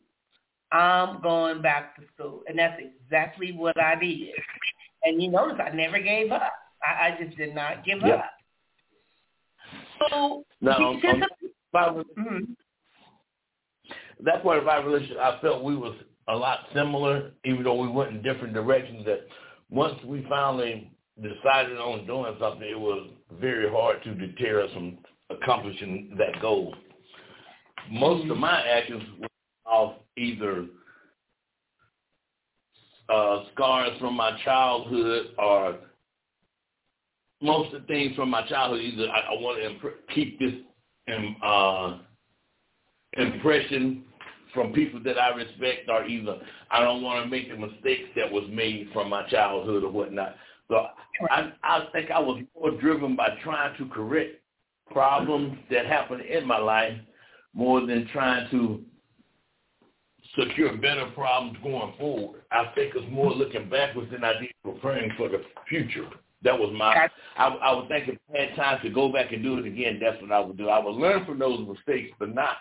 I'm 0.72 1.20
going 1.22 1.62
back 1.62 1.96
to 1.96 2.02
school, 2.14 2.42
and 2.48 2.58
that's 2.58 2.80
exactly 2.80 3.52
what 3.52 3.78
I 3.80 3.94
did. 3.94 4.30
And 5.04 5.22
you 5.22 5.30
notice 5.30 5.58
I 5.64 5.70
never 5.74 5.98
gave 5.98 6.32
up. 6.32 6.52
I, 6.84 7.08
I 7.08 7.24
just 7.24 7.36
did 7.36 7.54
not 7.54 7.84
give 7.84 7.98
yep. 8.04 8.18
up. 8.18 8.30
So 10.10 10.44
now, 10.60 10.76
um, 10.76 11.00
mm-hmm. 11.74 12.38
that 14.24 14.42
part 14.42 14.58
of 14.58 14.68
our 14.68 14.84
relationship, 14.84 15.18
I 15.18 15.40
felt 15.40 15.64
we 15.64 15.76
was 15.76 15.94
a 16.28 16.36
lot 16.36 16.60
similar, 16.74 17.32
even 17.44 17.64
though 17.64 17.80
we 17.80 17.88
went 17.88 18.10
in 18.10 18.22
different 18.22 18.54
directions. 18.54 19.04
That 19.06 19.26
once 19.70 19.98
we 20.04 20.24
finally 20.28 20.90
decided 21.22 21.78
on 21.78 22.06
doing 22.06 22.34
something, 22.40 22.68
it 22.68 22.78
was 22.78 23.08
very 23.40 23.70
hard 23.70 24.02
to 24.04 24.14
deter 24.14 24.62
us 24.64 24.72
from 24.72 24.98
accomplishing 25.30 26.14
that 26.18 26.40
goal. 26.40 26.74
Most 27.90 28.22
mm-hmm. 28.22 28.32
of 28.32 28.38
my 28.38 28.66
actions 28.66 29.02
were 29.20 29.28
off 29.66 29.94
either 30.16 30.66
uh, 33.08 33.44
scars 33.54 33.92
from 34.00 34.16
my 34.16 34.38
childhood 34.44 35.28
or 35.38 35.76
most 37.40 37.74
of 37.74 37.82
the 37.82 37.86
things 37.86 38.16
from 38.16 38.30
my 38.30 38.46
childhood, 38.48 38.80
either 38.80 39.10
I, 39.10 39.20
I 39.20 39.40
want 39.40 39.58
to 39.58 39.70
imp- 39.70 40.08
keep 40.14 40.38
this 40.38 40.54
um, 41.14 41.36
uh, 41.42 41.98
impression 43.20 44.04
from 44.54 44.72
people 44.72 45.00
that 45.04 45.18
I 45.18 45.28
respect, 45.34 45.88
or 45.88 46.04
either 46.06 46.38
I 46.70 46.80
don't 46.80 47.02
want 47.02 47.24
to 47.24 47.30
make 47.30 47.50
the 47.50 47.56
mistakes 47.56 48.08
that 48.16 48.30
was 48.30 48.44
made 48.50 48.88
from 48.92 49.10
my 49.10 49.28
childhood 49.28 49.84
or 49.84 49.90
whatnot. 49.90 50.34
So 50.68 50.86
I, 51.30 51.52
I 51.62 51.86
think 51.92 52.10
I 52.10 52.18
was 52.18 52.42
more 52.58 52.72
driven 52.80 53.16
by 53.16 53.36
trying 53.42 53.76
to 53.78 53.86
correct 53.86 54.40
problems 54.90 55.58
that 55.70 55.86
happened 55.86 56.22
in 56.22 56.46
my 56.46 56.58
life 56.58 56.98
more 57.54 57.84
than 57.84 58.08
trying 58.12 58.50
to 58.50 58.80
secure 60.38 60.76
better 60.76 61.10
problems 61.14 61.56
going 61.62 61.94
forward. 61.98 62.42
I 62.50 62.70
think 62.74 62.94
it's 62.94 63.10
more 63.10 63.30
looking 63.30 63.68
backwards 63.68 64.10
than 64.10 64.24
I 64.24 64.40
did 64.40 64.50
preparing 64.62 65.10
for 65.16 65.28
the 65.28 65.42
future. 65.68 66.08
That 66.46 66.56
was 66.56 66.72
my. 66.72 67.08
I, 67.36 67.46
I 67.48 67.74
would 67.74 67.88
think 67.88 68.08
if 68.08 68.18
I 68.32 68.42
had 68.42 68.54
time 68.54 68.78
to 68.84 68.88
go 68.88 69.12
back 69.12 69.32
and 69.32 69.42
do 69.42 69.58
it 69.58 69.66
again, 69.66 69.98
that's 70.00 70.22
what 70.22 70.30
I 70.30 70.38
would 70.38 70.56
do. 70.56 70.68
I 70.68 70.78
would 70.78 70.94
learn 70.94 71.26
from 71.26 71.40
those 71.40 71.66
mistakes, 71.66 72.14
but 72.20 72.32
not 72.32 72.58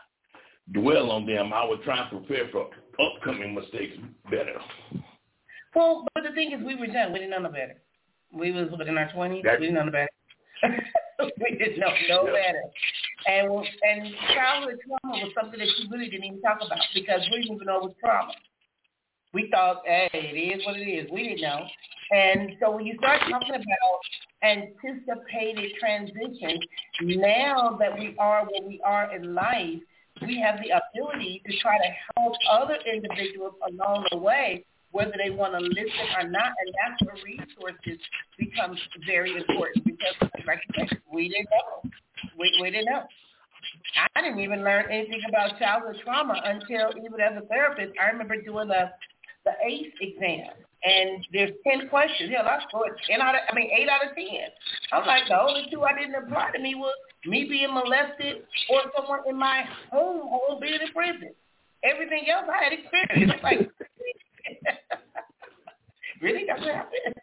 dwell 0.74 1.12
on 1.12 1.28
them. 1.28 1.54
I 1.54 1.64
would 1.64 1.84
try 1.84 2.02
and 2.02 2.10
prepare 2.10 2.50
for 2.52 2.70
upcoming 3.00 3.54
mistakes 3.54 3.96
better. 4.32 4.58
Well, 5.76 6.08
but 6.16 6.24
the 6.24 6.32
thing 6.32 6.52
is, 6.52 6.66
we 6.66 6.74
were 6.74 6.88
young. 6.88 7.14
We 7.14 7.20
didn't 7.20 7.44
know 7.44 7.48
better. 7.48 7.76
We 8.34 8.52
was 8.52 8.70
in 8.88 8.98
our 8.98 9.12
twenties. 9.14 9.44
We 9.46 9.68
didn't 9.68 9.76
know 9.76 9.92
better. 9.92 10.10
we 11.20 11.58
didn't 11.60 11.80
know 11.80 11.94
no 12.10 12.26
better. 12.34 12.64
And 13.28 13.52
and 13.52 14.16
childhood 14.34 14.80
trauma 14.82 15.24
was 15.24 15.32
something 15.40 15.60
that 15.60 15.68
you 15.78 15.92
really 15.92 16.10
didn't 16.10 16.26
even 16.26 16.42
talk 16.42 16.58
about 16.58 16.80
because 16.96 17.22
we 17.32 17.42
didn't 17.42 17.58
even 17.58 17.68
know 17.68 17.86
it 17.86 17.96
trauma. 18.04 18.34
We 19.36 19.50
thought, 19.52 19.82
hey, 19.86 20.10
it 20.14 20.60
is 20.60 20.66
what 20.66 20.78
it 20.78 20.88
is. 20.88 21.12
We 21.12 21.28
didn't 21.28 21.42
know. 21.42 21.68
And 22.12 22.56
so 22.62 22.72
when 22.72 22.86
you 22.86 22.96
start 23.00 23.20
talking 23.30 23.56
about 23.56 24.00
anticipated 24.42 25.72
transitions, 25.78 26.64
now 27.02 27.76
that 27.78 28.00
we 28.00 28.16
are 28.18 28.46
where 28.46 28.66
we 28.66 28.80
are 28.86 29.14
in 29.14 29.36
life, 29.36 29.82
we 30.26 30.40
have 30.40 30.62
the 30.64 30.72
ability 30.72 31.42
to 31.46 31.58
try 31.60 31.78
to 31.78 31.92
help 32.16 32.34
other 32.50 32.78
individuals 32.90 33.56
along 33.68 34.06
the 34.12 34.18
way, 34.18 34.64
whether 34.92 35.14
they 35.22 35.32
want 35.32 35.52
to 35.52 35.60
listen 35.60 36.08
or 36.18 36.30
not. 36.30 36.54
And 36.56 36.74
that's 36.80 37.02
where 37.04 37.16
resources 37.26 38.00
becomes 38.40 38.80
very 39.06 39.36
important 39.36 39.84
because, 39.84 40.16
we 41.12 41.28
didn't 41.28 41.50
know. 41.52 41.92
We, 42.40 42.58
we 42.62 42.72
didn't 42.72 42.86
know. 42.86 43.04
I 44.16 44.22
didn't 44.22 44.40
even 44.40 44.64
learn 44.64 44.86
anything 44.90 45.22
about 45.28 45.60
childhood 45.60 45.98
trauma 46.04 46.42
until 46.46 46.92
even 46.98 47.20
as 47.20 47.42
a 47.42 47.46
therapist. 47.48 47.94
I 48.02 48.12
remember 48.12 48.42
doing 48.42 48.70
the 48.70 48.92
the 49.46 49.54
ACE 49.66 49.94
exam, 50.02 50.50
and 50.84 51.26
there's 51.32 51.52
ten 51.66 51.88
questions. 51.90 52.32
Hell, 52.36 52.46
I 52.46 52.60
scored 52.68 53.00
ten 53.08 53.22
out 53.22 53.36
of, 53.36 53.42
I 53.50 53.56
mean, 53.56 53.70
eight 53.72 53.88
out 53.90 54.06
of 54.06 54.16
ten. 54.16 54.50
I'm 54.92 55.06
like, 55.06 55.28
the 55.28 55.40
only 55.40 55.68
two 55.72 55.84
I 55.84 55.98
didn't 55.98 56.16
apply 56.16 56.52
to 56.52 56.60
me 56.60 56.76
was 56.76 56.94
me 57.26 57.46
being 57.46 57.74
molested 57.74 58.44
or 58.70 58.82
someone 58.96 59.22
in 59.28 59.38
my 59.38 59.64
home 59.92 60.28
home 60.28 60.60
being 60.60 60.80
in 60.82 60.92
prison. 60.94 61.32
Everything 61.84 62.26
else 62.30 62.46
I 62.50 62.64
had 62.64 62.74
experience. 62.74 63.34
I'm 63.38 63.44
like, 63.44 63.60
really? 66.22 66.46
That's 66.48 66.62
what 66.62 66.76
happened. 66.76 67.16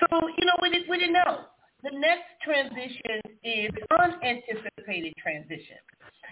So 0.00 0.06
you 0.38 0.46
know, 0.46 0.56
we 0.62 0.70
didn't 0.70 0.88
we 0.88 0.98
didn't 0.98 1.14
know. 1.14 1.44
The 1.82 1.90
next 1.94 2.26
transition 2.42 3.22
is 3.44 3.70
unanticipated 3.86 5.14
transition. 5.22 5.78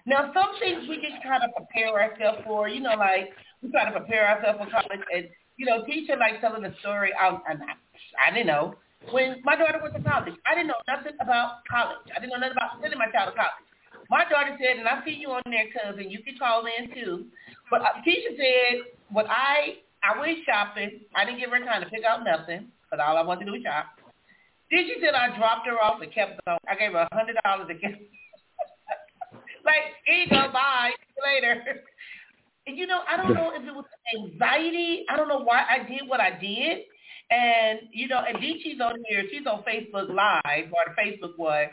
Now, 0.05 0.31
some 0.35 0.59
things 0.59 0.89
we 0.89 0.97
just 0.97 1.23
try 1.23 1.39
to 1.39 1.47
prepare 1.55 1.95
ourselves 1.95 2.43
for. 2.45 2.69
You 2.69 2.81
know, 2.81 2.95
like 2.99 3.31
we 3.63 3.71
try 3.71 3.87
to 3.87 3.95
prepare 3.95 4.27
ourselves 4.27 4.59
for 4.59 4.71
college, 4.71 5.07
and 5.15 5.29
you 5.57 5.67
know, 5.67 5.85
teacher 5.87 6.17
like 6.19 6.41
telling 6.41 6.63
the 6.63 6.75
story. 6.81 7.13
I, 7.15 7.39
I, 7.47 7.55
I 8.27 8.35
didn't 8.35 8.47
know 8.47 8.75
when 9.11 9.39
my 9.45 9.55
daughter 9.55 9.79
went 9.83 9.95
to 9.95 10.03
college. 10.03 10.35
I 10.47 10.55
didn't 10.55 10.69
know 10.69 10.83
nothing 10.89 11.15
about 11.21 11.63
college. 11.71 12.07
I 12.11 12.19
didn't 12.19 12.35
know 12.35 12.43
nothing 12.43 12.59
about 12.59 12.83
sending 12.83 12.99
my 12.99 13.11
child 13.15 13.35
to 13.35 13.37
college. 13.39 13.67
My 14.11 14.23
daughter 14.31 14.55
said, 14.59 14.79
and 14.79 14.87
I 14.87 15.05
see 15.05 15.19
you 15.19 15.31
on 15.31 15.43
there, 15.47 15.67
cousin. 15.75 16.11
You 16.11 16.23
can 16.23 16.39
call 16.39 16.67
in 16.67 16.91
too. 16.95 17.27
But 17.71 17.83
uh, 17.83 18.03
Keisha 18.07 18.35
said, 18.35 18.95
"What 19.11 19.27
I 19.31 19.83
I 20.03 20.19
went 20.19 20.39
shopping. 20.47 21.07
I 21.15 21.25
didn't 21.25 21.39
give 21.39 21.51
her 21.51 21.59
time 21.63 21.83
to 21.83 21.91
pick 21.91 22.03
out 22.03 22.23
nothing, 22.23 22.71
because 22.83 23.03
all 23.03 23.17
I 23.17 23.23
wanted 23.23 23.47
to 23.47 23.47
do 23.47 23.59
was 23.59 23.63
shop. 23.63 24.06
Then 24.71 24.85
she 24.87 24.97
said 25.01 25.15
I 25.15 25.37
dropped 25.37 25.67
her 25.67 25.81
off 25.81 26.01
and 26.03 26.13
kept 26.13 26.45
going. 26.45 26.59
I 26.69 26.75
gave 26.75 26.93
her 26.93 27.07
a 27.11 27.15
hundred 27.15 27.37
dollars 27.45 27.69
kept 27.81 27.85
like, 29.65 29.95
here 30.05 30.17
you 30.17 30.31
go, 30.31 30.51
bye. 30.53 30.91
You 31.17 31.23
later. 31.23 31.85
And 32.67 32.77
you 32.77 32.87
know, 32.87 33.01
I 33.09 33.17
don't 33.17 33.35
know 33.35 33.53
if 33.55 33.63
it 33.63 33.75
was 33.75 33.85
anxiety. 34.19 35.05
I 35.09 35.17
don't 35.17 35.29
know 35.29 35.39
why 35.39 35.65
I 35.71 35.89
did 35.89 36.09
what 36.09 36.21
I 36.21 36.31
did. 36.39 36.83
And 37.31 37.81
you 37.93 38.09
know, 38.09 38.23
and 38.27 38.39
Dichi's 38.39 38.81
on 38.81 38.95
here. 39.09 39.25
She's 39.31 39.47
on 39.47 39.63
Facebook 39.63 40.09
Live 40.09 40.73
or 40.73 40.83
the 40.87 41.01
Facebook 41.01 41.37
one. 41.37 41.67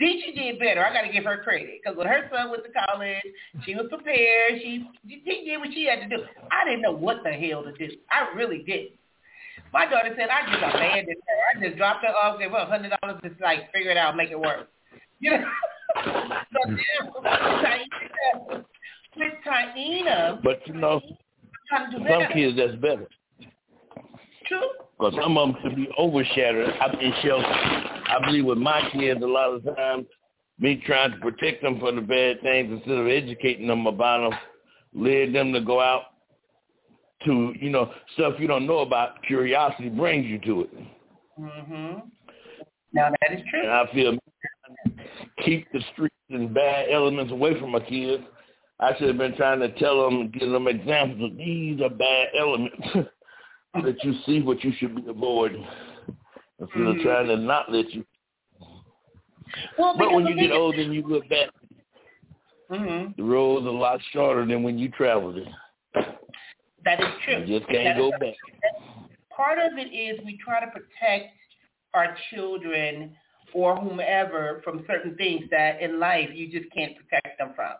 Dichi 0.00 0.34
did 0.34 0.58
better. 0.58 0.84
I 0.84 0.92
got 0.92 1.02
to 1.02 1.12
give 1.12 1.24
her 1.24 1.42
credit 1.42 1.80
because 1.82 1.96
when 1.96 2.06
her 2.06 2.28
son 2.32 2.50
went 2.50 2.64
to 2.64 2.70
college, 2.72 3.22
she 3.64 3.74
was 3.74 3.86
prepared. 3.88 4.60
She 4.60 4.86
she 5.08 5.44
did 5.44 5.58
what 5.58 5.68
she 5.72 5.84
had 5.84 6.08
to 6.08 6.16
do. 6.16 6.22
I 6.50 6.64
didn't 6.64 6.82
know 6.82 6.92
what 6.92 7.18
the 7.22 7.32
hell 7.32 7.62
to 7.62 7.72
do. 7.72 7.94
I 8.10 8.34
really 8.36 8.64
didn't. 8.66 8.92
My 9.74 9.86
daughter 9.86 10.14
said 10.16 10.28
I 10.30 10.48
just 10.48 10.62
abandoned 10.62 11.16
her. 11.26 11.58
I 11.58 11.66
just 11.66 11.76
dropped 11.76 12.04
her 12.04 12.12
off, 12.14 12.38
gave 12.38 12.52
her 12.52 12.58
a 12.58 12.66
hundred 12.66 12.92
dollars 13.02 13.20
to 13.24 13.30
like 13.42 13.72
figure 13.72 13.90
it 13.90 13.96
out, 13.96 14.16
make 14.16 14.30
it 14.30 14.38
work. 14.38 14.68
You 15.20 15.30
know. 15.30 15.44
so 16.52 16.58
then, 16.66 16.76
with 19.16 19.32
Taina, 19.46 20.42
but 20.42 20.60
you 20.66 20.74
know, 20.74 21.00
some 21.70 21.92
kids 22.32 22.56
that's 22.58 22.74
better. 22.76 23.08
True. 24.46 24.60
Because 24.98 25.14
some 25.22 25.38
of 25.38 25.48
them 25.48 25.62
could 25.62 25.76
be 25.76 25.88
overshadowed. 25.98 26.74
I've 26.80 26.98
been 26.98 27.12
sheltered. 27.22 27.46
I 27.46 28.18
believe 28.26 28.44
with 28.44 28.58
my 28.58 28.82
kids, 28.92 29.22
a 29.22 29.26
lot 29.26 29.54
of 29.54 29.64
times, 29.76 30.06
me 30.58 30.82
trying 30.84 31.12
to 31.12 31.16
protect 31.18 31.62
them 31.62 31.80
from 31.80 31.96
the 31.96 32.02
bad 32.02 32.42
things 32.42 32.70
instead 32.72 32.98
of 32.98 33.06
educating 33.06 33.68
them 33.68 33.86
about 33.86 34.30
them, 34.30 34.38
led 34.92 35.32
them 35.32 35.52
to 35.52 35.60
go 35.60 35.80
out 35.80 36.13
to, 37.24 37.54
you 37.58 37.70
know, 37.70 37.90
stuff 38.14 38.34
you 38.38 38.46
don't 38.46 38.66
know 38.66 38.78
about. 38.78 39.22
Curiosity 39.26 39.88
brings 39.88 40.26
you 40.26 40.38
to 40.40 40.60
it. 40.62 40.70
Mhm. 41.38 42.02
Now 42.92 43.10
that 43.20 43.32
is 43.32 43.44
true. 43.50 43.62
And 43.62 43.70
I 43.70 43.86
feel 43.92 44.18
keep 45.44 45.70
the 45.72 45.80
streets 45.92 46.14
and 46.30 46.54
bad 46.54 46.88
elements 46.90 47.32
away 47.32 47.58
from 47.58 47.70
my 47.70 47.80
kids. 47.80 48.22
I 48.80 48.96
should 48.96 49.08
have 49.08 49.18
been 49.18 49.36
trying 49.36 49.60
to 49.60 49.68
tell 49.78 50.04
them, 50.04 50.30
give 50.30 50.50
them 50.50 50.68
examples 50.68 51.30
of 51.30 51.38
these 51.38 51.80
are 51.80 51.90
bad 51.90 52.28
elements 52.38 52.76
that 53.74 53.96
you 54.02 54.14
see 54.26 54.42
what 54.42 54.62
you 54.64 54.72
should 54.78 54.96
be 54.96 55.08
avoiding 55.08 55.66
instead 56.58 56.78
mm-hmm. 56.78 56.98
of 56.98 57.02
trying 57.02 57.28
to 57.28 57.36
not 57.36 57.70
let 57.70 57.92
you. 57.92 58.04
Well, 59.78 59.94
but 59.96 60.12
when 60.12 60.26
you 60.26 60.34
get 60.34 60.52
older 60.52 60.80
and 60.80 60.94
you 60.94 61.06
look 61.06 61.28
back, 61.28 61.48
mm-hmm. 62.70 63.12
the 63.16 63.22
road's 63.22 63.66
a 63.66 63.70
lot 63.70 64.00
shorter 64.12 64.44
than 64.46 64.62
when 64.62 64.78
you 64.78 64.88
traveled 64.90 65.38
it. 65.38 65.48
That 66.84 67.00
is 67.00 67.06
true. 67.24 67.44
You 67.44 67.58
just 67.58 67.70
can't 67.70 67.98
go 67.98 68.10
back. 68.12 68.34
Part 69.34 69.58
of 69.58 69.78
it 69.78 69.90
is 69.92 70.20
we 70.24 70.38
try 70.42 70.60
to 70.60 70.70
protect 70.70 71.34
our 71.94 72.16
children 72.30 73.16
or 73.54 73.76
whomever 73.76 74.60
from 74.64 74.84
certain 74.86 75.14
things 75.16 75.44
that 75.50 75.80
in 75.80 75.98
life 75.98 76.28
you 76.34 76.50
just 76.50 76.70
can't 76.74 76.92
protect 76.96 77.38
them 77.38 77.52
from. 77.54 77.72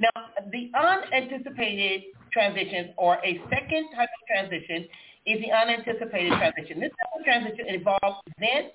Now, 0.00 0.10
the 0.50 0.70
unanticipated 0.76 2.02
transitions 2.32 2.90
or 2.96 3.16
a 3.24 3.40
second 3.48 3.88
type 3.94 4.08
of 4.08 4.26
transition 4.28 4.86
is 5.26 5.40
the 5.40 5.52
unanticipated 5.52 6.32
transition. 6.32 6.80
This 6.80 6.90
type 6.90 7.18
of 7.18 7.24
transition 7.24 7.66
involves 7.68 8.18
events 8.36 8.74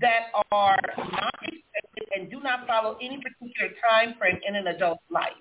that 0.00 0.30
are 0.52 0.78
not 0.96 1.34
expected 1.42 2.08
and 2.16 2.30
do 2.30 2.40
not 2.40 2.66
follow 2.66 2.96
any 3.00 3.20
particular 3.20 3.72
time 3.90 4.14
frame 4.18 4.38
in 4.46 4.56
an 4.56 4.68
adult's 4.68 5.02
life. 5.10 5.32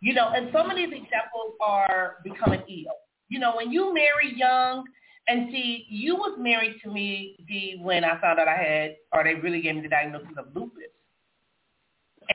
You 0.00 0.14
know, 0.14 0.30
and 0.34 0.50
some 0.52 0.70
of 0.70 0.76
these 0.76 0.88
examples 0.88 1.54
are 1.60 2.16
becoming 2.24 2.60
ill. 2.68 2.94
You 3.28 3.38
know, 3.38 3.54
when 3.56 3.70
you 3.70 3.92
marry 3.94 4.34
young, 4.34 4.84
and 5.28 5.48
see, 5.52 5.86
you 5.88 6.16
was 6.16 6.36
married 6.38 6.80
to 6.82 6.90
me, 6.90 7.36
D, 7.46 7.78
when 7.80 8.04
I 8.04 8.20
found 8.20 8.40
out 8.40 8.48
I 8.48 8.56
had, 8.56 8.96
or 9.12 9.22
they 9.22 9.34
really 9.34 9.62
gave 9.62 9.76
me 9.76 9.82
the 9.82 9.88
diagnosis 9.88 10.28
of 10.36 10.46
lupus. 10.54 10.90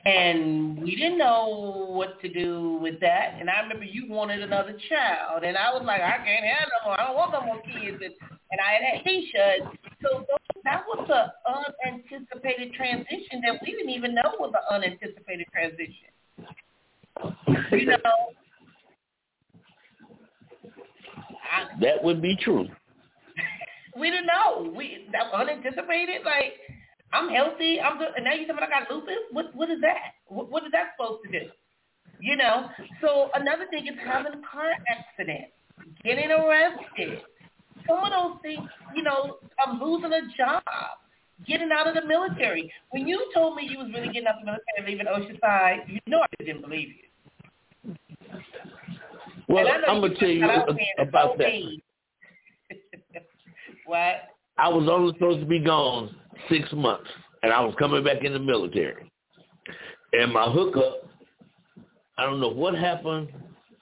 And 0.04 0.82
we 0.82 0.94
didn't 0.94 1.18
know 1.18 1.88
what 1.90 2.20
to 2.22 2.28
do 2.28 2.78
with 2.80 3.00
that. 3.00 3.36
And 3.40 3.50
I 3.50 3.60
remember 3.60 3.84
you 3.84 4.10
wanted 4.10 4.42
another 4.42 4.76
child. 4.88 5.42
And 5.42 5.56
I 5.56 5.72
was 5.72 5.82
like, 5.84 6.00
I 6.00 6.16
can't 6.18 6.44
have 6.44 6.68
no 6.68 6.88
more. 6.90 7.00
I 7.00 7.06
don't 7.06 7.16
want 7.16 7.32
no 7.32 7.40
more 7.42 7.62
kids. 7.62 8.02
And, 8.02 8.14
and 8.50 8.60
I 8.60 8.78
had 8.84 9.04
Keisha. 9.04 9.70
So 10.02 10.24
that 10.64 10.84
was 10.86 11.08
an 11.10 11.54
unanticipated 11.84 12.74
transition 12.74 13.40
that 13.44 13.60
we 13.62 13.72
didn't 13.72 13.90
even 13.90 14.14
know 14.14 14.36
was 14.38 14.52
an 14.54 14.74
unanticipated 14.74 15.46
transition. 15.52 16.12
You 17.72 17.86
know, 17.86 17.96
that 21.80 22.02
would 22.02 22.22
be 22.22 22.36
true. 22.36 22.66
we 23.98 24.10
didn't 24.10 24.26
know. 24.26 24.72
We 24.74 25.08
that 25.12 25.32
unanticipated. 25.32 26.22
Like 26.24 26.54
I'm 27.12 27.28
healthy. 27.28 27.80
I'm 27.80 27.98
good. 27.98 28.08
And 28.16 28.24
now 28.24 28.34
you 28.34 28.46
tell 28.46 28.56
me 28.56 28.62
I 28.62 28.68
got 28.68 28.90
lupus. 28.90 29.14
What 29.32 29.54
what 29.54 29.70
is 29.70 29.80
that? 29.80 30.14
What, 30.28 30.50
what 30.50 30.64
is 30.64 30.72
that 30.72 30.92
supposed 30.96 31.22
to 31.24 31.40
do? 31.40 31.46
You 32.20 32.36
know. 32.36 32.68
So 33.00 33.30
another 33.34 33.66
thing 33.70 33.86
is 33.86 33.94
having 34.04 34.32
a 34.32 34.42
car 34.50 34.70
accident, 34.88 35.46
getting 36.04 36.30
arrested. 36.30 37.20
Some 37.86 38.02
of 38.02 38.10
those 38.10 38.38
things, 38.42 38.68
you 38.96 39.04
know, 39.04 39.36
I'm 39.64 39.78
losing 39.80 40.12
a 40.12 40.22
job, 40.36 40.62
getting 41.46 41.70
out 41.70 41.86
of 41.86 41.94
the 41.94 42.04
military. 42.04 42.72
When 42.90 43.06
you 43.06 43.30
told 43.32 43.54
me 43.54 43.68
you 43.70 43.78
was 43.78 43.90
really 43.94 44.08
getting 44.08 44.26
out 44.26 44.40
of 44.40 44.40
the 44.40 44.46
military, 44.46 44.74
and 44.76 44.86
leaving 44.86 45.06
Oceanside, 45.06 45.88
you 45.88 46.00
know 46.08 46.20
I 46.20 46.44
didn't 46.44 46.62
believe 46.62 46.88
you. 46.88 47.05
Well, 49.48 49.66
I'm 49.88 50.00
gonna 50.00 50.14
tell 50.16 50.28
you 50.28 50.44
about 50.98 51.38
that. 51.38 51.52
what? 53.86 54.14
I 54.58 54.68
was 54.68 54.88
only 54.90 55.12
supposed 55.14 55.40
to 55.40 55.46
be 55.46 55.60
gone 55.60 56.14
six 56.48 56.72
months, 56.72 57.08
and 57.42 57.52
I 57.52 57.60
was 57.60 57.74
coming 57.78 58.02
back 58.02 58.24
in 58.24 58.32
the 58.32 58.38
military. 58.38 59.10
And 60.12 60.32
my 60.32 60.50
hookup, 60.50 61.08
I 62.18 62.24
don't 62.24 62.40
know 62.40 62.48
what 62.48 62.74
happened, 62.74 63.28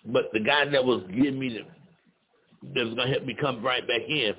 but 0.07 0.25
the 0.33 0.41
guy 0.41 0.65
that 0.67 0.85
was 0.85 1.03
giving 1.09 1.39
me 1.39 1.51
the, 1.51 2.75
that 2.75 2.87
was 2.87 2.95
gonna 2.95 3.11
help 3.11 3.25
me 3.25 3.37
come 3.41 3.65
right 3.65 3.87
back 3.87 4.03
in, 4.09 4.35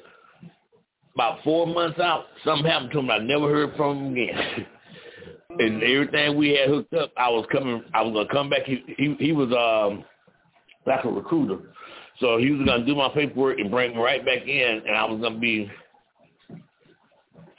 about 1.15 1.43
four 1.43 1.65
months 1.65 1.99
out, 1.99 2.26
something 2.43 2.65
happened 2.69 2.91
to 2.91 2.99
him. 2.99 3.09
I 3.09 3.19
never 3.19 3.49
heard 3.49 3.76
from 3.78 4.07
him 4.07 4.11
again. 4.11 4.65
and 5.59 5.82
everything 5.84 6.38
we 6.38 6.49
had 6.49 6.69
hooked 6.69 6.93
up, 6.93 7.11
I 7.17 7.30
was 7.30 7.45
coming. 7.51 7.84
I 7.93 8.01
was 8.01 8.13
gonna 8.13 8.30
come 8.30 8.49
back. 8.49 8.63
He 8.63 8.84
he, 8.97 9.15
he 9.19 9.32
was 9.32 9.49
um 9.51 10.03
like 10.86 11.03
a 11.05 11.09
recruiter. 11.09 11.59
So 12.19 12.38
he 12.38 12.51
was 12.51 12.65
gonna 12.65 12.86
do 12.86 12.95
my 12.95 13.09
paperwork 13.09 13.59
and 13.59 13.69
bring 13.69 13.91
me 13.91 14.01
right 14.01 14.23
back 14.25 14.47
in, 14.47 14.81
and 14.88 14.95
I 14.95 15.03
was 15.05 15.19
gonna 15.21 15.39
be, 15.39 15.69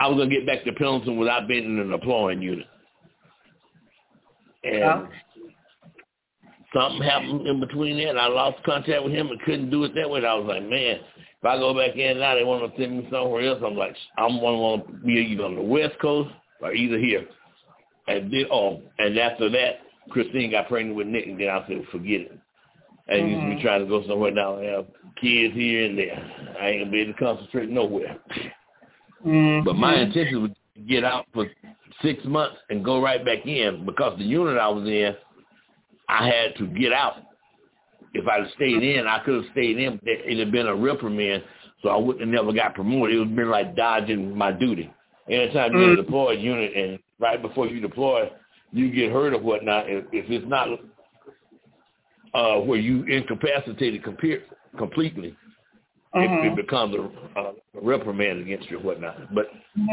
I 0.00 0.08
was 0.08 0.16
gonna 0.16 0.30
get 0.30 0.46
back 0.46 0.64
to 0.64 0.72
Pendleton 0.72 1.16
without 1.18 1.48
being 1.48 1.64
in 1.64 1.78
an 1.78 1.92
employing 1.92 2.40
unit. 2.40 2.66
And 4.64 5.08
something 6.74 7.02
happened 7.02 7.46
in 7.46 7.60
between 7.60 7.98
there, 7.98 8.08
and 8.08 8.18
I 8.18 8.28
lost 8.28 8.62
contact 8.64 9.04
with 9.04 9.12
him 9.12 9.28
and 9.28 9.40
couldn't 9.42 9.70
do 9.70 9.84
it 9.84 9.94
that 9.94 10.08
way. 10.08 10.18
And 10.18 10.26
I 10.26 10.34
was 10.34 10.46
like, 10.46 10.62
man, 10.62 11.00
if 11.38 11.44
I 11.44 11.58
go 11.58 11.74
back 11.74 11.96
in 11.96 12.18
now, 12.18 12.34
they 12.34 12.44
want 12.44 12.74
to 12.74 12.80
send 12.80 12.98
me 12.98 13.08
somewhere 13.10 13.46
else. 13.46 13.62
I'm 13.64 13.76
like, 13.76 13.94
I'm 14.16 14.40
gonna 14.40 14.56
want 14.56 14.86
to 14.86 14.92
be 15.06 15.12
either 15.14 15.44
on 15.44 15.54
the 15.54 15.62
West 15.62 15.98
Coast 16.00 16.30
or 16.60 16.72
either 16.72 16.98
here. 16.98 17.26
And 18.08 18.32
then, 18.32 18.46
oh, 18.50 18.80
and 18.98 19.18
after 19.18 19.50
that, 19.50 19.80
Christine 20.10 20.52
got 20.52 20.68
pregnant 20.68 20.96
with 20.96 21.08
Nick, 21.08 21.26
and 21.26 21.38
then 21.38 21.48
I 21.48 21.66
said, 21.66 21.84
forget 21.90 22.22
it. 22.22 22.38
And 23.08 23.22
mm-hmm. 23.22 23.30
used 23.30 23.42
to 23.42 23.56
be 23.56 23.62
trying 23.62 23.80
to 23.82 23.86
go 23.86 24.06
somewhere 24.06 24.32
now 24.32 24.56
and 24.56 24.66
have 24.66 24.86
kids 25.20 25.54
here 25.54 25.86
and 25.86 25.98
there. 25.98 26.56
I 26.60 26.68
ain't 26.68 26.80
gonna 26.80 26.90
be 26.90 27.00
able 27.02 27.12
to 27.12 27.18
concentrate 27.18 27.70
nowhere. 27.70 28.16
Mm-hmm. 29.24 29.64
But 29.64 29.76
my 29.76 29.96
intention 29.96 30.42
was 30.42 30.50
to 30.74 30.80
get 30.82 31.04
out 31.04 31.26
for 31.32 31.46
six 32.02 32.24
months 32.24 32.56
and 32.68 32.84
go 32.84 33.00
right 33.00 33.24
back 33.24 33.46
in 33.46 33.84
because 33.86 34.18
the 34.18 34.24
unit 34.24 34.58
I 34.58 34.68
was 34.68 34.86
in, 34.88 35.14
I 36.08 36.26
had 36.26 36.56
to 36.56 36.66
get 36.66 36.92
out. 36.92 37.14
If 38.14 38.26
I'd 38.26 38.50
stayed 38.54 38.82
in, 38.82 39.06
I 39.06 39.20
could 39.20 39.44
have 39.44 39.52
stayed 39.52 39.78
in. 39.78 40.00
It'd 40.04 40.38
have 40.38 40.52
been 40.52 40.66
a 40.66 40.74
reprimand, 40.74 41.42
so 41.82 41.90
I 41.90 41.96
wouldn't 41.96 42.20
have 42.20 42.28
never 42.28 42.52
got 42.52 42.74
promoted. 42.74 43.14
It 43.14 43.18
would 43.18 43.28
have 43.28 43.36
been 43.36 43.50
like 43.50 43.76
dodging 43.76 44.36
my 44.36 44.52
duty. 44.52 44.92
Anytime 45.28 45.72
you're 45.72 45.92
in 45.92 45.98
a 45.98 46.02
deployed 46.02 46.40
unit 46.40 46.72
and 46.76 46.98
right 47.18 47.40
before 47.40 47.66
you 47.66 47.80
deploy, 47.80 48.30
you 48.72 48.90
get 48.92 49.12
hurt 49.12 49.34
or 49.34 49.40
whatnot, 49.40 49.88
if, 49.88 50.04
if 50.12 50.30
it's 50.30 50.48
not 50.48 50.68
uh, 52.34 52.56
where 52.56 52.78
you 52.78 53.04
incapacitated 53.04 54.02
completely, 54.04 55.36
uh-huh. 56.14 56.20
it, 56.20 56.46
it, 56.52 56.56
becomes 56.56 56.94
a, 56.94 57.40
a 57.40 57.52
reprimand 57.82 58.42
against 58.42 58.70
you 58.70 58.78
or 58.78 58.82
whatnot. 58.82 59.34
But 59.34 59.46
mm-hmm. 59.78 59.86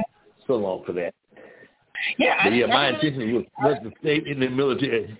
so 0.47 0.55
long 0.55 0.83
for 0.85 0.93
that. 0.93 1.13
Yeah, 2.17 2.43
but 2.43 2.53
yeah, 2.53 2.65
my 2.65 2.89
intention 2.89 3.33
was, 3.35 3.45
was 3.61 3.77
to 3.83 3.91
stay 4.01 4.21
in 4.29 4.39
the 4.39 4.49
military. 4.49 5.17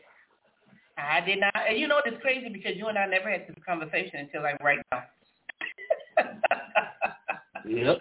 I 0.98 1.22
did 1.22 1.40
not. 1.40 1.54
And 1.68 1.78
you 1.78 1.88
know 1.88 2.02
it's 2.06 2.22
crazy 2.22 2.50
because 2.50 2.74
you 2.76 2.88
and 2.88 2.98
I 2.98 3.06
never 3.06 3.30
had 3.30 3.46
this 3.48 3.56
conversation 3.66 4.20
until 4.20 4.44
like 4.44 4.62
right 4.62 4.80
now. 4.92 5.04
yep. 7.68 7.98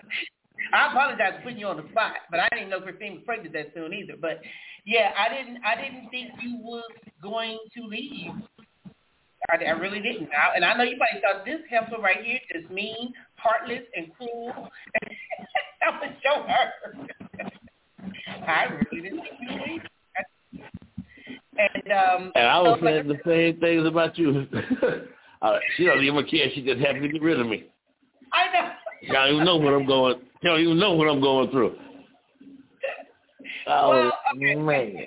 I 0.72 0.90
apologize 0.90 1.34
for 1.36 1.42
putting 1.42 1.58
you 1.58 1.66
on 1.66 1.76
the 1.76 1.88
spot, 1.90 2.12
but 2.30 2.40
I 2.40 2.48
didn't 2.52 2.70
know 2.70 2.80
Christine 2.80 3.14
was 3.14 3.22
pregnant 3.24 3.54
that 3.54 3.72
soon 3.74 3.92
either. 3.92 4.14
But 4.20 4.40
yeah, 4.84 5.12
I 5.18 5.28
didn't. 5.28 5.58
I 5.64 5.80
didn't 5.80 6.10
think 6.10 6.30
you 6.40 6.58
was 6.60 6.90
going 7.22 7.58
to 7.76 7.86
leave. 7.86 8.32
I, 9.50 9.56
I 9.64 9.70
really 9.70 10.00
didn't. 10.00 10.28
I, 10.30 10.56
and 10.56 10.64
I 10.64 10.74
know 10.74 10.84
you 10.84 10.96
probably 10.96 11.20
thought 11.20 11.44
this 11.44 11.60
heifer 11.68 12.00
right 12.00 12.22
here 12.22 12.40
is 12.54 12.68
mean, 12.70 13.12
heartless, 13.36 13.82
and 13.96 14.12
cruel. 14.14 14.70
I'm 15.86 16.00
gonna 16.00 16.16
show 16.22 16.42
her. 16.42 16.72
I 18.46 18.64
really 18.64 19.02
didn't 19.02 19.20
think 19.20 19.34
you 19.40 19.48
would 19.50 19.68
leave. 19.68 19.82
And 21.58 21.92
um, 21.92 22.32
and 22.34 22.46
I 22.46 22.60
was 22.60 22.78
so 22.80 22.86
saying 22.86 23.08
like, 23.08 23.24
the 23.24 23.30
same 23.30 23.60
things 23.60 23.86
about 23.86 24.18
you. 24.18 24.46
uh, 25.42 25.58
she 25.76 25.84
don't 25.84 26.02
even 26.02 26.26
care. 26.26 26.48
She 26.54 26.62
just 26.62 26.80
happy 26.80 27.00
to 27.00 27.08
get 27.08 27.22
rid 27.22 27.40
of 27.40 27.46
me. 27.46 27.64
I 28.32 28.52
know. 28.52 28.70
You 29.02 29.12
don't 29.12 29.34
even 29.34 29.44
know 29.44 29.56
what 29.56 29.74
I'm 29.74 29.86
going. 29.86 30.20
You 30.42 30.50
don't 30.50 30.60
even 30.60 30.78
know 30.78 30.92
what 30.92 31.08
I'm 31.08 31.20
going 31.20 31.50
through. 31.50 31.76
Oh 33.64 33.90
well, 33.90 34.12
okay. 34.34 34.54
man. 34.56 35.06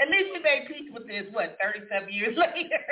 At 0.00 0.08
least 0.08 0.28
we 0.32 0.40
made 0.40 0.68
peace 0.68 0.90
with 0.92 1.06
this. 1.06 1.24
What, 1.32 1.56
thirty-seven 1.62 2.12
years 2.12 2.36
later? 2.40 2.84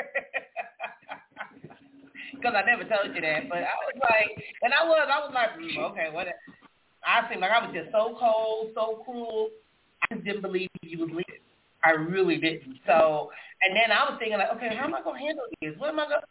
Because 2.35 2.55
I 2.57 2.65
never 2.67 2.85
told 2.85 3.15
you 3.15 3.21
that, 3.21 3.49
but 3.49 3.59
I 3.59 3.77
was 3.89 3.97
like, 4.03 4.45
and 4.63 4.73
I 4.73 4.85
was, 4.85 5.09
I 5.09 5.19
was 5.21 5.33
like, 5.33 5.51
mm, 5.57 5.79
okay, 5.93 6.09
what? 6.13 6.27
I 7.07 7.29
seemed 7.29 7.41
like 7.41 7.51
I 7.51 7.67
was 7.67 7.75
just 7.75 7.93
so 7.93 8.17
cold, 8.19 8.73
so 8.75 9.03
cruel. 9.05 9.49
I 10.03 10.15
just 10.15 10.25
didn't 10.25 10.43
believe 10.43 10.69
you 10.83 10.99
was 10.99 11.09
leaving. 11.09 11.45
I 11.85 11.91
really 11.91 12.37
didn't. 12.37 12.81
So, 12.87 13.31
and 13.63 13.77
then 13.77 13.93
I 13.93 14.09
was 14.09 14.17
thinking 14.19 14.39
like, 14.39 14.51
okay, 14.57 14.75
how 14.75 14.85
am 14.85 14.95
I 14.95 15.03
gonna 15.03 15.19
handle 15.19 15.45
this? 15.61 15.75
What 15.79 15.91
am 15.91 16.01
I 16.01 16.05
gonna? 16.05 16.27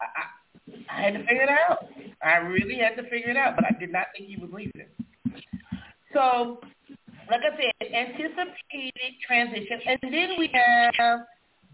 I, 0.00 0.06
I, 0.16 0.98
I 0.98 1.02
had 1.02 1.14
to 1.14 1.20
figure 1.20 1.42
it 1.42 1.48
out. 1.48 1.88
I 2.22 2.36
really 2.36 2.76
had 2.76 2.96
to 2.96 3.08
figure 3.08 3.30
it 3.30 3.36
out, 3.36 3.56
but 3.56 3.64
I 3.64 3.78
did 3.78 3.92
not 3.92 4.06
think 4.16 4.28
he 4.28 4.36
was 4.36 4.50
leaving. 4.52 4.88
So, 6.12 6.60
like 7.34 7.52
I 7.52 7.56
said, 7.56 7.94
anticipated 7.94 9.18
transition, 9.26 9.80
and 9.86 9.98
then 10.02 10.30
we 10.38 10.50
have 10.54 11.26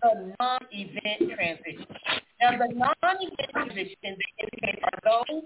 the 0.02 0.34
non-event 0.40 1.36
transition. 1.36 1.86
Now, 2.40 2.56
the 2.56 2.72
non-event 2.72 3.50
transition 3.52 3.96
they 4.02 4.30
indicate 4.40 4.82
are 4.84 4.98
those 5.04 5.42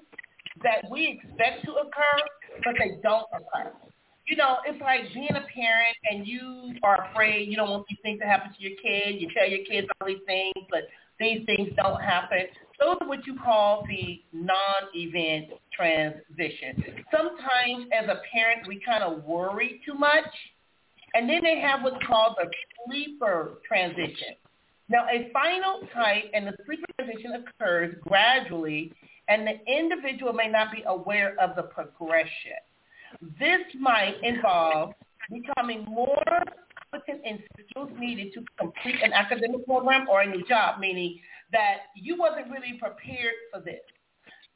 that 0.62 0.88
we 0.90 1.18
expect 1.18 1.64
to 1.64 1.72
occur, 1.72 2.18
but 2.64 2.74
they 2.78 2.98
don't 3.02 3.26
occur. 3.34 3.72
You 4.26 4.36
know, 4.36 4.58
it's 4.64 4.80
like 4.80 5.12
being 5.12 5.30
a 5.30 5.44
parent 5.52 5.96
and 6.10 6.26
you 6.26 6.74
are 6.82 7.10
afraid 7.10 7.48
you 7.48 7.56
don't 7.56 7.70
want 7.70 7.84
these 7.88 7.98
things 8.02 8.20
to 8.20 8.26
happen 8.26 8.52
to 8.54 8.62
your 8.62 8.72
kid. 8.82 9.20
You 9.20 9.28
tell 9.36 9.48
your 9.48 9.64
kids 9.66 9.88
all 10.00 10.06
these 10.06 10.24
things, 10.26 10.54
but 10.70 10.82
these 11.20 11.44
things 11.44 11.70
don't 11.76 12.00
happen. 12.00 12.46
Those 12.80 12.96
are 13.00 13.08
what 13.08 13.26
you 13.26 13.36
call 13.36 13.84
the 13.86 14.22
non-event 14.32 15.50
transition. 15.76 17.04
Sometimes 17.10 17.86
as 17.92 18.08
a 18.08 18.20
parent, 18.32 18.66
we 18.66 18.80
kind 18.84 19.02
of 19.02 19.24
worry 19.24 19.80
too 19.84 19.94
much. 19.94 20.26
And 21.14 21.28
then 21.28 21.42
they 21.42 21.60
have 21.60 21.82
what's 21.82 22.04
called 22.06 22.36
the 22.38 22.50
sleeper 22.86 23.60
transition. 23.66 24.34
Now, 24.88 25.06
a 25.08 25.30
final 25.32 25.80
type 25.94 26.24
and 26.34 26.46
the 26.46 26.54
sleeper 26.66 26.84
transition 26.98 27.44
occurs 27.44 27.94
gradually, 28.02 28.92
and 29.28 29.46
the 29.46 29.54
individual 29.66 30.32
may 30.32 30.48
not 30.48 30.72
be 30.72 30.82
aware 30.86 31.36
of 31.40 31.56
the 31.56 31.62
progression. 31.62 32.58
This 33.38 33.62
might 33.78 34.16
involve 34.22 34.92
becoming 35.30 35.84
more 35.84 36.22
competent 36.90 37.24
in 37.24 37.38
skills 37.70 37.90
needed 37.98 38.32
to 38.34 38.44
complete 38.58 38.96
an 39.02 39.12
academic 39.12 39.64
program 39.66 40.06
or 40.08 40.22
a 40.22 40.26
new 40.26 40.44
job, 40.46 40.80
meaning 40.80 41.18
that 41.52 41.76
you 41.94 42.16
wasn't 42.18 42.50
really 42.50 42.78
prepared 42.78 43.34
for 43.52 43.60
this. 43.60 43.80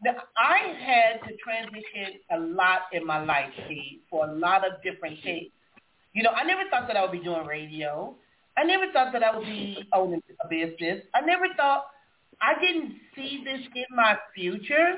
I 0.05 0.75
had 0.81 1.29
to 1.29 1.37
transition 1.37 2.21
a 2.31 2.39
lot 2.39 2.83
in 2.93 3.07
my 3.07 3.23
life, 3.25 3.51
Steve, 3.67 4.01
for 4.09 4.29
a 4.29 4.33
lot 4.33 4.67
of 4.67 4.83
different 4.83 5.19
things. 5.23 5.51
You 6.15 6.23
know, 6.23 6.31
I 6.31 6.45
never 6.45 6.63
thought 6.71 6.87
that 6.89 6.97
I 6.97 7.03
would 7.03 7.13
be 7.13 7.21
doing 7.21 7.47
radio. 7.47 8.15
I 8.57 8.65
never 8.65 8.91
thought 8.93 9.13
that 9.13 9.23
I 9.23 9.37
would 9.37 9.47
be 9.47 9.89
owning 9.93 10.23
a 10.45 10.49
business. 10.49 11.05
I 11.15 11.21
never 11.21 11.47
thought, 11.57 11.87
I 12.41 12.61
didn't 12.61 12.95
see 13.15 13.43
this 13.45 13.61
in 13.75 13.97
my 13.97 14.17
future. 14.35 14.97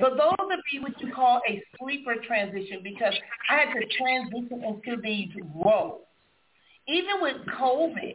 But 0.00 0.18
those 0.18 0.34
would 0.38 0.60
be 0.70 0.80
what 0.80 1.00
you 1.00 1.12
call 1.12 1.40
a 1.48 1.62
sleeper 1.78 2.16
transition 2.26 2.80
because 2.82 3.14
I 3.48 3.56
had 3.58 3.72
to 3.72 3.86
transition 3.96 4.62
into 4.62 5.00
these 5.02 5.30
roles 5.54 6.02
even 6.88 7.20
with 7.20 7.36
COVID, 7.60 8.14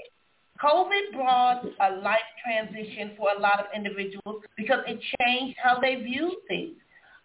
COVID 0.62 1.14
brought 1.14 1.66
a 1.66 1.96
life 1.98 2.20
transition 2.44 3.12
for 3.18 3.30
a 3.36 3.40
lot 3.40 3.60
of 3.60 3.66
individuals 3.76 4.44
because 4.56 4.80
it 4.88 5.00
changed 5.20 5.58
how 5.62 5.80
they 5.80 5.96
view 5.96 6.40
things. 6.48 6.76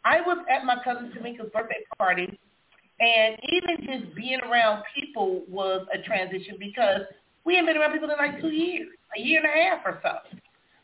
I 0.05 0.21
was 0.21 0.39
at 0.51 0.65
my 0.65 0.77
cousin 0.83 1.13
Tamika's 1.17 1.51
birthday 1.53 1.85
party, 1.99 2.39
and 3.01 3.37
even 3.51 3.77
just 3.87 4.15
being 4.17 4.41
around 4.41 4.83
people 4.95 5.45
was 5.49 5.87
a 5.93 6.03
transition 6.03 6.57
because 6.59 7.03
we 7.45 7.55
hadn't 7.55 7.67
been 7.67 7.77
around 7.77 7.93
people 7.93 8.11
in 8.11 8.17
like 8.19 8.41
two 8.41 8.49
years, 8.49 8.89
a 9.17 9.21
year 9.21 9.41
and 9.41 9.49
a 9.49 9.71
half 9.71 9.81
or 9.85 10.01
so. 10.03 10.39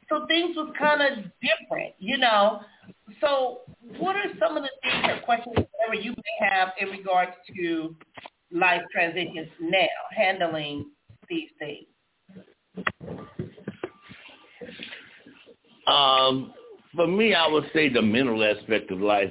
So 0.09 0.27
things 0.27 0.55
was 0.57 0.73
kind 0.79 1.01
of 1.01 1.25
different, 1.41 1.95
you 1.99 2.19
know. 2.19 2.61
So 3.21 3.61
what 3.99 4.17
are 4.17 4.29
some 4.39 4.57
of 4.57 4.63
the 4.63 4.71
things 4.83 5.05
or 5.09 5.21
questions 5.25 5.57
whatever 5.57 5.95
you 5.95 6.13
may 6.13 6.49
have 6.49 6.69
in 6.81 6.89
regards 6.89 7.33
to 7.57 7.97
life 8.53 8.83
transitions 8.93 9.49
now, 9.61 9.87
handling 10.15 10.91
these 11.29 11.49
things? 11.59 11.87
Um, 15.87 16.53
for 16.95 17.07
me, 17.07 17.35
I 17.35 17.47
would 17.49 17.65
say 17.73 17.89
the 17.89 18.03
mental 18.03 18.43
aspect 18.45 18.91
of 18.91 19.01
life 19.01 19.31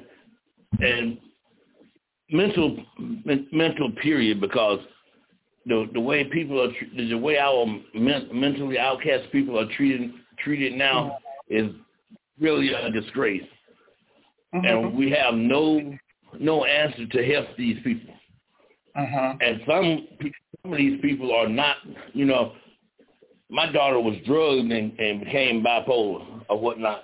and 0.80 1.18
mental 2.32 2.78
mental 3.52 3.92
period 4.02 4.42
because 4.42 4.80
the 5.66 5.88
the 5.94 6.00
way 6.00 6.24
people 6.26 6.62
are 6.62 6.72
the 6.98 7.16
way 7.16 7.38
our 7.38 7.66
men, 7.94 8.30
mentally 8.34 8.78
outcast 8.78 9.32
people 9.32 9.60
are 9.60 9.68
treated 9.76 10.12
treated 10.44 10.74
now 10.74 11.18
is 11.48 11.72
really 12.40 12.74
a 12.74 12.92
disgrace, 12.92 13.44
mm-hmm. 14.54 14.66
and 14.66 14.96
we 14.96 15.10
have 15.12 15.36
no 15.36 15.94
no 16.40 16.66
answer 16.66 17.06
to 17.08 17.26
help 17.26 17.48
these 17.58 17.78
people. 17.84 18.14
Uh-huh. 18.96 19.34
And 19.42 19.62
some 19.68 20.08
some 20.62 20.74
of 20.74 20.78
these 20.78 21.00
people 21.02 21.34
are 21.34 21.48
not, 21.48 21.78
you 22.14 22.26
know. 22.26 22.54
My 23.54 23.72
daughter 23.72 24.00
was 24.00 24.16
drugged 24.26 24.72
and, 24.72 25.00
and 25.00 25.24
became 25.24 25.64
bipolar 25.64 26.44
or 26.50 26.60
whatnot. 26.60 27.04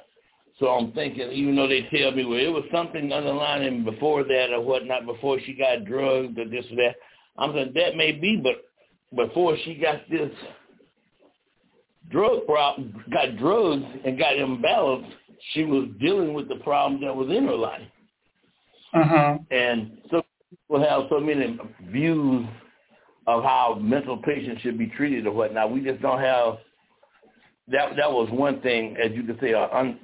So 0.57 0.67
I'm 0.67 0.91
thinking, 0.93 1.31
even 1.31 1.55
though 1.55 1.67
they 1.67 1.87
tell 1.95 2.11
me, 2.11 2.25
well, 2.25 2.39
it 2.39 2.51
was 2.51 2.63
something 2.73 3.13
underlying 3.13 3.85
before 3.85 4.23
that 4.23 4.51
or 4.51 4.59
whatnot, 4.59 5.05
before 5.05 5.39
she 5.45 5.53
got 5.53 5.85
drugged 5.85 6.39
or 6.39 6.49
this 6.49 6.65
or 6.71 6.75
that. 6.77 6.95
I'm 7.37 7.53
saying 7.53 7.73
that 7.75 7.95
may 7.95 8.13
be, 8.13 8.41
but 8.43 8.65
before 9.15 9.57
she 9.63 9.75
got 9.75 10.01
this 10.09 10.31
drug 12.09 12.47
problem, 12.47 12.95
got 13.13 13.37
drugs 13.37 13.85
and 14.03 14.17
got 14.17 14.33
imbalanced, 14.33 15.11
she 15.53 15.63
was 15.65 15.87
dealing 16.01 16.33
with 16.33 16.49
the 16.49 16.55
problem 16.55 16.99
that 17.01 17.15
was 17.15 17.29
in 17.29 17.45
her 17.45 17.55
life. 17.55 17.87
Uh-huh. 18.95 19.37
And 19.51 19.99
so 20.09 20.23
people 20.49 20.83
have 20.83 21.03
so 21.11 21.19
many 21.19 21.59
views 21.91 22.47
of 23.29 23.43
how 23.43 23.77
mental 23.79 24.17
patients 24.17 24.61
should 24.61 24.77
be 24.77 24.87
treated 24.87 25.27
or 25.27 25.31
whatnot. 25.31 25.71
We 25.71 25.81
just 25.81 26.01
don't 26.01 26.19
have 26.19 26.57
that. 27.67 27.95
That 27.95 28.11
was 28.11 28.27
one 28.31 28.59
thing, 28.61 28.97
as 29.03 29.11
you 29.11 29.23
could 29.23 29.39
say, 29.39 29.53
an 29.53 29.67
un, 29.71 29.99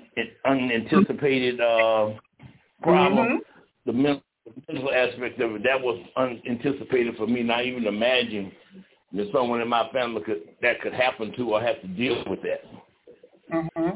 unanticipated 0.46 1.60
uh, 1.60 2.12
problem. 2.84 3.28
Mm-hmm. 3.28 3.36
The 3.88 3.94
mental, 3.94 4.24
mental 4.68 4.92
aspect 4.92 5.42
of 5.42 5.56
it 5.56 5.64
that 5.64 5.82
was 5.82 6.00
unanticipated 6.16 7.16
for 7.18 7.26
me. 7.26 7.42
Not 7.42 7.66
even 7.66 7.88
imagine 7.88 8.52
there's 9.12 9.32
someone 9.34 9.62
in 9.62 9.68
my 9.68 9.90
family 9.92 10.22
could, 10.22 10.42
that 10.62 10.82
could 10.82 10.94
happen 10.94 11.34
to 11.36 11.54
or 11.54 11.62
have 11.62 11.82
to 11.82 11.88
deal 11.88 12.24
with 12.30 12.42
that. 12.44 12.62
Mm-hmm. 13.52 13.90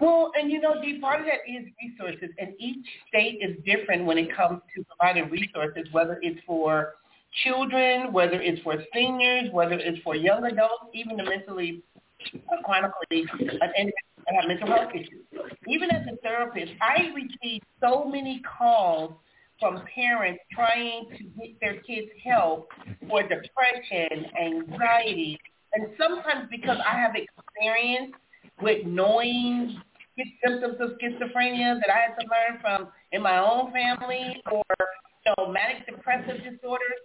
Well, 0.00 0.32
and 0.38 0.50
you 0.50 0.60
know, 0.60 0.80
Dee, 0.82 0.98
part 1.00 1.20
of 1.20 1.26
that 1.26 1.40
is 1.48 1.66
resources, 1.82 2.30
and 2.38 2.54
each 2.58 2.84
state 3.08 3.38
is 3.40 3.56
different 3.64 4.04
when 4.04 4.18
it 4.18 4.34
comes 4.36 4.60
to 4.74 4.84
providing 4.84 5.30
resources, 5.30 5.86
whether 5.92 6.18
it's 6.22 6.40
for 6.46 6.94
children, 7.44 8.12
whether 8.12 8.40
it's 8.40 8.60
for 8.62 8.76
seniors, 8.94 9.50
whether 9.52 9.74
it's 9.74 9.98
for 10.02 10.16
young 10.16 10.44
adults, 10.44 10.86
even 10.94 11.16
the 11.16 11.24
mentally 11.24 11.82
uh, 12.34 12.62
chronically 12.64 13.24
and 13.40 13.92
have 14.34 14.48
mental 14.48 14.68
health 14.68 14.90
issues. 14.94 15.24
Even 15.66 15.90
as 15.90 16.06
a 16.12 16.16
therapist, 16.16 16.72
I 16.80 17.10
receive 17.14 17.62
so 17.80 18.04
many 18.04 18.42
calls 18.58 19.12
from 19.60 19.82
parents 19.94 20.40
trying 20.52 21.08
to 21.16 21.24
get 21.24 21.60
their 21.60 21.80
kids 21.80 22.08
help 22.24 22.70
for 23.08 23.22
depression, 23.22 24.26
anxiety, 24.40 25.38
and 25.72 25.88
sometimes 25.98 26.48
because 26.50 26.78
I 26.84 26.96
have 26.98 27.14
experience 27.14 28.14
with 28.60 28.86
knowing 28.86 29.80
symptoms 30.44 30.76
of 30.80 30.90
schizophrenia 30.98 31.78
that 31.80 31.90
I 31.90 32.00
had 32.08 32.14
to 32.18 32.26
learn 32.26 32.60
from 32.60 32.88
in 33.12 33.22
my 33.22 33.38
own 33.38 33.72
family 33.72 34.42
or 34.50 34.62
you 35.26 35.32
know, 35.38 35.52
manic 35.52 35.86
depressive 35.86 36.38
disorders, 36.38 37.02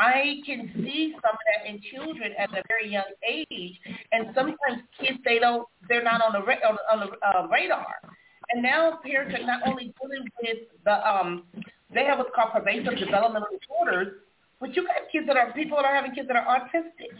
I 0.00 0.40
can 0.46 0.70
see 0.76 1.12
some 1.20 1.34
of 1.36 1.44
that 1.52 1.68
in 1.68 1.78
children 1.92 2.32
at 2.38 2.48
a 2.50 2.62
very 2.68 2.90
young 2.90 3.12
age, 3.28 3.78
and 4.12 4.28
sometimes 4.34 4.80
kids 4.98 5.18
they 5.26 5.38
don't 5.38 5.68
they're 5.88 6.02
not 6.02 6.22
on 6.22 6.32
the 6.32 6.40
ra- 6.40 6.64
on, 6.66 6.78
on 6.90 6.98
the 7.00 7.26
uh, 7.26 7.46
radar. 7.48 8.00
And 8.48 8.62
now 8.62 8.98
parents 9.04 9.34
are 9.38 9.46
not 9.46 9.60
only 9.68 9.92
dealing 10.00 10.24
with 10.42 10.58
the 10.86 11.06
um 11.06 11.44
they 11.92 12.04
have 12.04 12.16
what's 12.18 12.30
called 12.34 12.52
pervasive 12.52 12.96
developmental 12.98 13.48
disorders, 13.60 14.22
but 14.58 14.74
you 14.74 14.86
got 14.86 15.12
kids 15.12 15.26
that 15.26 15.36
are 15.36 15.52
people 15.52 15.76
that 15.76 15.84
are 15.84 15.94
having 15.94 16.14
kids 16.14 16.28
that 16.28 16.36
are 16.36 16.48
autistic. 16.48 17.12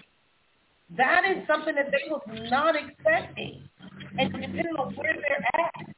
That 0.97 1.25
is 1.27 1.47
something 1.47 1.75
that 1.75 1.91
they 1.93 2.09
was 2.09 2.23
not 2.51 2.77
expecting, 2.77 3.63
and 4.19 4.33
depending 4.33 4.75
on 4.79 4.95
where 4.95 5.15
they're 5.15 5.45
at, 5.55 5.90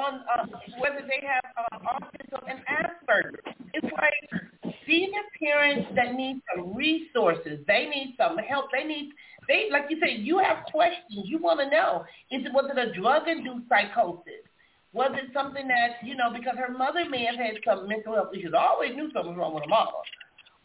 on 0.00 0.20
uh, 0.26 0.46
whether 0.78 1.06
they 1.06 1.26
have 1.26 1.44
uh, 1.56 1.78
autism 1.78 2.42
and 2.48 2.60
Asperger's, 2.66 3.40
it's 3.74 3.86
like 3.92 4.40
these 4.86 5.08
are 5.08 5.28
parents 5.38 5.88
that 5.94 6.14
need 6.14 6.40
some 6.54 6.74
resources. 6.74 7.60
They 7.66 7.86
need 7.86 8.14
some 8.18 8.36
help. 8.38 8.66
They 8.72 8.84
need 8.84 9.12
they 9.48 9.68
like 9.70 9.84
you 9.88 9.98
said. 10.00 10.20
You 10.20 10.38
have 10.38 10.64
questions. 10.70 11.24
You 11.24 11.38
want 11.38 11.60
to 11.60 11.70
know: 11.70 12.04
is 12.30 12.44
it 12.44 12.52
was 12.52 12.70
it 12.70 12.78
a 12.78 12.92
drug-induced 12.98 13.68
psychosis? 13.68 14.44
Was 14.92 15.12
it 15.14 15.30
something 15.32 15.68
that 15.68 16.04
you 16.04 16.16
know 16.16 16.32
because 16.32 16.56
her 16.58 16.72
mother 16.72 17.08
may 17.08 17.24
have 17.24 17.36
had 17.36 17.54
some 17.64 17.88
mental 17.88 18.14
health 18.14 18.34
issues? 18.34 18.52
I 18.56 18.66
always 18.66 18.94
knew 18.94 19.10
something 19.12 19.32
was 19.32 19.38
wrong 19.38 19.54
with 19.54 19.64
her 19.64 19.70
mama. 19.70 20.02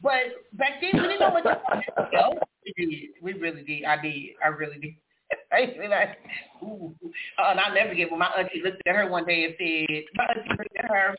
But 0.01 0.43
back 0.53 0.81
then 0.81 1.01
we 1.01 1.07
didn't 1.07 1.19
know 1.19 1.29
what 1.29 1.43
to 1.43 1.55
do. 2.11 2.39
We 2.65 2.86
did. 2.86 3.09
We 3.21 3.33
really 3.33 3.63
did. 3.63 3.86
I 3.86 4.01
did. 4.01 4.38
I 4.43 4.47
really 4.47 4.79
did. 4.79 4.95
I 5.51 5.73
like, 5.89 6.17
ooh. 6.63 6.93
Uh, 7.39 7.51
and 7.51 7.59
I'll 7.59 7.73
never 7.73 7.89
forget 7.89 8.09
when 8.09 8.19
my 8.19 8.30
auntie 8.38 8.61
looked 8.63 8.82
at 8.88 8.95
her 8.95 9.09
one 9.09 9.26
day 9.26 9.45
and 9.45 9.55
said, 9.57 10.03
my 10.15 10.26
auntie 10.26 10.49
looked 10.49 10.78
at 10.78 10.86
her 10.86 11.15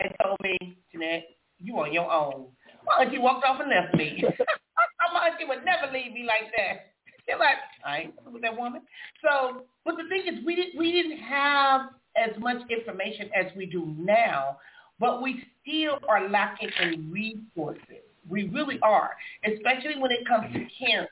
and 0.00 0.14
told 0.22 0.38
me, 0.42 0.76
Jeanette, 0.92 1.24
you 1.58 1.78
on 1.78 1.92
your 1.92 2.10
own. 2.10 2.46
My 2.86 3.04
auntie 3.04 3.18
walked 3.18 3.44
off 3.44 3.60
and 3.60 3.70
left 3.70 3.94
me. 3.94 4.22
my 5.12 5.28
auntie 5.28 5.44
would 5.46 5.64
never 5.64 5.92
leave 5.92 6.12
me 6.12 6.24
like 6.26 6.52
that. 6.56 6.92
She's 7.06 7.38
like, 7.38 7.56
I 7.84 7.98
ain't 7.98 8.32
with 8.32 8.42
that 8.42 8.56
woman. 8.56 8.82
So, 9.22 9.62
but 9.84 9.96
the 9.96 10.08
thing 10.08 10.22
is, 10.26 10.44
we 10.44 10.56
didn't 10.56 10.78
we 10.78 10.92
didn't 10.92 11.18
have 11.18 11.90
as 12.16 12.30
much 12.40 12.58
information 12.70 13.30
as 13.38 13.46
we 13.56 13.66
do 13.66 13.94
now, 13.98 14.58
but 14.98 15.22
we 15.22 15.44
still 15.62 15.98
are 16.08 16.28
lacking 16.28 16.70
in 16.82 17.10
resources. 17.10 18.09
We 18.28 18.48
really 18.48 18.78
are, 18.82 19.10
especially 19.44 20.00
when 20.00 20.10
it 20.10 20.26
comes 20.26 20.52
to 20.52 20.66
caring. 20.78 21.08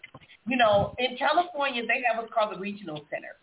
You 0.47 0.57
know, 0.57 0.95
in 0.99 1.17
California, 1.17 1.83
they 1.87 2.03
have 2.07 2.23
what's 2.23 2.33
called 2.33 2.55
the 2.55 2.61
regional 2.61 3.05
center. 3.11 3.37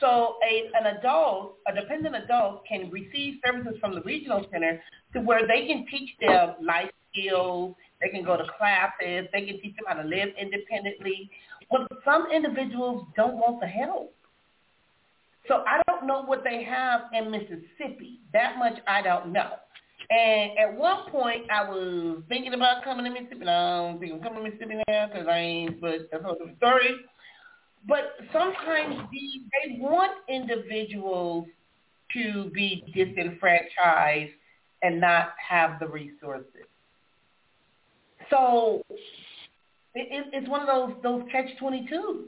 So 0.00 0.36
a, 0.48 0.70
an 0.78 0.98
adult, 0.98 1.56
a 1.66 1.74
dependent 1.74 2.16
adult, 2.16 2.64
can 2.66 2.90
receive 2.90 3.40
services 3.44 3.78
from 3.80 3.94
the 3.94 4.02
regional 4.02 4.46
center 4.50 4.80
to 5.14 5.20
where 5.20 5.46
they 5.46 5.66
can 5.66 5.86
teach 5.90 6.10
them 6.20 6.54
life 6.62 6.90
skills, 7.12 7.74
they 8.00 8.08
can 8.10 8.24
go 8.24 8.36
to 8.36 8.44
classes, 8.58 9.28
they 9.32 9.46
can 9.46 9.60
teach 9.60 9.74
them 9.76 9.84
how 9.86 9.94
to 9.94 10.06
live 10.06 10.28
independently. 10.38 11.30
But 11.70 11.88
some 12.04 12.28
individuals 12.30 13.06
don't 13.16 13.34
want 13.34 13.60
the 13.60 13.66
help. 13.66 14.12
So 15.48 15.64
I 15.66 15.80
don't 15.86 16.06
know 16.06 16.22
what 16.24 16.42
they 16.44 16.64
have 16.64 17.02
in 17.12 17.30
Mississippi. 17.30 18.20
That 18.32 18.58
much 18.58 18.78
I 18.86 19.00
don't 19.00 19.32
know. 19.32 19.50
And 20.08 20.58
at 20.58 20.76
one 20.76 21.10
point, 21.10 21.50
I 21.50 21.68
was 21.68 22.22
thinking 22.28 22.54
about 22.54 22.84
coming 22.84 23.04
to 23.04 23.10
Mississippi. 23.10 23.44
No, 23.44 23.52
I 23.52 23.90
don't 23.90 24.00
think 24.00 24.12
I'm 24.12 24.20
coming 24.20 24.44
to 24.44 24.50
Mississippi 24.50 24.82
now 24.86 25.08
because 25.08 25.26
I 25.28 25.38
ain't, 25.38 25.80
but 25.80 26.08
that's 26.12 26.22
a 26.22 26.26
another 26.26 26.52
story. 26.58 26.94
But 27.88 28.14
sometimes 28.32 29.08
the, 29.10 29.18
they 29.52 29.78
want 29.80 30.12
individuals 30.28 31.46
to 32.12 32.50
be 32.50 32.84
disenfranchised 32.94 34.32
and 34.82 35.00
not 35.00 35.30
have 35.48 35.80
the 35.80 35.88
resources. 35.88 36.66
So 38.30 38.82
it, 39.94 40.26
it's 40.32 40.48
one 40.48 40.60
of 40.60 40.66
those 40.66 40.96
those 41.02 41.22
catch 41.32 41.46
twenty 41.58 41.86
twos. 41.88 42.26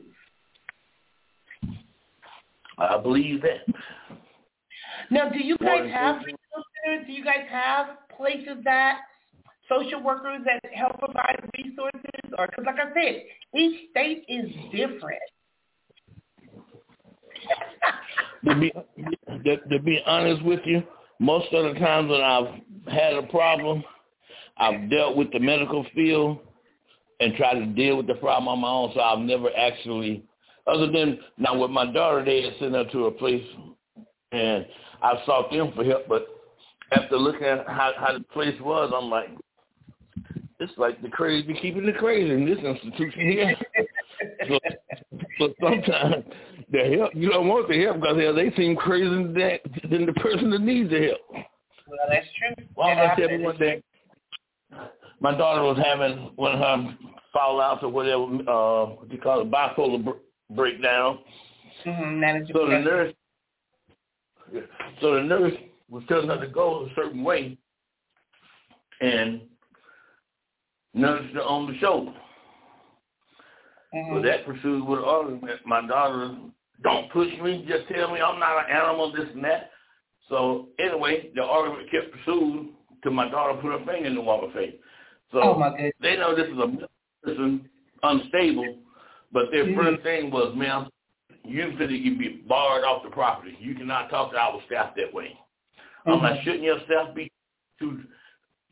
I 2.79 2.99
believe 2.99 3.43
that. 3.43 3.67
Now, 5.11 5.29
do 5.29 5.39
you 5.39 5.57
guys 5.59 5.91
have 5.91 6.23
do 7.07 7.13
you 7.13 7.25
guys 7.25 7.47
have 7.51 7.87
places 8.17 8.59
that 8.65 8.99
social 9.69 10.03
workers 10.03 10.41
that 10.45 10.61
help 10.73 10.99
provide 10.99 11.49
resources? 11.57 12.33
Or 12.37 12.47
because, 12.47 12.65
like 12.67 12.77
I 12.77 12.93
said, 12.95 13.23
each 13.57 13.91
state 13.91 14.25
is 14.29 14.51
different. 14.73 15.21
to 18.45 18.55
be 18.61 18.73
to, 19.45 19.57
to 19.57 19.79
be 19.81 20.01
honest 20.07 20.45
with 20.45 20.61
you, 20.65 20.83
most 21.19 21.53
of 21.53 21.75
the 21.75 21.81
times 21.81 22.11
when 22.11 22.21
I've 22.21 22.93
had 22.93 23.15
a 23.15 23.23
problem, 23.23 23.83
I've 24.57 24.91
dealt 24.91 25.17
with 25.17 25.33
the 25.33 25.41
medical 25.41 25.87
field 25.95 26.39
and 27.21 27.35
tried 27.35 27.55
to 27.55 27.67
deal 27.67 27.97
with 27.97 28.07
the 28.07 28.15
problem 28.15 28.49
on 28.49 28.61
my 28.61 28.69
own. 28.69 28.93
So 28.95 29.01
I've 29.01 29.19
never 29.21 29.49
actually, 29.57 30.25
other 30.67 30.91
than 30.91 31.19
now 31.37 31.59
with 31.59 31.71
my 31.71 31.91
daughter, 31.93 32.25
they 32.25 32.43
had 32.43 32.55
sent 32.59 32.75
her 32.75 32.85
to 32.85 33.07
a 33.07 33.11
place, 33.11 33.45
and 34.33 34.67
I 35.03 35.23
sought 35.27 35.51
them 35.51 35.73
for 35.75 35.85
help. 35.85 36.07
But 36.09 36.27
after 36.93 37.17
looking 37.17 37.45
at 37.45 37.67
how, 37.67 37.93
how 37.97 38.13
the 38.13 38.25
place 38.25 38.59
was, 38.61 38.93
I'm 38.95 39.11
like, 39.11 39.29
it's 40.61 40.73
like 40.77 41.01
the 41.03 41.09
crazy 41.09 41.55
keeping 41.61 41.87
the 41.87 41.93
crazy 41.93 42.33
in 42.33 42.45
this 42.45 42.59
institution 42.59 43.21
here. 43.21 43.57
so, 44.49 44.59
so 45.39 45.55
sometimes 45.63 46.25
the 46.73 46.97
help 46.97 47.15
you 47.15 47.31
don't 47.31 47.47
want 47.47 47.69
the 47.69 47.81
help 47.81 48.01
because 48.01 48.17
they 48.35 48.51
seem 48.57 48.75
crazier 48.75 49.11
than 49.11 49.35
that 49.35 49.61
than 49.89 50.07
the 50.07 50.13
person 50.15 50.51
that 50.51 50.61
needs 50.61 50.91
the 50.91 51.09
help. 51.09 51.45
Well, 51.87 51.99
that's 52.11 52.27
true. 52.37 52.67
Well, 52.75 52.89
I 52.89 53.15
tell 53.15 53.31
you 53.31 53.43
one 53.45 53.57
day, 53.57 53.83
my 55.21 55.37
daughter 55.37 55.63
was 55.63 55.79
having 55.83 56.33
one 56.37 56.53
of 56.53 56.59
her 56.59 56.97
fallouts 57.35 57.83
or 57.83 57.89
whatever, 57.89 58.23
uh, 58.23 58.87
what 58.97 59.11
you 59.11 59.19
call 59.19 59.41
it, 59.43 59.51
bipolar 59.51 60.05
br- 60.05 60.55
breakdown. 60.55 61.21
Mm-hmm. 61.87 62.53
So 62.53 62.67
the 62.67 62.79
nurse, 62.79 63.15
so 65.01 65.15
the 65.15 65.23
nurse 65.23 65.55
was 65.91 66.03
telling 66.09 66.29
her 66.29 66.41
to 66.41 66.49
go 66.49 66.87
a 66.87 66.95
certain 66.95 67.23
way, 67.25 67.59
and 69.01 69.43
nudged 70.95 71.35
her 71.35 71.43
on 71.43 71.71
the 71.71 71.79
shoulder. 71.79 72.13
Mm-hmm. 73.95 74.17
So 74.17 74.23
that 74.23 74.47
pursued 74.47 74.87
with 74.87 75.01
argument. 75.01 75.61
My 75.65 75.87
daughter, 75.87 76.37
don't 76.83 77.11
push 77.11 77.29
me, 77.43 77.65
just 77.69 77.89
tell 77.89 78.13
me 78.13 78.21
I'm 78.21 78.39
not 78.39 78.65
an 78.65 78.77
animal, 78.77 79.13
this 79.13 79.29
and 79.35 79.45
that. 79.45 79.71
So 80.29 80.69
anyway, 80.79 81.31
the 81.35 81.43
argument 81.43 81.91
kept 81.91 82.13
pursuing 82.13 82.71
till 83.03 83.13
my 83.13 83.29
daughter 83.31 83.59
put 83.61 83.73
her 83.73 83.87
finger 83.87 84.07
in 84.07 84.15
the 84.15 84.21
water 84.21 84.49
face. 84.53 84.75
So 85.33 85.41
oh 85.43 85.77
they 86.01 86.17
know 86.17 86.35
this 86.35 86.49
is 86.49 86.59
a 86.59 87.27
person 87.27 87.69
unstable, 88.03 88.77
but 89.33 89.51
their 89.51 89.65
mm-hmm. 89.65 89.81
first 89.81 90.03
thing 90.03 90.31
was, 90.31 90.55
ma'am, 90.57 90.89
you 91.45 91.73
could 91.79 91.89
be 91.89 92.43
barred 92.47 92.85
off 92.85 93.03
the 93.05 93.11
property. 93.11 93.57
You 93.59 93.75
cannot 93.75 94.11
talk 94.11 94.33
to 94.33 94.39
our 94.39 94.61
staff 94.67 94.95
that 94.97 95.13
way. 95.13 95.39
Mm-hmm. 96.09 96.25
I'm 96.25 96.33
like, 96.33 96.43
shouldn't 96.43 96.63
your 96.63 96.79
staff 96.87 97.15
be 97.15 97.31
to 97.81 98.01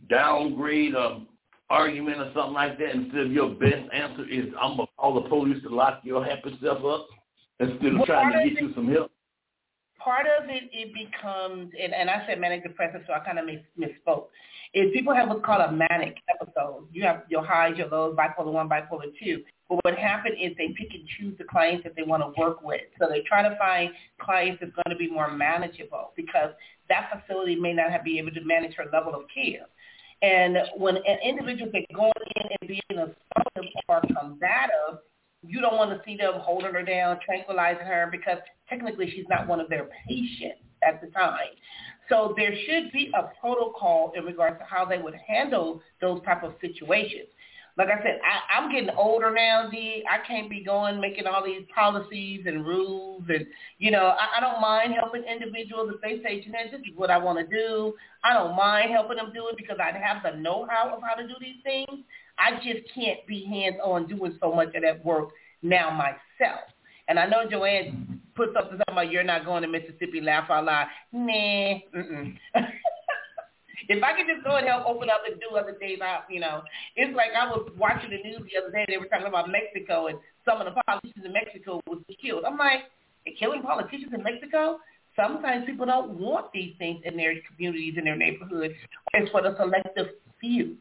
downgrade 0.09 0.95
a 0.95 1.21
argument 1.69 2.19
or 2.19 2.31
something 2.35 2.53
like 2.53 2.79
that 2.79 2.95
instead 2.95 3.27
of 3.27 3.33
your 3.33 3.51
best 3.51 3.93
answer 3.93 4.29
is 4.29 4.47
I'm 4.61 4.77
gonna 4.77 4.89
call 4.97 5.15
the 5.15 5.29
police 5.29 5.63
to 5.65 5.69
lock 5.69 6.01
your 6.05 6.25
happy 6.25 6.57
self 6.63 6.85
up 6.85 7.09
instead 7.59 7.89
of 7.89 7.95
well, 7.97 8.07
trying 8.07 8.33
to 8.33 8.49
get 8.49 8.59
it, 8.59 8.63
you 8.63 8.75
some 8.75 8.89
help? 8.93 9.11
Part 9.99 10.27
of 10.39 10.49
it, 10.49 10.71
it 10.73 10.95
becomes, 10.95 11.73
and, 11.83 11.93
and 11.93 12.09
I 12.09 12.25
said 12.29 12.41
manic 12.41 12.63
depressive, 12.63 13.03
so 13.09 13.13
I 13.13 13.19
kind 13.21 13.41
of 13.41 13.47
mis- 13.47 13.59
misspoke. 13.77 14.27
Is 14.73 14.93
people 14.93 15.15
have 15.15 15.29
what's 15.29 15.45
called 15.45 15.63
a 15.63 15.73
manic 15.73 16.19
episode. 16.29 16.87
You 16.93 17.03
have 17.03 17.23
your 17.29 17.45
highs, 17.45 17.77
your 17.77 17.89
lows, 17.89 18.17
bipolar 18.17 18.53
one, 18.53 18.69
bipolar 18.69 19.11
two. 19.21 19.43
But 19.69 19.85
what 19.85 19.99
happened 19.99 20.37
is 20.41 20.53
they 20.57 20.69
pick 20.69 20.95
and 20.95 21.07
choose 21.19 21.37
the 21.39 21.45
clients 21.45 21.83
that 21.85 21.97
they 21.97 22.05
want 22.05 22.23
to 22.23 22.41
work 22.41 22.63
with. 22.63 22.83
So 23.01 23.09
they 23.09 23.23
try 23.23 23.43
to 23.43 23.57
find 23.57 23.91
clients 24.21 24.61
that's 24.61 24.73
going 24.73 24.91
to 24.91 24.97
be 24.97 25.11
more 25.11 25.31
manageable 25.31 26.13
because 26.17 26.51
that 26.89 27.11
facility 27.11 27.57
may 27.57 27.73
not 27.73 27.91
have 27.91 28.05
be 28.05 28.19
able 28.19 28.31
to 28.33 28.45
manage 28.45 28.75
her 28.77 28.85
level 28.93 29.15
of 29.15 29.23
care. 29.35 29.67
And 30.23 30.57
when 30.77 30.97
an 30.97 31.19
individual 31.25 31.71
is 31.75 31.85
going 31.95 32.13
in 32.37 32.47
and 32.61 32.69
being 32.69 32.81
assaultive 32.93 33.69
or 33.89 34.01
combative, 34.19 35.01
you 35.43 35.61
don't 35.61 35.77
want 35.77 35.91
to 35.91 36.01
see 36.05 36.17
them 36.17 36.35
holding 36.37 36.73
her 36.73 36.83
down, 36.83 37.19
tranquilizing 37.25 37.87
her, 37.87 38.09
because 38.11 38.39
technically 38.69 39.11
she's 39.11 39.27
not 39.29 39.47
one 39.47 39.61
of 39.61 39.69
their 39.69 39.89
patients 40.09 40.63
at 40.83 41.01
the 41.01 41.09
time. 41.09 41.51
So 42.09 42.35
there 42.37 42.55
should 42.67 42.93
be 42.93 43.11
a 43.15 43.31
protocol 43.41 44.13
in 44.17 44.25
regards 44.25 44.59
to 44.59 44.65
how 44.65 44.85
they 44.85 44.99
would 44.99 45.15
handle 45.27 45.83
those 46.01 46.23
type 46.23 46.45
of 46.45 46.55
situations 46.61 47.29
like 47.77 47.89
I 47.89 48.03
said, 48.03 48.21
I, 48.25 48.59
I'm 48.59 48.73
getting 48.73 48.91
older 48.97 49.31
now, 49.31 49.69
D. 49.71 50.03
I 50.11 50.27
can't 50.27 50.49
be 50.49 50.65
going 50.65 51.01
making 51.01 51.27
all 51.27 51.45
these 51.45 51.63
policies 51.75 52.45
and 52.47 52.65
rules, 52.65 53.25
and 53.29 53.47
you 53.79 53.91
know, 53.91 54.15
I, 54.19 54.39
I 54.39 54.41
don't 54.41 54.61
mind 54.61 54.95
helping 54.95 55.25
individuals 55.25 55.93
if 55.95 56.01
they 56.01 56.23
say, 56.23 56.43
Jeanette, 56.43 56.71
this 56.73 56.81
is 56.81 56.97
what 56.97 57.11
I 57.11 57.19
want 57.19 57.39
to 57.39 57.47
do. 57.47 57.95
I 58.25 58.33
don't 58.33 58.57
mind 58.57 58.91
helping 58.91 59.17
them 59.17 59.31
do 59.35 59.49
it 59.49 59.57
because 59.59 59.77
I 59.79 59.97
have 59.99 60.23
the 60.23 60.41
know-how 60.41 60.95
of 60.97 61.03
how 61.03 61.15
to 61.21 61.29
do 61.29 61.35
these 61.39 61.63
things. 61.65 62.05
I 62.39 62.53
just 62.57 62.93
can't 62.95 63.27
be 63.27 63.45
hands-on 63.45 64.09
doing 64.09 64.39
so 64.41 64.55
much 64.55 64.75
of 64.75 64.83
that 64.83 65.05
work 65.05 65.31
now 65.63 65.91
myself. 65.91 66.61
And 67.09 67.19
I 67.19 67.27
know 67.27 67.49
Joanne 67.49 68.21
put 68.35 68.51
something 68.55 68.79
about 68.89 69.11
you're 69.11 69.23
not 69.23 69.45
going 69.45 69.63
to 69.63 69.69
Mississippi. 69.69 70.21
Laugh 70.21 70.51
out 70.51 70.65
loud. 70.65 70.87
Nah. 71.13 71.79
Mm-mm. 71.95 72.37
If 73.89 74.03
I 74.03 74.17
could 74.17 74.27
just 74.27 74.45
go 74.45 74.57
and 74.57 74.67
help 74.67 74.87
open 74.87 75.11
up 75.11 75.23
and 75.29 75.41
do 75.41 75.57
other 75.57 75.75
things, 75.79 76.01
I, 76.03 76.21
you 76.31 76.41
know, 76.41 76.63
it's 76.97 77.15
like 77.17 77.31
I 77.37 77.47
was 77.47 77.69
watching 77.79 78.11
the 78.11 78.23
news 78.23 78.43
the 78.51 78.59
other 78.61 78.73
day. 78.73 78.85
They 78.89 78.97
were 78.97 79.07
talking 79.07 79.27
about 79.27 79.51
Mexico 79.51 80.07
and 80.09 80.19
some 80.45 80.61
of 80.61 80.67
the 80.67 80.81
politicians 80.83 81.25
in 81.25 81.33
Mexico 81.33 81.81
was 81.87 82.01
killed. 82.21 82.45
I'm 82.45 82.57
like, 82.57 82.89
they're 83.25 83.35
killing 83.39 83.63
politicians 83.63 84.13
in 84.15 84.23
Mexico? 84.23 84.79
Sometimes 85.17 85.67
people 85.67 85.87
don't 85.87 86.19
want 86.19 86.53
these 86.53 86.75
things 86.79 87.03
in 87.05 87.17
their 87.17 87.35
communities, 87.49 87.95
in 87.97 88.05
their 88.05 88.17
neighborhoods. 88.17 88.75
It's 89.15 89.31
for 89.31 89.43
the 89.43 89.57
selective 89.57 90.15
few. 90.41 90.77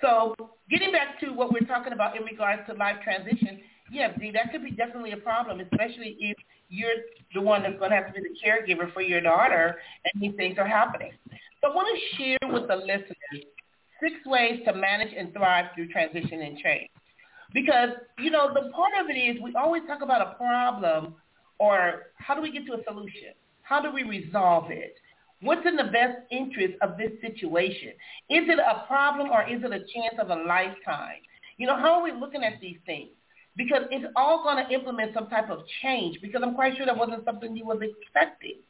So 0.00 0.34
getting 0.68 0.92
back 0.92 1.20
to 1.20 1.30
what 1.30 1.52
we're 1.52 1.66
talking 1.66 1.92
about 1.92 2.16
in 2.16 2.24
regards 2.24 2.62
to 2.68 2.74
life 2.74 2.96
transition, 3.04 3.60
yeah, 3.92 4.16
see, 4.18 4.30
that 4.32 4.52
could 4.52 4.62
be 4.62 4.70
definitely 4.70 5.12
a 5.12 5.16
problem, 5.16 5.60
especially 5.60 6.16
if 6.20 6.36
you're 6.68 6.94
the 7.34 7.40
one 7.40 7.62
that's 7.62 7.78
going 7.78 7.90
to 7.90 7.96
have 7.96 8.06
to 8.06 8.12
be 8.12 8.20
the 8.20 8.36
caregiver 8.44 8.92
for 8.92 9.02
your 9.02 9.20
daughter 9.20 9.76
and 10.04 10.22
these 10.22 10.34
things 10.36 10.58
are 10.58 10.66
happening. 10.66 11.12
So 11.60 11.70
I 11.70 11.74
want 11.74 11.88
to 11.88 12.16
share 12.16 12.52
with 12.52 12.68
the 12.68 12.76
listeners 12.76 13.44
six 14.02 14.14
ways 14.24 14.60
to 14.66 14.74
manage 14.74 15.12
and 15.16 15.32
thrive 15.32 15.66
through 15.74 15.88
transition 15.88 16.40
and 16.40 16.56
change. 16.58 16.88
Because, 17.52 17.90
you 18.18 18.30
know, 18.30 18.48
the 18.54 18.70
part 18.70 18.92
of 19.00 19.10
it 19.10 19.18
is 19.18 19.42
we 19.42 19.54
always 19.54 19.82
talk 19.86 20.02
about 20.02 20.22
a 20.26 20.34
problem 20.36 21.16
or 21.58 22.06
how 22.16 22.34
do 22.34 22.40
we 22.40 22.50
get 22.50 22.64
to 22.66 22.74
a 22.74 22.84
solution? 22.84 23.34
How 23.62 23.82
do 23.82 23.92
we 23.92 24.04
resolve 24.04 24.70
it? 24.70 24.94
What's 25.42 25.66
in 25.66 25.76
the 25.76 25.84
best 25.84 26.18
interest 26.30 26.74
of 26.80 26.96
this 26.96 27.12
situation? 27.20 27.90
Is 28.30 28.48
it 28.48 28.58
a 28.58 28.86
problem 28.86 29.30
or 29.30 29.42
is 29.48 29.62
it 29.62 29.72
a 29.72 29.80
chance 29.80 30.16
of 30.18 30.30
a 30.30 30.42
lifetime? 30.42 31.20
You 31.58 31.66
know, 31.66 31.76
how 31.76 31.94
are 31.94 32.02
we 32.02 32.12
looking 32.12 32.42
at 32.42 32.60
these 32.60 32.78
things? 32.86 33.10
Because 33.56 33.82
it's 33.90 34.06
all 34.16 34.42
going 34.42 34.64
to 34.64 34.72
implement 34.72 35.12
some 35.12 35.28
type 35.28 35.50
of 35.50 35.60
change 35.82 36.18
because 36.22 36.40
I'm 36.42 36.54
quite 36.54 36.76
sure 36.76 36.86
that 36.86 36.96
wasn't 36.96 37.24
something 37.24 37.54
you 37.56 37.66
was 37.66 37.80
expecting. 37.82 38.60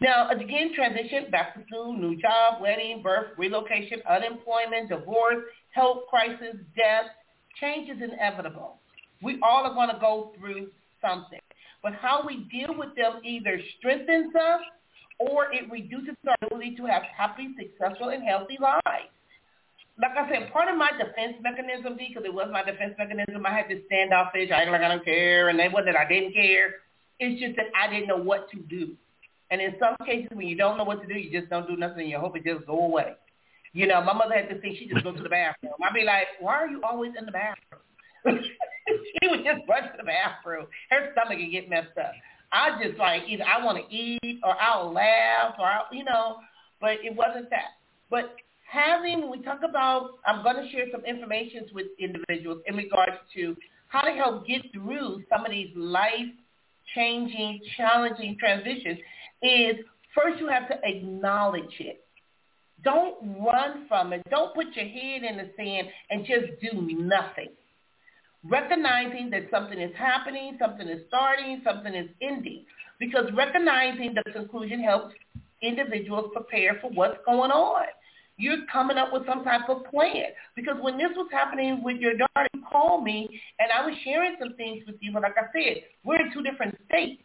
Now, 0.00 0.30
again, 0.30 0.72
transition, 0.74 1.30
back 1.30 1.54
to 1.54 1.64
school, 1.66 1.96
new 1.96 2.20
job, 2.20 2.60
wedding, 2.60 3.02
birth, 3.02 3.28
relocation, 3.38 4.00
unemployment, 4.08 4.88
divorce, 4.88 5.44
health 5.70 6.00
crisis, 6.10 6.56
death, 6.76 7.06
change 7.60 7.88
is 7.88 8.02
inevitable. 8.02 8.78
We 9.22 9.38
all 9.42 9.64
are 9.64 9.74
going 9.74 9.88
to 9.88 9.98
go 10.00 10.32
through 10.38 10.68
something. 11.00 11.40
But 11.82 11.94
how 11.94 12.24
we 12.26 12.48
deal 12.50 12.74
with 12.76 12.94
them 12.96 13.20
either 13.24 13.60
strengthens 13.78 14.34
us 14.34 14.60
or 15.18 15.52
it 15.52 15.70
reduces 15.70 16.16
our 16.26 16.36
ability 16.42 16.76
to 16.76 16.84
have 16.84 17.02
happy, 17.02 17.54
successful, 17.58 18.10
and 18.10 18.22
healthy 18.22 18.58
lives. 18.60 19.12
Like 19.98 20.12
I 20.16 20.28
said, 20.28 20.52
part 20.52 20.68
of 20.68 20.76
my 20.76 20.90
defense 20.92 21.36
mechanism, 21.40 21.96
because 21.96 22.24
it 22.26 22.34
was 22.34 22.48
my 22.52 22.62
defense 22.62 22.94
mechanism, 22.98 23.46
I 23.46 23.50
had 23.50 23.68
to 23.68 23.76
this 23.76 23.84
standoffish, 23.86 24.50
I 24.50 24.62
act 24.62 24.70
like 24.70 24.82
I 24.82 24.88
don't 24.88 25.04
care, 25.04 25.48
and 25.48 25.58
it 25.58 25.72
wasn't 25.72 25.94
that 25.94 26.00
I 26.00 26.08
didn't 26.08 26.34
care. 26.34 26.74
It's 27.18 27.40
just 27.40 27.56
that 27.56 27.66
I 27.74 27.90
didn't 27.90 28.08
know 28.08 28.18
what 28.18 28.50
to 28.50 28.58
do. 28.58 28.94
And 29.50 29.60
in 29.60 29.74
some 29.78 29.96
cases, 30.06 30.30
when 30.32 30.46
you 30.46 30.56
don't 30.56 30.76
know 30.76 30.84
what 30.84 31.00
to 31.02 31.06
do, 31.06 31.18
you 31.18 31.38
just 31.38 31.50
don't 31.50 31.68
do 31.68 31.76
nothing 31.76 32.00
and 32.00 32.10
you 32.10 32.18
hope 32.18 32.36
it 32.36 32.44
just 32.44 32.66
go 32.66 32.80
away. 32.80 33.14
You 33.72 33.86
know, 33.86 34.02
my 34.02 34.12
mother 34.14 34.34
had 34.34 34.48
this 34.48 34.60
thing, 34.60 34.76
she 34.78 34.88
just 34.88 35.04
go 35.04 35.12
to 35.12 35.22
the 35.22 35.28
bathroom. 35.28 35.72
I'd 35.84 35.94
be 35.94 36.04
like, 36.04 36.26
why 36.40 36.54
are 36.54 36.66
you 36.66 36.82
always 36.82 37.12
in 37.18 37.26
the 37.26 37.32
bathroom? 37.32 37.82
she 38.88 39.28
would 39.28 39.44
just 39.44 39.68
rush 39.68 39.84
to 39.92 39.98
the 39.98 40.04
bathroom. 40.04 40.66
Her 40.90 41.12
stomach 41.12 41.38
would 41.38 41.52
get 41.52 41.68
messed 41.68 41.96
up. 41.98 42.12
I 42.52 42.82
just 42.82 42.98
like, 42.98 43.22
either 43.28 43.44
I 43.44 43.62
want 43.64 43.78
to 43.78 43.94
eat 43.94 44.40
or 44.42 44.54
I'll 44.60 44.92
laugh 44.92 45.54
or, 45.58 45.66
I'll, 45.66 45.86
you 45.92 46.04
know, 46.04 46.38
but 46.80 46.92
it 47.04 47.14
wasn't 47.14 47.50
that. 47.50 47.76
But 48.10 48.34
having, 48.70 49.30
we 49.30 49.42
talk 49.42 49.60
about, 49.68 50.18
I'm 50.26 50.42
going 50.42 50.56
to 50.56 50.70
share 50.70 50.86
some 50.90 51.04
information 51.04 51.66
with 51.74 51.86
individuals 51.98 52.62
in 52.66 52.76
regards 52.76 53.16
to 53.34 53.56
how 53.88 54.02
to 54.02 54.12
help 54.12 54.46
get 54.46 54.62
through 54.72 55.22
some 55.28 55.44
of 55.44 55.50
these 55.50 55.70
life-changing, 55.76 57.60
challenging 57.76 58.36
transitions 58.38 58.98
is 59.42 59.76
first 60.14 60.40
you 60.40 60.48
have 60.48 60.68
to 60.68 60.76
acknowledge 60.82 61.74
it. 61.80 62.04
Don't 62.82 63.16
run 63.44 63.86
from 63.88 64.12
it. 64.12 64.22
Don't 64.30 64.54
put 64.54 64.66
your 64.74 64.86
head 64.86 65.22
in 65.24 65.38
the 65.38 65.50
sand 65.56 65.88
and 66.10 66.26
just 66.26 66.60
do 66.60 66.96
nothing. 66.98 67.48
Recognizing 68.44 69.30
that 69.30 69.48
something 69.50 69.80
is 69.80 69.94
happening, 69.96 70.56
something 70.60 70.86
is 70.86 71.02
starting, 71.08 71.62
something 71.64 71.94
is 71.94 72.08
ending. 72.22 72.64
Because 72.98 73.24
recognizing 73.34 74.14
the 74.14 74.30
conclusion 74.32 74.82
helps 74.82 75.14
individuals 75.62 76.30
prepare 76.32 76.78
for 76.80 76.90
what's 76.90 77.18
going 77.24 77.50
on. 77.50 77.86
You're 78.38 78.66
coming 78.70 78.98
up 78.98 79.12
with 79.12 79.26
some 79.26 79.42
type 79.42 79.68
of 79.68 79.84
plan. 79.90 80.26
Because 80.54 80.76
when 80.80 80.98
this 80.98 81.10
was 81.16 81.28
happening 81.32 81.82
with 81.82 81.96
your 81.96 82.16
daughter, 82.16 82.46
you 82.54 82.62
called 82.70 83.02
me 83.02 83.28
and 83.58 83.70
I 83.72 83.84
was 83.84 83.96
sharing 84.04 84.36
some 84.38 84.54
things 84.54 84.84
with 84.86 84.96
you. 85.00 85.12
But 85.12 85.22
like 85.22 85.36
I 85.38 85.46
said, 85.52 85.82
we're 86.04 86.20
in 86.20 86.32
two 86.32 86.42
different 86.42 86.76
states. 86.88 87.22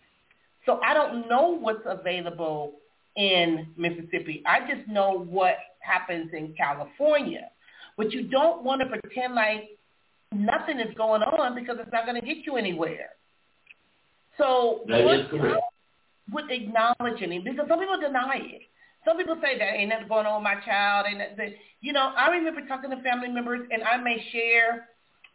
So 0.65 0.79
I 0.85 0.93
don't 0.93 1.27
know 1.27 1.57
what's 1.59 1.83
available 1.85 2.73
in 3.15 3.67
Mississippi. 3.77 4.43
I 4.45 4.59
just 4.71 4.87
know 4.87 5.25
what 5.29 5.55
happens 5.79 6.29
in 6.33 6.53
California. 6.57 7.49
But 7.97 8.11
you 8.11 8.27
don't 8.27 8.63
want 8.63 8.81
to 8.81 8.87
pretend 8.87 9.35
like 9.35 9.69
nothing 10.31 10.79
is 10.79 10.93
going 10.95 11.23
on 11.23 11.55
because 11.55 11.77
it's 11.79 11.91
not 11.91 12.05
going 12.05 12.19
to 12.19 12.25
get 12.25 12.45
you 12.45 12.55
anywhere. 12.57 13.09
So 14.37 14.81
that 14.87 15.01
is 15.01 15.27
correct. 15.29 15.61
with 16.31 16.45
acknowledging 16.49 17.33
it, 17.33 17.43
because 17.43 17.67
some 17.67 17.79
people 17.79 17.99
deny 17.99 18.37
it. 18.37 18.61
Some 19.05 19.17
people 19.17 19.35
say 19.41 19.57
that 19.57 19.73
ain't 19.75 19.89
nothing 19.89 20.07
going 20.07 20.25
on 20.25 20.41
with 20.41 20.43
my 20.43 20.61
child. 20.63 21.07
And 21.09 21.19
that, 21.19 21.49
you 21.81 21.91
know, 21.91 22.13
I 22.15 22.29
remember 22.29 22.65
talking 22.67 22.91
to 22.91 23.01
family 23.01 23.27
members, 23.27 23.67
and 23.71 23.83
I 23.83 23.97
may 23.97 24.23
share 24.31 24.87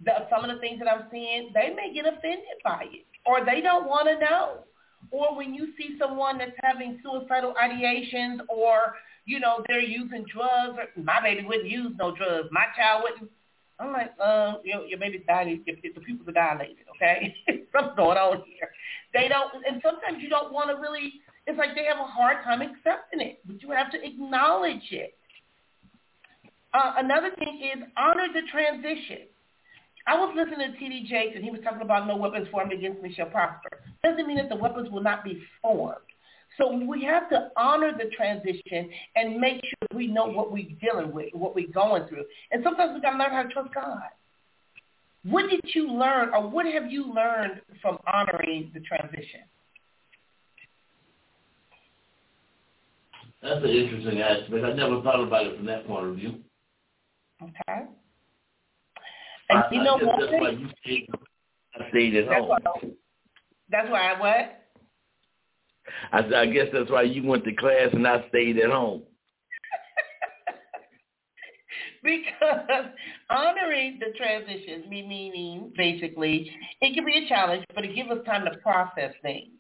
the, 0.05 0.13
some 0.31 0.49
of 0.49 0.55
the 0.55 0.61
things 0.61 0.79
that 0.79 0.89
I'm 0.89 1.07
seeing. 1.11 1.51
They 1.53 1.75
may 1.75 1.93
get 1.93 2.07
offended 2.07 2.63
by 2.65 2.85
it, 2.85 3.07
or 3.27 3.45
they 3.45 3.61
don't 3.61 3.89
want 3.89 4.09
to 4.09 4.19
know 4.19 4.65
or 5.11 5.37
when 5.37 5.55
you 5.55 5.69
see 5.77 5.97
someone 5.99 6.39
that's 6.39 6.57
having 6.63 7.01
suicidal 7.03 7.55
ideations 7.63 8.39
or, 8.49 8.95
you 9.25 9.41
know, 9.41 9.63
they're 9.69 9.81
using 9.81 10.25
drugs. 10.33 10.79
Or, 10.79 11.03
my 11.03 11.21
baby 11.23 11.47
wouldn't 11.47 11.69
use 11.69 11.93
no 11.99 12.15
drugs. 12.15 12.49
My 12.51 12.65
child 12.77 13.05
wouldn't. 13.05 13.31
I'm 13.79 13.93
like, 13.93 14.13
uh, 14.19 14.55
your, 14.65 14.87
your 14.87 14.99
baby's 14.99 15.23
dying. 15.27 15.63
If, 15.67 15.79
if 15.83 15.95
the 15.95 16.01
pupils 16.01 16.29
are 16.29 16.33
dilated, 16.33 16.87
okay? 16.97 17.35
Something's 17.73 17.97
going 17.97 18.17
on 18.17 18.43
here. 18.47 18.71
They 19.13 19.29
don't, 19.29 19.53
and 19.67 19.83
sometimes 19.85 20.23
you 20.23 20.31
don't 20.31 20.53
want 20.53 20.71
to 20.71 20.77
really, 20.81 21.21
it's 21.47 21.59
like 21.59 21.75
they 21.75 21.85
have 21.85 21.99
a 21.99 22.09
hard 22.09 22.43
time 22.43 22.63
accepting 22.63 23.21
it, 23.21 23.41
but 23.47 23.63
you 23.63 23.71
have 23.71 23.91
to 23.93 24.03
acknowledge 24.03 24.89
it. 24.91 25.15
Uh, 26.73 26.95
another 26.97 27.31
thing 27.39 27.61
is 27.63 27.83
honor 27.97 28.29
the 28.33 28.43
transition. 28.51 29.29
I 30.07 30.15
was 30.15 30.35
listening 30.37 30.73
to 30.73 30.79
T.D. 30.79 31.07
Jakes, 31.09 31.33
and 31.35 31.45
he 31.45 31.51
was 31.51 31.61
talking 31.65 31.83
about 31.83 32.07
no 32.07 32.17
weapons 32.17 32.47
formed 32.49 32.73
against 32.73 33.03
me 33.03 33.13
shall 33.15 33.27
prosper. 33.27 33.83
Doesn't 34.05 34.27
mean 34.27 34.37
that 34.37 34.49
the 34.49 34.57
weapons 34.57 34.89
will 34.91 35.03
not 35.03 35.25
be 35.25 35.43
formed. 35.61 35.97
So 36.59 36.73
we 36.73 37.03
have 37.05 37.29
to 37.31 37.51
honor 37.57 37.93
the 37.93 38.09
transition 38.17 38.89
and 39.17 39.39
make 39.39 39.63
sure 39.63 39.89
we 39.95 40.07
know 40.07 40.27
what 40.27 40.53
we're 40.53 40.69
dealing 40.81 41.13
with, 41.13 41.35
what 41.35 41.55
we're 41.55 41.69
going 41.69 42.07
through. 42.09 42.25
And 42.51 42.63
sometimes 42.63 42.93
we've 42.95 43.03
got 43.03 43.13
to 43.13 43.19
learn 43.19 43.33
how 43.33 43.43
to 43.43 43.49
trust 43.49 43.75
God. 43.75 44.09
What 45.25 45.51
did 45.51 45.61
you 45.75 45.91
learn, 45.93 46.31
or 46.33 46.49
what 46.49 46.67
have 46.67 46.91
you 46.91 47.13
learned 47.13 47.61
from 47.83 47.99
honoring 48.13 48.71
the 48.73 48.81
transition? 48.81 49.41
That's 53.43 53.63
an 53.63 53.71
interesting 53.71 54.21
aspect. 54.21 54.65
I 54.65 54.73
never 54.73 55.03
thought 55.03 55.21
about 55.21 55.47
it 55.47 55.57
from 55.57 55.67
that 55.67 55.87
point 55.87 56.07
of 56.07 56.17
view. 56.17 56.37
Okay. 57.43 57.83
And 59.49 59.59
I, 59.59 59.71
you 59.71 59.83
know 59.83 59.99
what? 59.99 60.21
That's 60.21 60.33
why 60.33 60.51
you 60.51 60.69
stayed, 60.83 61.09
I 61.75 61.89
stayed 61.91 62.17
at 62.17 62.29
That's 62.29 62.41
home. 62.41 62.49
why, 62.49 62.59
that's 63.71 63.91
why 63.91 64.13
I 64.13 64.21
what? 64.21 64.63
I, 66.13 66.41
I 66.41 66.47
guess 66.47 66.67
that's 66.73 66.91
why 66.91 67.03
you 67.03 67.23
went 67.23 67.45
to 67.45 67.55
class 67.55 67.91
and 67.93 68.07
I 68.07 68.27
stayed 68.29 68.59
at 68.59 68.71
home. 68.71 69.03
because 72.03 72.87
honoring 73.31 74.01
the 74.01 74.13
transitions, 74.17 74.89
me 74.89 75.07
meaning 75.07 75.73
basically, 75.77 76.51
it 76.81 76.95
can 76.95 77.05
be 77.05 77.25
a 77.25 77.29
challenge, 77.29 77.65
but 77.75 77.85
it 77.85 77.95
gives 77.95 78.11
us 78.11 78.25
time 78.27 78.45
to 78.45 78.57
process 78.59 79.13
things. 79.23 79.53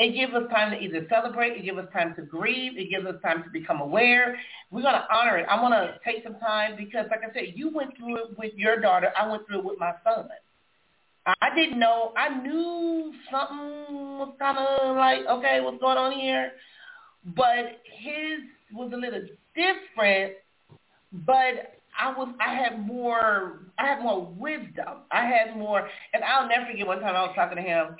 It 0.00 0.14
gives 0.14 0.32
us 0.32 0.50
time 0.50 0.70
to 0.70 0.78
either 0.78 1.06
celebrate, 1.10 1.58
it 1.58 1.64
gives 1.66 1.78
us 1.78 1.86
time 1.92 2.14
to 2.16 2.22
grieve, 2.22 2.78
it 2.78 2.88
gives 2.88 3.04
us 3.04 3.16
time 3.22 3.44
to 3.44 3.50
become 3.50 3.82
aware. 3.82 4.34
We're 4.70 4.80
going 4.80 4.94
to 4.94 5.04
honor 5.14 5.36
it. 5.36 5.46
I 5.46 5.60
want 5.60 5.74
to 5.74 6.00
take 6.10 6.24
some 6.24 6.38
time 6.40 6.74
because, 6.78 7.04
like 7.10 7.20
I 7.20 7.30
said, 7.34 7.52
you 7.54 7.68
went 7.68 7.98
through 7.98 8.16
it 8.16 8.38
with 8.38 8.54
your 8.56 8.80
daughter. 8.80 9.12
I 9.14 9.28
went 9.28 9.46
through 9.46 9.58
it 9.58 9.64
with 9.66 9.78
my 9.78 9.92
son. 10.02 10.26
I 11.26 11.54
didn't 11.54 11.78
know. 11.78 12.14
I 12.16 12.30
knew 12.30 13.12
something 13.30 13.58
was 14.18 14.34
kind 14.38 14.56
of 14.56 14.96
like, 14.96 15.26
okay, 15.28 15.60
what's 15.60 15.80
going 15.82 15.98
on 15.98 16.12
here? 16.12 16.52
But 17.36 17.82
his 17.84 18.40
was 18.72 18.90
a 18.94 18.96
little 18.96 19.20
different. 19.54 20.32
But 21.12 21.74
I 22.00 22.16
was, 22.16 22.34
I 22.40 22.54
had 22.54 22.86
more, 22.86 23.60
I 23.78 23.86
had 23.86 24.00
more 24.00 24.24
wisdom. 24.24 25.04
I 25.10 25.26
had 25.26 25.58
more, 25.58 25.86
and 26.14 26.24
I'll 26.24 26.48
never 26.48 26.64
forget 26.70 26.86
one 26.86 27.00
time 27.00 27.14
I 27.14 27.22
was 27.22 27.32
talking 27.34 27.56
to 27.56 27.62
him, 27.62 27.96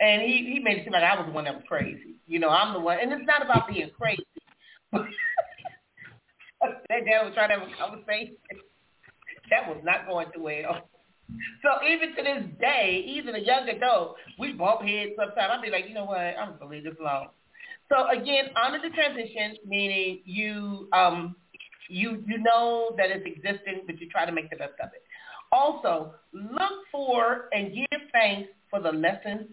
and 0.00 0.22
he 0.22 0.52
he 0.54 0.60
made 0.60 0.78
it 0.78 0.84
seem 0.84 0.92
like 0.92 1.02
I 1.02 1.16
was 1.16 1.26
the 1.26 1.32
one 1.32 1.44
that 1.44 1.54
was 1.54 1.64
crazy. 1.68 2.16
You 2.26 2.38
know, 2.38 2.48
I'm 2.48 2.72
the 2.72 2.80
one, 2.80 2.98
and 3.00 3.12
it's 3.12 3.26
not 3.26 3.42
about 3.42 3.68
being 3.68 3.90
crazy. 3.98 4.22
that 4.92 5.04
dad 6.88 7.24
was 7.24 7.34
trying 7.34 7.50
to 7.50 7.58
have 7.58 7.68
a 7.68 7.76
conversation. 7.76 8.36
That 9.50 9.68
was 9.68 9.78
not 9.84 10.06
going 10.06 10.28
too 10.34 10.42
well. 10.42 10.88
So 11.62 11.86
even 11.86 12.14
to 12.16 12.22
this 12.22 12.44
day, 12.60 13.04
even 13.06 13.34
a 13.34 13.38
young 13.38 13.68
adult, 13.68 14.16
we 14.38 14.52
bump 14.52 14.82
heads 14.82 15.12
sometimes. 15.16 15.50
I'll 15.52 15.62
be 15.62 15.70
like, 15.70 15.88
you 15.88 15.94
know 15.94 16.04
what, 16.04 16.18
I'm 16.18 16.58
gonna 16.58 16.70
leave 16.70 16.84
this 16.84 16.94
alone. 17.00 17.28
So 17.88 18.08
again, 18.08 18.46
honor 18.56 18.80
the 18.82 18.90
transition, 18.94 19.56
meaning 19.66 20.22
you 20.24 20.88
um 20.92 21.36
you 21.88 22.22
you 22.26 22.38
know 22.38 22.94
that 22.96 23.10
it's 23.10 23.26
existing, 23.26 23.82
but 23.86 24.00
you 24.00 24.08
try 24.08 24.24
to 24.24 24.32
make 24.32 24.50
the 24.50 24.56
best 24.56 24.74
of 24.82 24.90
it. 24.94 25.02
Also, 25.52 26.14
look 26.32 26.72
for 26.90 27.48
and 27.52 27.74
give 27.74 28.00
thanks 28.12 28.48
for 28.70 28.80
the 28.80 28.90
lessons 28.90 29.48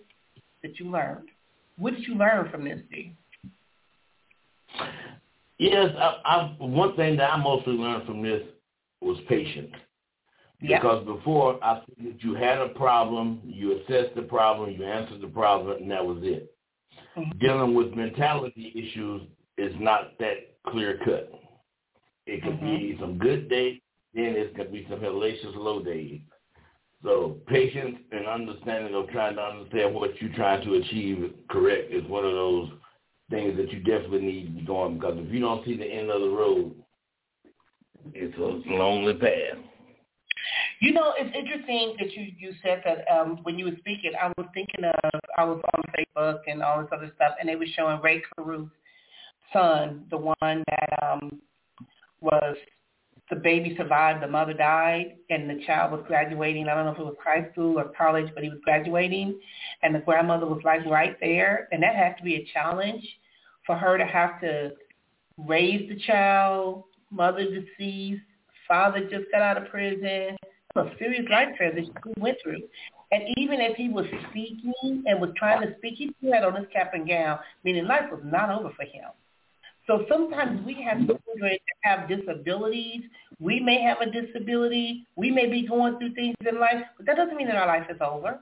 that 0.63 0.79
you 0.79 0.89
learned. 0.89 1.29
What 1.77 1.95
did 1.95 2.07
you 2.07 2.15
learn 2.15 2.49
from 2.49 2.65
this, 2.65 2.79
D? 2.91 3.13
Yes, 5.57 5.89
I, 5.97 6.21
I, 6.25 6.55
one 6.59 6.95
thing 6.95 7.17
that 7.17 7.33
I 7.33 7.37
mostly 7.37 7.73
learned 7.73 8.05
from 8.05 8.21
this 8.21 8.41
was 9.01 9.17
patience. 9.27 9.73
Yep. 10.61 10.81
Because 10.81 11.05
before 11.05 11.63
I 11.63 11.81
figured 11.85 12.17
you 12.19 12.33
had 12.35 12.57
a 12.57 12.69
problem, 12.69 13.41
you 13.45 13.77
assessed 13.77 14.15
the 14.15 14.23
problem, 14.23 14.71
you 14.71 14.83
answered 14.83 15.21
the 15.21 15.27
problem, 15.27 15.81
and 15.81 15.91
that 15.91 16.05
was 16.05 16.17
it. 16.21 16.53
Mm-hmm. 17.17 17.37
Dealing 17.39 17.73
with 17.73 17.93
mentality 17.93 18.73
issues 18.75 19.21
is 19.57 19.73
not 19.79 20.17
that 20.19 20.55
clear 20.67 20.99
cut. 21.05 21.31
It 22.25 22.43
could 22.43 22.59
mm-hmm. 22.59 22.65
be 22.65 22.97
some 22.99 23.17
good 23.17 23.49
days, 23.49 23.79
then 24.13 24.35
it 24.35 24.55
could 24.55 24.71
be 24.71 24.85
some 24.89 24.99
hellacious 24.99 25.55
low 25.55 25.81
days. 25.81 26.19
So 27.03 27.37
patience 27.47 27.97
and 28.11 28.27
understanding 28.27 28.93
of 28.93 29.07
trying 29.09 29.35
to 29.35 29.41
understand 29.41 29.95
what 29.95 30.21
you're 30.21 30.33
trying 30.33 30.63
to 30.65 30.75
achieve 30.75 31.33
correct 31.49 31.93
is 31.93 32.03
one 32.05 32.25
of 32.25 32.33
those 32.33 32.69
things 33.29 33.55
that 33.57 33.71
you 33.71 33.79
definitely 33.79 34.21
need 34.21 34.45
to 34.45 34.51
be 34.51 34.65
going 34.65 34.95
because 34.95 35.15
if 35.17 35.31
you 35.31 35.39
don't 35.39 35.63
see 35.65 35.77
the 35.77 35.85
end 35.85 36.09
of 36.09 36.21
the 36.21 36.29
road, 36.29 36.75
it's 38.13 38.37
a 38.37 38.71
lonely 38.71 39.13
path. 39.13 39.63
You 40.81 40.93
know, 40.93 41.13
it's 41.17 41.35
interesting 41.35 41.95
that 41.99 42.13
you 42.13 42.31
you 42.37 42.53
said 42.63 42.81
that 42.85 43.05
um, 43.13 43.39
when 43.43 43.59
you 43.59 43.65
were 43.65 43.77
speaking. 43.79 44.11
I 44.19 44.31
was 44.37 44.47
thinking 44.53 44.85
of 44.85 45.19
I 45.37 45.43
was 45.43 45.61
on 45.73 45.83
Facebook 45.97 46.39
and 46.47 46.63
all 46.63 46.81
this 46.81 46.89
other 46.93 47.11
stuff, 47.15 47.33
and 47.39 47.49
they 47.49 47.55
were 47.55 47.65
showing 47.75 48.01
Rae 48.01 48.21
Carruth's 48.35 48.71
son, 49.51 50.05
the 50.09 50.17
one 50.17 50.63
that 50.69 51.03
um, 51.03 51.41
was 52.21 52.55
the 53.29 53.35
baby 53.35 53.75
survived, 53.77 54.23
the 54.23 54.27
mother 54.27 54.53
died, 54.53 55.17
and 55.29 55.49
the 55.49 55.63
child 55.65 55.91
was 55.91 56.03
graduating. 56.07 56.67
I 56.67 56.75
don't 56.75 56.85
know 56.85 56.91
if 56.91 56.99
it 56.99 57.03
was 57.03 57.15
high 57.23 57.49
school 57.51 57.79
or 57.79 57.91
college, 57.97 58.31
but 58.33 58.43
he 58.43 58.49
was 58.49 58.59
graduating, 58.63 59.39
and 59.83 59.93
the 59.93 59.99
grandmother 59.99 60.47
was 60.47 60.61
like 60.63 60.85
right 60.85 61.15
there, 61.19 61.67
and 61.71 61.83
that 61.83 61.95
had 61.95 62.17
to 62.17 62.23
be 62.23 62.35
a 62.35 62.49
challenge 62.53 63.03
for 63.65 63.75
her 63.75 63.97
to 63.97 64.05
have 64.05 64.41
to 64.41 64.71
raise 65.37 65.87
the 65.89 65.99
child, 65.99 66.85
mother 67.11 67.45
deceased, 67.45 68.23
father 68.67 69.01
just 69.01 69.31
got 69.31 69.41
out 69.41 69.61
of 69.61 69.69
prison, 69.69 70.35
a 70.75 70.83
serious 70.97 71.25
life 71.29 71.49
transition 71.57 71.93
he 72.05 72.21
went 72.21 72.37
through. 72.43 72.61
And 73.11 73.23
even 73.37 73.59
as 73.59 73.71
he 73.75 73.89
was 73.89 74.05
speaking 74.29 75.03
and 75.05 75.19
was 75.19 75.31
trying 75.35 75.61
to 75.61 75.75
speak, 75.77 75.95
he 75.97 76.13
had 76.31 76.43
on 76.43 76.55
his 76.55 76.65
cap 76.71 76.91
and 76.93 77.07
gown, 77.07 77.39
meaning 77.63 77.85
life 77.85 78.05
was 78.11 78.21
not 78.23 78.49
over 78.49 78.71
for 78.75 78.83
him. 78.83 79.09
So 79.89 80.05
sometimes 80.07 80.63
we 80.67 80.75
have 80.87 80.99
children 80.99 81.19
that 81.41 81.59
have 81.81 82.07
disabilities. 82.07 83.01
We 83.39 83.59
may 83.59 83.81
have 83.81 83.97
a 84.01 84.11
disability. 84.11 85.07
We 85.15 85.31
may 85.31 85.49
be 85.49 85.67
going 85.67 85.97
through 85.97 86.13
things 86.13 86.35
in 86.47 86.59
life, 86.59 86.83
but 86.95 87.07
that 87.07 87.15
doesn't 87.15 87.35
mean 87.35 87.47
that 87.47 87.55
our 87.55 87.65
life 87.65 87.87
is 87.89 87.97
over. 87.99 88.39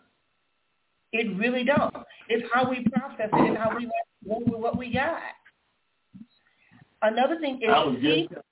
It 1.14 1.38
really 1.38 1.64
don't. 1.64 1.96
It's 2.28 2.46
how 2.54 2.70
we 2.70 2.86
process 2.92 3.30
it 3.32 3.48
and 3.48 3.58
how 3.58 3.74
we 3.78 3.86
work 4.26 4.46
with 4.46 4.60
what 4.60 4.78
we 4.78 4.92
got. 4.92 5.22
Another 7.02 7.40
thing 7.40 7.62
is 7.62 7.70
I 7.74 7.86
was 7.86 7.96
just, 8.02 8.44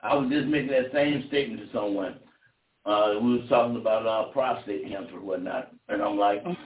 I 0.00 0.14
was 0.14 0.30
just 0.30 0.46
making 0.46 0.70
that 0.70 0.92
same 0.92 1.24
statement 1.26 1.60
to 1.62 1.76
someone. 1.76 2.20
Uh, 2.86 3.14
we 3.20 3.38
was 3.38 3.48
talking 3.48 3.78
about 3.78 4.06
uh, 4.06 4.30
prostate 4.30 4.88
cancer 4.88 5.16
and 5.16 5.26
whatnot, 5.26 5.72
and 5.88 6.00
I'm 6.00 6.18
like, 6.18 6.44
mm. 6.44 6.56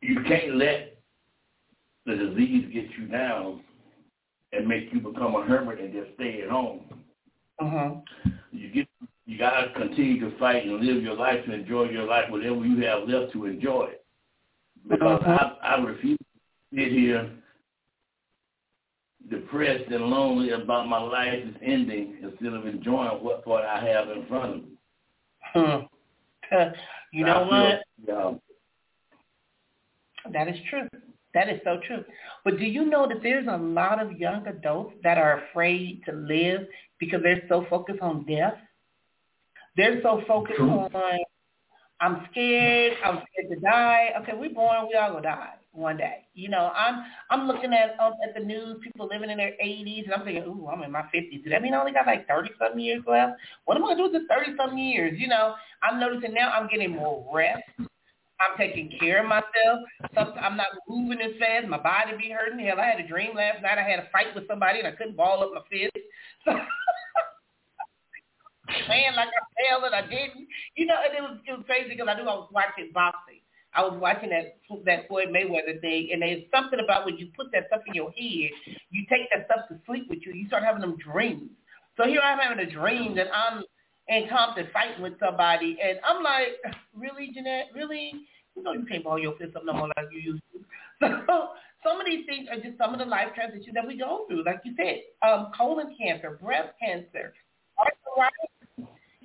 you 0.00 0.22
can't 0.28 0.54
let 0.54 0.89
the 2.06 2.14
disease 2.16 2.70
get 2.72 2.86
you 2.98 3.06
down 3.06 3.60
and 4.52 4.66
make 4.66 4.92
you 4.92 5.00
become 5.00 5.34
a 5.34 5.44
hermit 5.44 5.80
and 5.80 5.92
just 5.92 6.14
stay 6.14 6.42
at 6.42 6.50
home. 6.50 6.80
Uh-huh. 7.58 7.96
You 8.52 8.70
get 8.70 8.88
you 9.26 9.38
gotta 9.38 9.70
continue 9.76 10.18
to 10.28 10.36
fight 10.38 10.66
and 10.66 10.80
live 10.80 11.02
your 11.02 11.14
life 11.14 11.44
to 11.44 11.52
enjoy 11.52 11.84
your 11.84 12.04
life, 12.04 12.24
whatever 12.30 12.64
you 12.64 12.84
have 12.84 13.08
left 13.08 13.32
to 13.34 13.46
enjoy 13.46 13.90
it. 13.90 14.04
Because 14.88 15.22
uh-huh. 15.22 15.54
I, 15.62 15.76
I 15.76 15.80
refuse 15.80 16.18
to 16.18 16.76
sit 16.76 16.92
here 16.92 17.30
depressed 19.30 19.90
and 19.90 20.06
lonely 20.06 20.50
about 20.50 20.88
my 20.88 21.00
life 21.00 21.44
is 21.44 21.54
ending 21.62 22.16
instead 22.22 22.52
of 22.52 22.66
enjoying 22.66 23.22
what 23.22 23.44
part 23.44 23.64
I 23.64 23.86
have 23.86 24.08
in 24.08 24.26
front 24.26 24.50
of 24.50 24.56
me. 24.56 24.70
Hmm. 25.54 26.64
you 27.12 27.24
know 27.24 27.44
what? 27.44 27.82
Yeah. 28.06 28.32
That 30.32 30.48
is 30.48 30.56
true. 30.68 30.88
That 31.34 31.48
is 31.48 31.60
so 31.64 31.78
true. 31.86 32.04
But 32.44 32.58
do 32.58 32.64
you 32.64 32.84
know 32.84 33.06
that 33.06 33.22
there's 33.22 33.46
a 33.46 33.56
lot 33.56 34.02
of 34.02 34.12
young 34.18 34.46
adults 34.46 34.94
that 35.04 35.18
are 35.18 35.44
afraid 35.44 36.02
to 36.06 36.12
live 36.12 36.66
because 36.98 37.20
they're 37.22 37.42
so 37.48 37.66
focused 37.70 38.00
on 38.00 38.24
death? 38.26 38.54
They're 39.76 40.02
so 40.02 40.22
focused 40.26 40.56
true. 40.56 40.68
on, 40.68 40.90
I'm 42.00 42.26
scared, 42.30 42.94
I'm 43.04 43.22
scared 43.30 43.50
to 43.50 43.60
die. 43.60 44.10
Okay, 44.22 44.32
we're 44.34 44.50
born, 44.50 44.88
we 44.88 44.96
all 44.96 45.10
gonna 45.12 45.22
die 45.22 45.54
one 45.72 45.96
day. 45.96 46.26
You 46.34 46.48
know, 46.48 46.72
I'm 46.74 47.04
I'm 47.30 47.46
looking 47.46 47.72
at 47.72 47.98
um, 48.00 48.14
at 48.26 48.34
the 48.34 48.44
news, 48.44 48.78
people 48.82 49.06
living 49.06 49.30
in 49.30 49.38
their 49.38 49.52
80s, 49.62 50.04
and 50.04 50.14
I'm 50.14 50.24
thinking, 50.24 50.44
ooh, 50.44 50.68
I'm 50.68 50.82
in 50.82 50.90
my 50.90 51.02
50s. 51.02 51.44
Does 51.44 51.52
that 51.52 51.62
mean 51.62 51.74
I 51.74 51.80
only 51.80 51.92
got 51.92 52.06
like 52.06 52.26
30 52.26 52.50
something 52.58 52.80
years 52.80 53.02
left? 53.06 53.34
What 53.66 53.76
am 53.76 53.84
I 53.84 53.94
gonna 53.94 53.96
do 53.96 54.02
with 54.04 54.22
the 54.22 54.28
30 54.28 54.56
something 54.56 54.78
years? 54.78 55.18
You 55.18 55.28
know, 55.28 55.54
I'm 55.82 56.00
noticing 56.00 56.34
now 56.34 56.50
I'm 56.50 56.68
getting 56.68 56.90
more 56.90 57.24
rest. 57.32 57.62
I'm 58.40 58.56
taking 58.56 58.90
care 58.98 59.22
of 59.22 59.28
myself. 59.28 59.84
Sometimes 60.14 60.38
I'm 60.40 60.56
not 60.56 60.68
moving 60.88 61.20
as 61.20 61.38
fast. 61.38 61.68
My 61.68 61.78
body 61.78 62.16
be 62.16 62.30
hurting. 62.30 62.58
Hell, 62.64 62.80
I 62.80 62.86
had 62.86 63.00
a 63.00 63.06
dream 63.06 63.36
last 63.36 63.62
night. 63.62 63.78
I 63.78 63.88
had 63.88 64.00
a 64.00 64.08
fight 64.10 64.34
with 64.34 64.48
somebody 64.48 64.78
and 64.80 64.88
I 64.88 64.92
couldn't 64.92 65.16
ball 65.16 65.42
up 65.42 65.52
my 65.54 65.62
fist. 65.70 65.92
So 68.70 68.76
man, 68.88 69.16
like 69.16 69.28
I 69.34 69.42
fell 69.58 69.84
and 69.84 69.94
I 69.94 70.02
didn't. 70.02 70.46
You 70.76 70.86
know, 70.86 70.94
and 71.02 71.12
it 71.16 71.22
was 71.22 71.38
it 71.46 71.52
was 71.52 71.66
crazy 71.66 71.90
because 71.90 72.06
I 72.08 72.14
knew 72.14 72.28
I 72.28 72.38
was 72.38 72.50
watching 72.52 72.92
boxing. 72.94 73.42
I 73.74 73.82
was 73.82 73.98
watching 74.00 74.30
that 74.30 74.58
that 74.86 75.08
Floyd 75.08 75.28
Mayweather 75.28 75.80
thing, 75.80 76.10
and 76.12 76.22
there's 76.22 76.44
something 76.54 76.78
about 76.78 77.04
when 77.04 77.18
you 77.18 77.28
put 77.36 77.50
that 77.52 77.66
stuff 77.66 77.82
in 77.86 77.94
your 77.94 78.10
head, 78.12 78.50
you 78.90 79.06
take 79.10 79.26
that 79.34 79.46
stuff 79.46 79.66
to 79.68 79.78
sleep 79.86 80.06
with 80.08 80.20
you. 80.24 80.32
You 80.32 80.46
start 80.46 80.62
having 80.62 80.82
them 80.82 80.96
dreams. 80.98 81.50
So 81.96 82.06
here 82.06 82.20
I'm 82.20 82.38
having 82.38 82.64
a 82.64 82.70
dream 82.70 83.14
that 83.16 83.26
I'm 83.34 83.64
in 84.10 84.28
Compton 84.28 84.66
fighting 84.72 85.02
with 85.02 85.14
somebody, 85.18 85.78
and 85.82 85.98
I'm 86.04 86.22
like, 86.22 86.60
really, 86.94 87.30
Jeanette, 87.32 87.68
really? 87.74 88.12
You 88.56 88.62
know 88.62 88.72
you 88.72 88.84
can't 88.84 89.04
ball 89.04 89.18
your 89.18 89.36
fist 89.36 89.56
up 89.56 89.64
no 89.64 89.72
more 89.72 89.88
like 89.96 90.06
you 90.12 90.20
used 90.20 90.42
to. 90.52 90.60
So 91.26 91.48
some 91.82 91.98
of 91.98 92.04
these 92.04 92.26
things 92.26 92.46
are 92.50 92.60
just 92.60 92.76
some 92.76 92.92
of 92.92 92.98
the 92.98 93.06
life 93.06 93.28
transitions 93.34 93.72
that 93.72 93.86
we 93.86 93.96
go 93.96 94.26
through. 94.28 94.44
Like 94.44 94.60
you 94.64 94.74
said, 94.76 95.00
um, 95.26 95.50
colon 95.56 95.96
cancer, 95.98 96.38
breast 96.42 96.74
cancer, 96.78 97.32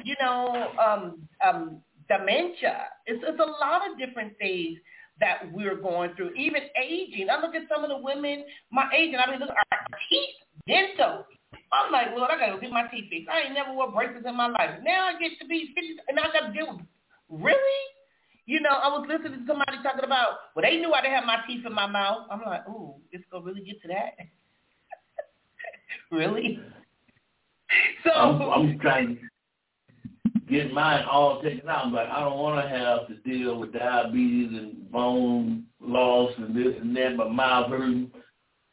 you 0.03 0.15
know, 0.21 0.71
um, 0.79 1.27
um, 1.45 1.81
dementia. 2.07 2.87
It's, 3.07 3.21
it's 3.27 3.39
a 3.39 3.65
lot 3.65 3.81
of 3.91 3.97
different 3.97 4.37
things 4.37 4.77
that 5.19 5.51
we're 5.51 5.75
going 5.75 6.15
through. 6.15 6.31
Even 6.35 6.61
aging. 6.81 7.27
I 7.29 7.41
look 7.41 7.55
at 7.55 7.63
some 7.67 7.83
of 7.83 7.89
the 7.89 7.97
women 7.97 8.45
my 8.71 8.89
age, 8.95 9.13
and 9.13 9.21
I 9.21 9.29
mean, 9.31 9.39
look, 9.39 9.49
at 9.49 9.67
our 9.71 9.87
teeth, 10.09 10.35
dental. 10.67 11.25
I'm 11.71 11.91
like, 11.91 12.15
well, 12.15 12.25
I 12.25 12.37
gotta 12.39 12.53
go 12.53 12.61
get 12.61 12.71
my 12.71 12.87
teeth 12.87 13.09
fixed. 13.09 13.29
I 13.29 13.47
ain't 13.47 13.53
never 13.53 13.73
wore 13.73 13.91
braces 13.91 14.23
in 14.25 14.35
my 14.35 14.47
life. 14.47 14.79
Now 14.83 15.07
I 15.07 15.19
get 15.19 15.37
to 15.39 15.45
be 15.47 15.73
50, 15.75 15.97
and 16.07 16.19
I 16.19 16.23
gotta 16.31 16.53
deal 16.53 16.73
with, 16.73 16.85
really? 17.29 17.81
You 18.45 18.61
know, 18.61 18.69
I 18.69 18.87
was 18.89 19.07
listening 19.09 19.39
to 19.39 19.47
somebody 19.47 19.81
talking 19.81 20.05
about, 20.05 20.53
well, 20.55 20.63
they 20.63 20.77
knew 20.77 20.93
I 20.93 21.01
didn't 21.01 21.15
have 21.15 21.25
my 21.25 21.39
teeth 21.47 21.65
in 21.65 21.73
my 21.73 21.87
mouth. 21.87 22.27
I'm 22.29 22.41
like, 22.45 22.67
ooh, 22.69 22.95
it's 23.11 23.23
to 23.33 23.41
really 23.41 23.61
get 23.61 23.81
to 23.81 23.87
that? 23.87 24.13
really? 26.11 26.59
So 28.03 28.11
I'm, 28.11 28.41
I'm 28.41 28.79
trying. 28.79 29.15
To 29.15 29.21
get 30.47 30.71
mine 30.71 31.05
all 31.09 31.41
taken 31.41 31.67
out. 31.67 31.91
But 31.91 32.07
I 32.07 32.19
don't 32.19 32.37
want 32.37 32.63
to 32.63 32.69
have 32.69 33.07
to 33.07 33.15
deal 33.27 33.59
with 33.59 33.73
diabetes 33.73 34.49
and 34.51 34.91
bone 34.91 35.65
loss 35.81 36.31
and 36.37 36.55
this 36.55 36.75
and 36.79 36.95
that. 36.95 37.17
But 37.17 37.31
mouth 37.31 37.69
hurting. 37.69 38.11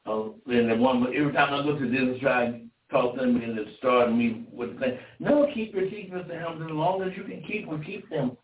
Uh, 0.04 0.30
and 0.48 0.70
the 0.70 0.76
one, 0.76 1.06
every 1.16 1.32
time 1.32 1.54
I 1.54 1.62
go 1.62 1.78
to 1.78 1.90
this, 1.90 2.20
try 2.20 2.60
to 2.92 3.12
them 3.16 3.36
and 3.36 3.58
it 3.58 3.68
started 3.78 4.14
me 4.14 4.46
with 4.52 4.74
the 4.74 4.80
thing. 4.80 4.98
No, 5.18 5.46
keep 5.52 5.74
your 5.74 5.90
secrets 5.90 6.28
to 6.28 6.34
him 6.34 6.62
as 6.62 6.70
long 6.70 7.02
as 7.02 7.16
you 7.16 7.24
can 7.24 7.42
keep 7.42 7.68
them. 7.68 7.82
Keep 7.84 8.08
them. 8.10 8.36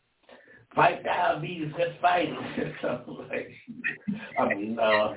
Fight 0.74 1.04
diabetes. 1.04 1.72
Let's 1.78 1.92
fight 2.00 2.28
it. 2.28 2.74
so 2.82 3.26
like, 3.30 3.50
I 4.38 4.54
mean, 4.54 4.78
uh, 4.78 5.14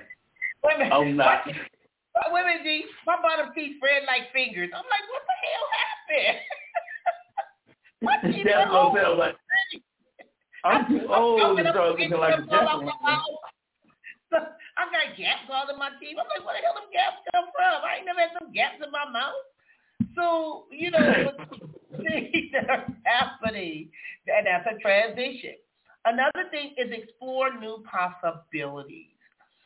Wait. 0.64 0.92
I'm 0.92 1.18
not. 1.18 1.42
Wait 1.48 1.56
a 2.42 2.46
minute, 2.46 2.64
G. 2.64 2.84
My 3.08 3.18
bottom 3.22 3.52
teeth 3.56 3.78
spread 3.78 4.04
like 4.06 4.32
fingers. 4.34 4.70
I'm 4.74 4.84
like, 4.84 5.08
what 5.10 5.24
the 5.28 5.34
hell 5.48 5.68
happened? 5.80 6.40
what 8.32 8.36
is 8.36 8.46
That's 8.46 8.72
wrong 8.72 8.94
what 8.94 9.06
I'm 9.06 9.18
like. 9.18 9.36
I'm 10.64 10.88
too 10.88 11.08
old 11.12 11.58
to 11.58 11.64
start 11.72 11.90
looking 11.90 12.12
like 12.12 12.40
a 12.40 12.46
gentleman. 12.46 12.92
I 14.82 14.90
got 14.90 15.14
gaps 15.14 15.46
all 15.54 15.70
in 15.70 15.78
my 15.78 15.94
teeth. 16.02 16.18
I'm 16.18 16.26
like, 16.26 16.42
where 16.42 16.58
the 16.58 16.66
hell 16.66 16.74
them 16.74 16.90
gaps 16.90 17.22
come 17.30 17.54
from? 17.54 17.86
I 17.86 18.02
ain't 18.02 18.10
never 18.10 18.26
had 18.26 18.34
some 18.34 18.50
gaps 18.50 18.82
in 18.82 18.90
my 18.90 19.06
mouth. 19.14 19.46
So, 20.18 20.66
you 20.74 20.90
know, 20.90 21.38
things 22.02 22.50
that 22.58 22.66
are 22.74 22.90
happening, 23.06 23.94
and 24.26 24.50
that's 24.50 24.66
a 24.66 24.82
transition. 24.82 25.62
Another 26.06 26.50
thing 26.50 26.74
is 26.82 26.90
explore 26.90 27.54
new 27.62 27.86
possibilities. 27.86 29.11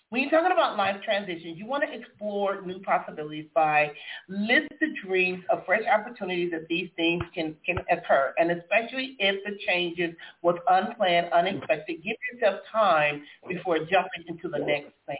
When 0.09 0.21
you're 0.21 0.29
talking 0.29 0.51
about 0.51 0.77
life 0.77 0.97
transitions, 1.03 1.57
you 1.57 1.65
want 1.65 1.83
to 1.83 1.91
explore 1.91 2.61
new 2.61 2.79
possibilities 2.79 3.47
by 3.55 3.91
list 4.29 4.69
the 4.79 4.93
dreams 5.03 5.43
of 5.49 5.65
fresh 5.65 5.81
opportunities 5.91 6.51
that 6.51 6.67
these 6.69 6.89
things 6.95 7.23
can, 7.33 7.55
can 7.65 7.79
occur. 7.91 8.33
And 8.37 8.51
especially 8.51 9.15
if 9.19 9.43
the 9.43 9.57
changes 9.67 10.15
was 10.43 10.57
unplanned, 10.69 11.33
unexpected, 11.33 12.03
give 12.03 12.15
yourself 12.31 12.61
time 12.71 13.23
before 13.47 13.79
jumping 13.79 14.23
into 14.27 14.47
the 14.47 14.59
next 14.59 14.93
thing. 15.07 15.17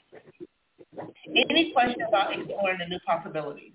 Any 1.49 1.71
questions 1.73 2.05
about 2.07 2.38
exploring 2.38 2.77
the 2.79 2.88
new 2.88 2.99
possibilities? 3.07 3.73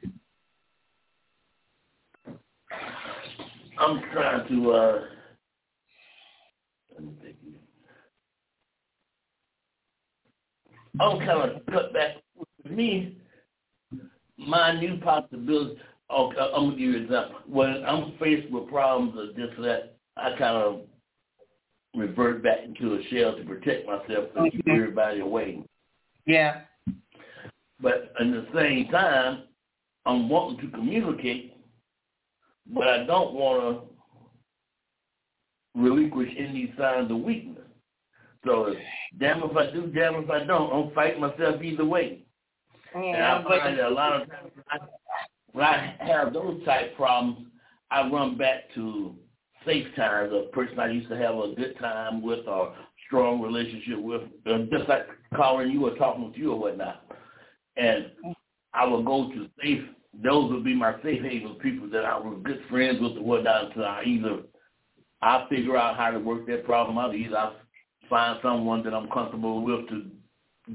I'm 3.78 4.00
trying 4.12 4.46
to 4.48 4.72
uh 4.72 5.00
let 6.94 7.04
me 7.04 7.12
think. 7.22 7.36
I'm 10.98 11.18
kind 11.18 11.50
of 11.50 11.66
cut 11.66 11.92
back 11.92 12.16
with 12.36 12.72
me. 12.72 13.16
My 14.36 14.78
new 14.78 14.98
possibilities. 14.98 15.78
Okay, 16.10 16.40
I'm 16.40 16.52
gonna 16.52 16.70
give 16.70 16.80
you 16.80 16.96
an 16.96 17.04
example. 17.04 17.36
When 17.46 17.84
I'm 17.86 18.14
faced 18.18 18.50
with 18.50 18.68
problems 18.68 19.16
or 19.16 19.26
this 19.26 19.56
or 19.56 19.62
that, 19.64 19.96
I 20.16 20.30
kind 20.30 20.56
of 20.56 20.80
revert 21.94 22.42
back 22.42 22.58
into 22.64 22.94
a 22.94 23.02
shell 23.04 23.36
to 23.36 23.44
protect 23.44 23.86
myself 23.86 24.28
and 24.36 24.50
keep 24.50 24.66
everybody 24.68 25.20
away. 25.20 25.62
Yeah. 26.26 26.62
But 27.80 28.12
at 28.20 28.26
the 28.26 28.46
same 28.54 28.88
time, 28.88 29.44
I'm 30.06 30.28
wanting 30.28 30.70
to 30.70 30.76
communicate, 30.76 31.56
but 32.74 32.88
I 32.88 33.04
don't 33.04 33.34
want 33.34 33.84
to 35.74 35.80
relinquish 35.80 36.30
any 36.38 36.72
signs 36.78 37.10
of 37.10 37.18
weakness. 37.18 37.49
So 38.44 38.74
damn 39.18 39.42
if 39.42 39.56
I 39.56 39.70
do, 39.70 39.86
damn 39.88 40.14
if 40.16 40.30
I 40.30 40.44
don't. 40.44 40.72
I'm 40.72 40.94
fighting 40.94 41.20
myself 41.20 41.62
either 41.62 41.84
way. 41.84 42.24
Yeah, 42.94 43.00
And 43.00 43.22
I 43.22 43.42
find 43.42 43.78
that 43.78 43.86
a 43.86 43.90
lot 43.90 44.20
of 44.20 44.28
times 44.28 44.50
when 44.54 44.64
I, 44.70 44.78
when 45.52 45.64
I 45.64 45.96
have 46.00 46.32
those 46.32 46.64
type 46.64 46.96
problems, 46.96 47.46
I 47.90 48.08
run 48.08 48.36
back 48.36 48.72
to 48.74 49.14
safe 49.66 49.86
times, 49.94 50.32
a 50.32 50.50
person 50.52 50.78
I 50.78 50.90
used 50.90 51.08
to 51.10 51.16
have 51.16 51.34
a 51.34 51.54
good 51.54 51.78
time 51.78 52.22
with 52.22 52.46
or 52.46 52.74
strong 53.06 53.42
relationship 53.42 54.00
with, 54.00 54.22
uh, 54.46 54.58
just 54.70 54.88
like 54.88 55.06
calling 55.34 55.70
you 55.70 55.86
or 55.86 55.96
talking 55.96 56.26
with 56.26 56.36
you 56.36 56.52
or 56.52 56.58
whatnot. 56.58 57.04
And 57.76 58.06
I 58.72 58.86
would 58.86 59.04
go 59.04 59.28
to 59.28 59.48
safe, 59.62 59.82
those 60.22 60.50
would 60.50 60.64
be 60.64 60.74
my 60.74 60.94
safe 61.02 61.22
haven 61.22 61.56
people 61.56 61.90
that 61.90 62.04
I 62.04 62.18
was 62.18 62.40
good 62.44 62.62
friends 62.70 63.00
with 63.00 63.18
or 63.18 63.24
whatnot 63.24 63.66
until 63.66 63.84
I 63.84 64.02
either 64.04 64.38
I 65.22 65.46
figure 65.50 65.76
out 65.76 65.96
how 65.96 66.10
to 66.10 66.18
work 66.18 66.46
that 66.46 66.64
problem 66.64 66.96
out, 66.96 67.14
either 67.14 67.36
I 67.36 67.52
find 68.10 68.38
someone 68.42 68.82
that 68.84 68.92
I'm 68.92 69.08
comfortable 69.08 69.62
with 69.62 69.88
to 69.88 70.04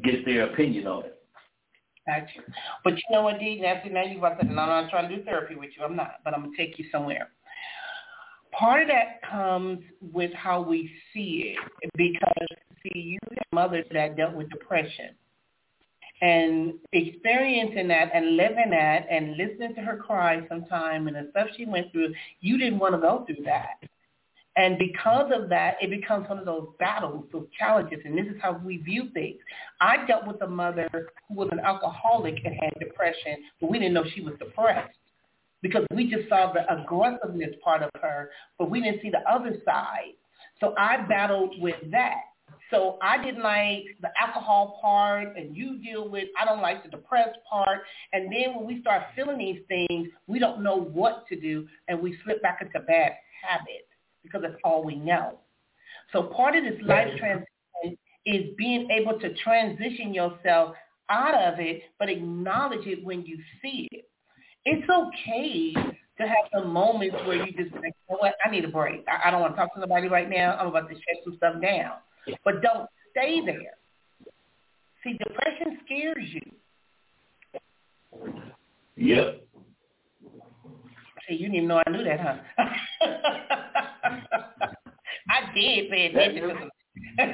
get 0.04 0.26
their 0.26 0.46
opinion 0.52 0.88
on 0.88 1.04
it. 1.04 1.22
Gotcha. 2.08 2.42
But 2.84 2.94
you 2.94 3.04
know 3.12 3.24
what, 3.24 3.40
Dee? 3.40 3.62
See, 3.84 3.90
now 3.90 4.04
you 4.04 4.18
about 4.18 4.40
to, 4.40 4.48
and 4.48 4.60
I'm 4.60 4.84
not 4.84 4.90
trying 4.90 5.10
to 5.10 5.16
do 5.16 5.24
therapy 5.24 5.56
with 5.56 5.72
you. 5.78 5.84
I'm 5.84 5.96
not, 5.96 6.16
but 6.24 6.34
I'm 6.34 6.46
gonna 6.46 6.58
take 6.58 6.80
you 6.80 6.86
somewhere. 6.92 7.30
Part 8.52 8.84
of 8.84 8.88
that 8.88 9.22
comes 9.30 9.80
with 10.14 10.32
how 10.34 10.62
we 10.62 10.90
see 11.14 11.56
it, 11.56 11.92
because 11.98 12.48
see, 12.84 13.00
you 13.00 13.20
have 13.30 13.40
a 13.52 13.56
mother 13.56 13.84
that 13.92 14.16
dealt 14.16 14.34
with 14.34 14.50
depression, 14.50 15.10
and 16.22 16.76
experiencing 16.94 17.88
that 17.90 18.12
and 18.14 18.38
living 18.38 18.70
that 18.70 19.08
and 19.10 19.36
listening 19.36 19.76
to 19.76 19.82
her 19.82 19.98
cry 19.98 20.42
sometime 20.48 21.08
and 21.08 21.16
the 21.16 21.28
stuff 21.32 21.48
she 21.58 21.66
went 21.66 21.92
through, 21.92 22.14
you 22.40 22.58
didn't 22.58 22.80
want 22.80 22.94
to 22.94 23.02
go 23.02 23.26
through 23.26 23.44
that. 23.44 23.80
And 24.58 24.78
because 24.78 25.32
of 25.36 25.50
that, 25.50 25.76
it 25.82 25.90
becomes 25.90 26.30
one 26.30 26.40
of 26.40 26.46
those 26.46 26.70
battles, 26.80 27.26
those 27.34 27.48
challenges, 27.58 28.00
and 28.06 28.18
this 28.18 28.26
is 28.26 28.40
how 28.42 28.54
we 28.54 28.78
view 28.78 29.10
things. 29.14 29.38
I 29.82 30.06
dealt 30.06 30.26
with 30.26 30.42
a 30.42 30.48
mother 30.48 30.90
who 31.28 31.36
was 31.36 31.50
an 31.52 31.60
alcoholic 31.60 32.36
and 32.46 32.56
had 32.62 32.74
depression, 32.80 33.44
but 33.60 33.70
we 33.70 33.80
didn't 33.80 33.94
know 33.94 34.06
she 34.16 34.22
was 34.22 34.34
depressed 34.40 34.98
because 35.62 35.86
we 35.94 36.10
just 36.10 36.30
saw 36.30 36.54
the 36.54 36.62
aggressiveness 36.74 37.56
part 37.64 37.82
of 37.82 37.90
her, 38.02 38.30
but 38.58 38.70
we 38.70 38.82
didn't 38.82 39.02
see 39.02 39.10
the 39.10 39.30
other 39.30 39.58
side. 39.66 40.14
So 40.62 40.74
I 40.78 41.06
battled 41.06 41.56
with 41.60 41.76
that. 41.92 42.22
So 42.72 42.98
I 43.02 43.22
didn't 43.24 43.44
like 43.44 43.84
the 44.02 44.10
alcohol 44.20 44.80
part, 44.82 45.36
and 45.36 45.56
you 45.56 45.80
deal 45.80 46.08
with, 46.08 46.30
I 46.40 46.46
don't 46.46 46.62
like 46.62 46.84
the 46.84 46.90
depressed 46.90 47.40
part. 47.50 47.82
And 48.14 48.32
then 48.32 48.56
when 48.56 48.66
we 48.66 48.80
start 48.82 49.04
feeling 49.16 49.38
these 49.38 49.62
things, 49.68 50.08
we 50.28 50.40
don't 50.40 50.64
know 50.64 50.78
what 50.78 51.28
to 51.28 51.40
do, 51.40 51.68
and 51.90 52.00
we 52.00 52.18
slip 52.24 52.42
back 52.42 52.60
into 52.62 52.80
bad 52.86 53.14
habits 53.44 53.88
because 54.26 54.42
that's 54.42 54.62
all 54.64 54.84
we 54.84 54.96
know. 54.96 55.40
So 56.12 56.24
part 56.24 56.56
of 56.56 56.64
this 56.64 56.80
life 56.84 57.08
transition 57.18 57.98
is 58.26 58.56
being 58.58 58.90
able 58.92 59.20
to 59.20 59.34
transition 59.36 60.14
yourself 60.14 60.76
out 61.10 61.36
of 61.36 61.60
it, 61.60 61.84
but 62.00 62.10
acknowledge 62.10 62.88
it 62.88 63.04
when 63.04 63.26
you 63.26 63.38
see 63.62 63.88
it. 63.92 64.10
It's 64.66 64.90
okay 64.90 65.74
to 66.18 66.24
have 66.24 66.50
some 66.54 66.70
moments 66.70 67.18
where 67.26 67.46
you 67.46 67.52
just 67.52 67.72
say, 67.74 67.82
you 67.84 67.92
know 68.10 68.18
what, 68.18 68.36
I 68.44 68.50
need 68.50 68.66
a 68.66 68.70
break. 68.70 69.06
I, 69.08 69.28
I 69.28 69.32
don't 69.32 69.42
want 69.42 69.54
to 69.54 69.58
talk 69.58 69.74
to 69.76 69.82
somebody 69.82 70.08
right 70.08 70.30
now. 70.30 70.58
I'm 70.60 70.68
about 70.68 70.90
to 70.90 70.96
shut 70.96 71.24
some 71.24 71.36
stuff 71.38 71.62
down. 71.62 71.94
But 72.44 72.62
don't 72.62 72.90
stay 73.12 73.42
there. 73.46 73.76
See, 75.04 75.18
depression 75.24 75.78
scares 75.86 76.28
you. 76.34 76.52
Yep. 78.96 79.45
See, 81.28 81.36
you 81.36 81.48
didn't 81.48 81.56
even 81.56 81.68
know 81.68 81.82
I 81.86 81.90
knew 81.90 82.04
that, 82.04 82.20
huh? 82.20 82.36
I 85.30 85.54
did 85.54 85.90
pay 85.90 86.06
attention 86.08 86.50
to 86.50 86.70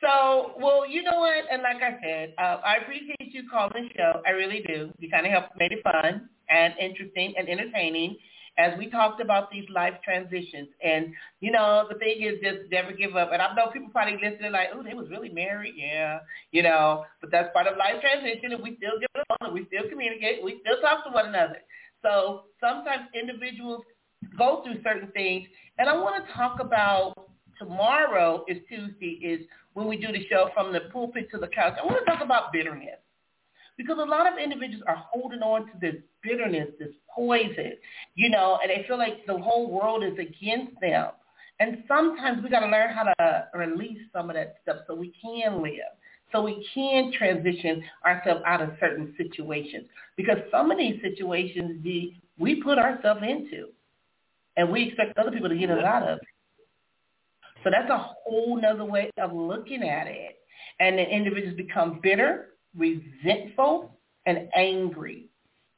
so, 0.00 0.54
well, 0.58 0.88
you 0.88 1.02
know 1.02 1.18
what? 1.18 1.44
And 1.50 1.62
like 1.62 1.82
I 1.82 1.98
said, 2.02 2.34
uh, 2.38 2.60
I 2.64 2.76
appreciate 2.82 3.32
you 3.32 3.48
calling 3.50 3.88
the 3.88 3.88
show. 3.96 4.22
I 4.26 4.30
really 4.30 4.62
do. 4.66 4.92
You 4.98 5.10
kind 5.10 5.26
of 5.26 5.32
helped 5.32 5.58
made 5.58 5.72
it 5.72 5.82
fun 5.82 6.28
and 6.48 6.74
interesting 6.78 7.34
and 7.36 7.48
entertaining 7.48 8.16
as 8.56 8.78
we 8.78 8.88
talked 8.88 9.20
about 9.20 9.50
these 9.50 9.64
life 9.68 9.94
transitions. 10.04 10.68
And, 10.82 11.12
you 11.40 11.50
know, 11.50 11.86
the 11.90 11.98
thing 11.98 12.22
is 12.22 12.34
just 12.42 12.70
never 12.70 12.92
give 12.92 13.16
up. 13.16 13.30
And 13.32 13.42
I 13.42 13.54
know 13.54 13.70
people 13.72 13.88
probably 13.90 14.14
listening 14.14 14.52
like, 14.52 14.68
oh, 14.74 14.82
they 14.82 14.94
was 14.94 15.10
really 15.10 15.28
married. 15.28 15.74
Yeah, 15.76 16.18
you 16.52 16.62
know, 16.62 17.04
but 17.20 17.30
that's 17.30 17.52
part 17.52 17.66
of 17.66 17.76
life 17.76 18.00
transition 18.00 18.52
and 18.52 18.62
we 18.62 18.76
still 18.76 18.98
get 19.00 19.10
along 19.14 19.52
and 19.52 19.54
we 19.54 19.66
still 19.66 19.88
communicate. 19.88 20.42
We 20.42 20.60
still 20.60 20.80
talk 20.80 21.04
to 21.04 21.10
one 21.10 21.26
another. 21.26 21.58
So 22.02 22.44
sometimes 22.60 23.08
individuals 23.14 23.82
go 24.38 24.62
through 24.62 24.82
certain 24.82 25.10
things. 25.12 25.48
And 25.78 25.88
I 25.88 25.96
want 25.96 26.24
to 26.24 26.32
talk 26.32 26.60
about 26.60 27.14
tomorrow 27.58 28.44
is 28.48 28.58
Tuesday 28.68 29.18
is 29.22 29.46
when 29.72 29.86
we 29.86 29.96
do 29.96 30.12
the 30.12 30.26
show 30.28 30.50
from 30.54 30.72
the 30.72 30.82
pulpit 30.92 31.28
to 31.32 31.38
the 31.38 31.48
couch. 31.48 31.74
I 31.80 31.84
want 31.84 31.98
to 31.98 32.04
talk 32.04 32.22
about 32.22 32.52
bitterness 32.52 32.98
because 33.76 33.98
a 33.98 34.04
lot 34.04 34.30
of 34.30 34.38
individuals 34.38 34.84
are 34.86 35.02
holding 35.10 35.40
on 35.40 35.66
to 35.66 35.72
this 35.80 35.96
bitterness, 36.22 36.68
this 36.78 36.90
poison, 37.14 37.72
you 38.14 38.30
know, 38.30 38.58
and 38.62 38.70
they 38.70 38.86
feel 38.86 38.98
like 38.98 39.26
the 39.26 39.36
whole 39.36 39.70
world 39.70 40.04
is 40.04 40.18
against 40.18 40.78
them. 40.80 41.08
And 41.60 41.84
sometimes 41.86 42.42
we 42.42 42.50
got 42.50 42.60
to 42.60 42.66
learn 42.66 42.92
how 42.92 43.04
to 43.04 43.48
release 43.54 44.00
some 44.12 44.30
of 44.30 44.36
that 44.36 44.56
stuff 44.62 44.78
so 44.86 44.94
we 44.94 45.12
can 45.22 45.62
live, 45.62 45.94
so 46.32 46.42
we 46.42 46.66
can 46.74 47.12
transition 47.12 47.82
ourselves 48.04 48.42
out 48.46 48.60
of 48.60 48.70
certain 48.80 49.14
situations. 49.16 49.86
Because 50.16 50.38
some 50.50 50.70
of 50.70 50.78
these 50.78 51.00
situations 51.02 51.82
the, 51.84 52.14
we 52.38 52.62
put 52.62 52.78
ourselves 52.78 53.20
into, 53.22 53.68
and 54.56 54.70
we 54.70 54.88
expect 54.88 55.18
other 55.18 55.30
people 55.30 55.48
to 55.48 55.56
get 55.56 55.70
us 55.70 55.84
out 55.84 56.02
of. 56.02 56.18
So 57.62 57.70
that's 57.70 57.90
a 57.90 57.98
whole 57.98 58.60
nother 58.60 58.84
way 58.84 59.10
of 59.18 59.32
looking 59.32 59.82
at 59.82 60.06
it. 60.06 60.36
And 60.80 60.98
then 60.98 61.06
individuals 61.06 61.56
become 61.56 62.00
bitter, 62.02 62.53
resentful, 62.76 63.98
and 64.26 64.48
angry. 64.56 65.26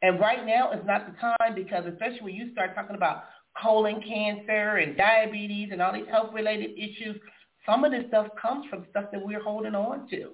And 0.02 0.20
right 0.20 0.44
now 0.46 0.72
is 0.72 0.84
not 0.86 1.06
the 1.06 1.18
time 1.18 1.54
because 1.54 1.84
especially 1.86 2.20
when 2.20 2.34
you 2.34 2.52
start 2.52 2.74
talking 2.74 2.96
about 2.96 3.24
colon 3.60 4.02
cancer 4.06 4.76
and 4.76 4.96
diabetes 4.96 5.70
and 5.72 5.80
all 5.80 5.92
these 5.92 6.08
health-related 6.10 6.72
issues, 6.78 7.16
some 7.64 7.84
of 7.84 7.92
this 7.92 8.04
stuff 8.08 8.28
comes 8.40 8.66
from 8.68 8.86
stuff 8.90 9.06
that 9.12 9.24
we're 9.24 9.42
holding 9.42 9.74
on 9.74 10.08
to. 10.10 10.30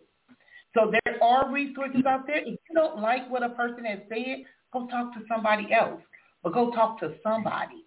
So 0.75 0.93
there 1.05 1.23
are 1.23 1.51
resources 1.51 2.03
out 2.07 2.27
there. 2.27 2.39
If 2.39 2.47
you 2.47 2.75
don't 2.75 3.01
like 3.01 3.31
what 3.31 3.43
a 3.43 3.51
person 3.51 3.85
has 3.85 4.01
said, 4.09 4.45
go 4.73 4.87
talk 4.89 5.15
to 5.15 5.21
somebody 5.29 5.73
else. 5.73 6.01
But 6.43 6.55
go 6.55 6.71
talk 6.73 6.99
to 7.01 7.15
somebody. 7.23 7.87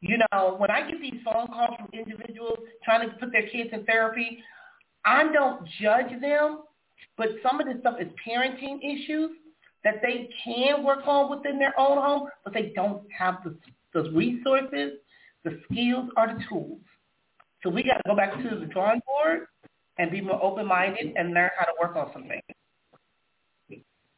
You 0.00 0.18
know, 0.32 0.54
when 0.58 0.70
I 0.70 0.88
get 0.88 1.00
these 1.00 1.20
phone 1.24 1.48
calls 1.48 1.74
from 1.76 1.88
individuals 1.92 2.58
trying 2.84 3.08
to 3.08 3.14
put 3.16 3.32
their 3.32 3.48
kids 3.48 3.70
in 3.72 3.84
therapy, 3.84 4.42
I 5.04 5.30
don't 5.32 5.66
judge 5.80 6.20
them, 6.20 6.62
but 7.18 7.28
some 7.42 7.60
of 7.60 7.66
this 7.66 7.76
stuff 7.80 7.96
is 8.00 8.06
parenting 8.26 8.78
issues 8.78 9.32
that 9.84 9.96
they 10.02 10.30
can 10.44 10.84
work 10.84 11.06
on 11.06 11.30
within 11.30 11.58
their 11.58 11.78
own 11.78 11.98
home, 11.98 12.28
but 12.44 12.54
they 12.54 12.72
don't 12.74 13.02
have 13.16 13.38
the, 13.44 13.56
the 13.92 14.10
resources, 14.12 14.92
the 15.44 15.60
skills, 15.64 16.08
or 16.16 16.28
the 16.28 16.40
tools. 16.48 16.80
So 17.62 17.70
we 17.70 17.82
got 17.82 17.96
to 17.96 18.02
go 18.06 18.16
back 18.16 18.32
to 18.34 18.58
the 18.60 18.66
drawing 18.66 19.00
board 19.06 19.48
and 19.98 20.10
be 20.10 20.20
more 20.20 20.42
open-minded 20.42 21.14
and 21.16 21.34
learn 21.34 21.50
how 21.58 21.64
to 21.66 21.72
work 21.80 21.96
on 21.96 22.10
some 22.12 22.28
things. 22.28 22.42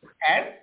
Okay? 0.05 0.57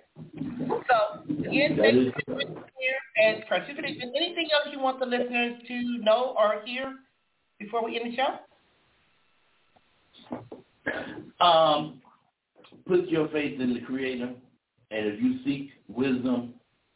So, 0.88 1.22
again, 1.28 1.76
thank 1.76 1.94
you 1.94 2.12
for 2.24 2.34
being 2.36 2.54
here 2.78 2.98
and 3.24 3.44
participating. 3.48 4.00
Anything 4.16 4.48
else 4.52 4.68
you 4.70 4.78
want 4.78 5.00
the 5.00 5.06
listeners 5.06 5.60
to 5.66 5.98
know 6.02 6.36
or 6.38 6.62
hear 6.64 6.94
before 7.58 7.84
we 7.84 7.98
end 8.00 8.12
the 8.12 8.16
show? 8.16 8.38
Um, 11.44 12.00
put 12.88 13.08
your 13.08 13.28
faith 13.28 13.60
in 13.60 13.74
the 13.74 13.80
Creator, 13.80 14.32
and 14.90 15.06
if 15.06 15.22
you 15.22 15.38
seek 15.44 15.70
wisdom 15.88 16.54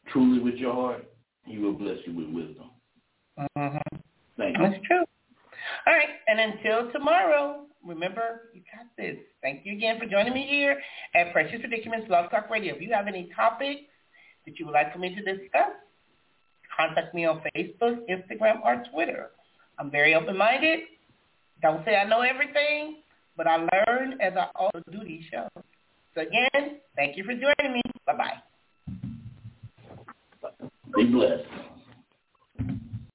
truly 0.09 0.41
with 0.41 0.55
your 0.55 0.73
heart, 0.73 1.05
He 1.45 1.59
will 1.59 1.75
bless 1.75 1.99
you 2.07 2.15
with 2.17 2.29
wisdom. 2.29 2.71
Mm-hmm. 3.39 3.99
Thank 4.39 4.59
you. 4.59 4.63
That's 4.63 4.87
true. 4.87 5.05
All 5.87 5.93
right, 5.93 6.09
and 6.27 6.41
until 6.41 6.91
tomorrow, 6.93 7.67
remember, 7.87 8.51
you 8.55 8.63
got 8.75 8.87
this. 8.97 9.17
Thank 9.43 9.65
you 9.65 9.75
again 9.75 9.99
for 9.99 10.07
joining 10.07 10.33
me 10.33 10.47
here 10.49 10.81
at 11.15 11.33
Precious 11.33 11.61
Predicaments 11.61 12.09
Love 12.09 12.31
Talk 12.31 12.51
Radio. 12.51 12.75
If 12.75 12.83
you 12.83 12.93
have 12.93 13.07
any 13.07 13.31
topics 13.37 13.83
that 14.47 14.59
you 14.59 14.67
would 14.67 14.73
like 14.73 14.93
for 14.93 14.99
me 14.99 15.15
to 15.15 15.23
discuss, 15.23 15.71
contact 16.77 17.15
me 17.15 17.27
on 17.27 17.43
Facebook, 17.55 17.99
Instagram, 18.11 18.61
or 18.65 18.83
Twitter. 18.93 19.31
I'm 19.79 19.91
very 19.91 20.15
open-minded. 20.15 20.81
Don't 21.61 21.85
say 21.85 21.97
I 21.97 22.05
know 22.05 22.23
everything, 22.23 23.03
but 23.37 23.47
I 23.47 23.57
learn 23.57 24.21
as 24.21 24.33
I 24.37 24.49
also 24.57 24.83
do 24.91 25.05
these 25.05 25.25
shows. 25.31 25.65
So 26.15 26.23
again, 26.23 26.81
thank 26.97 27.17
you 27.17 27.25
for 27.25 27.33
joining 27.33 27.75
me. 27.75 27.81
Bye-bye. 28.07 28.43
Be 30.97 31.05
blessed. 31.05 31.45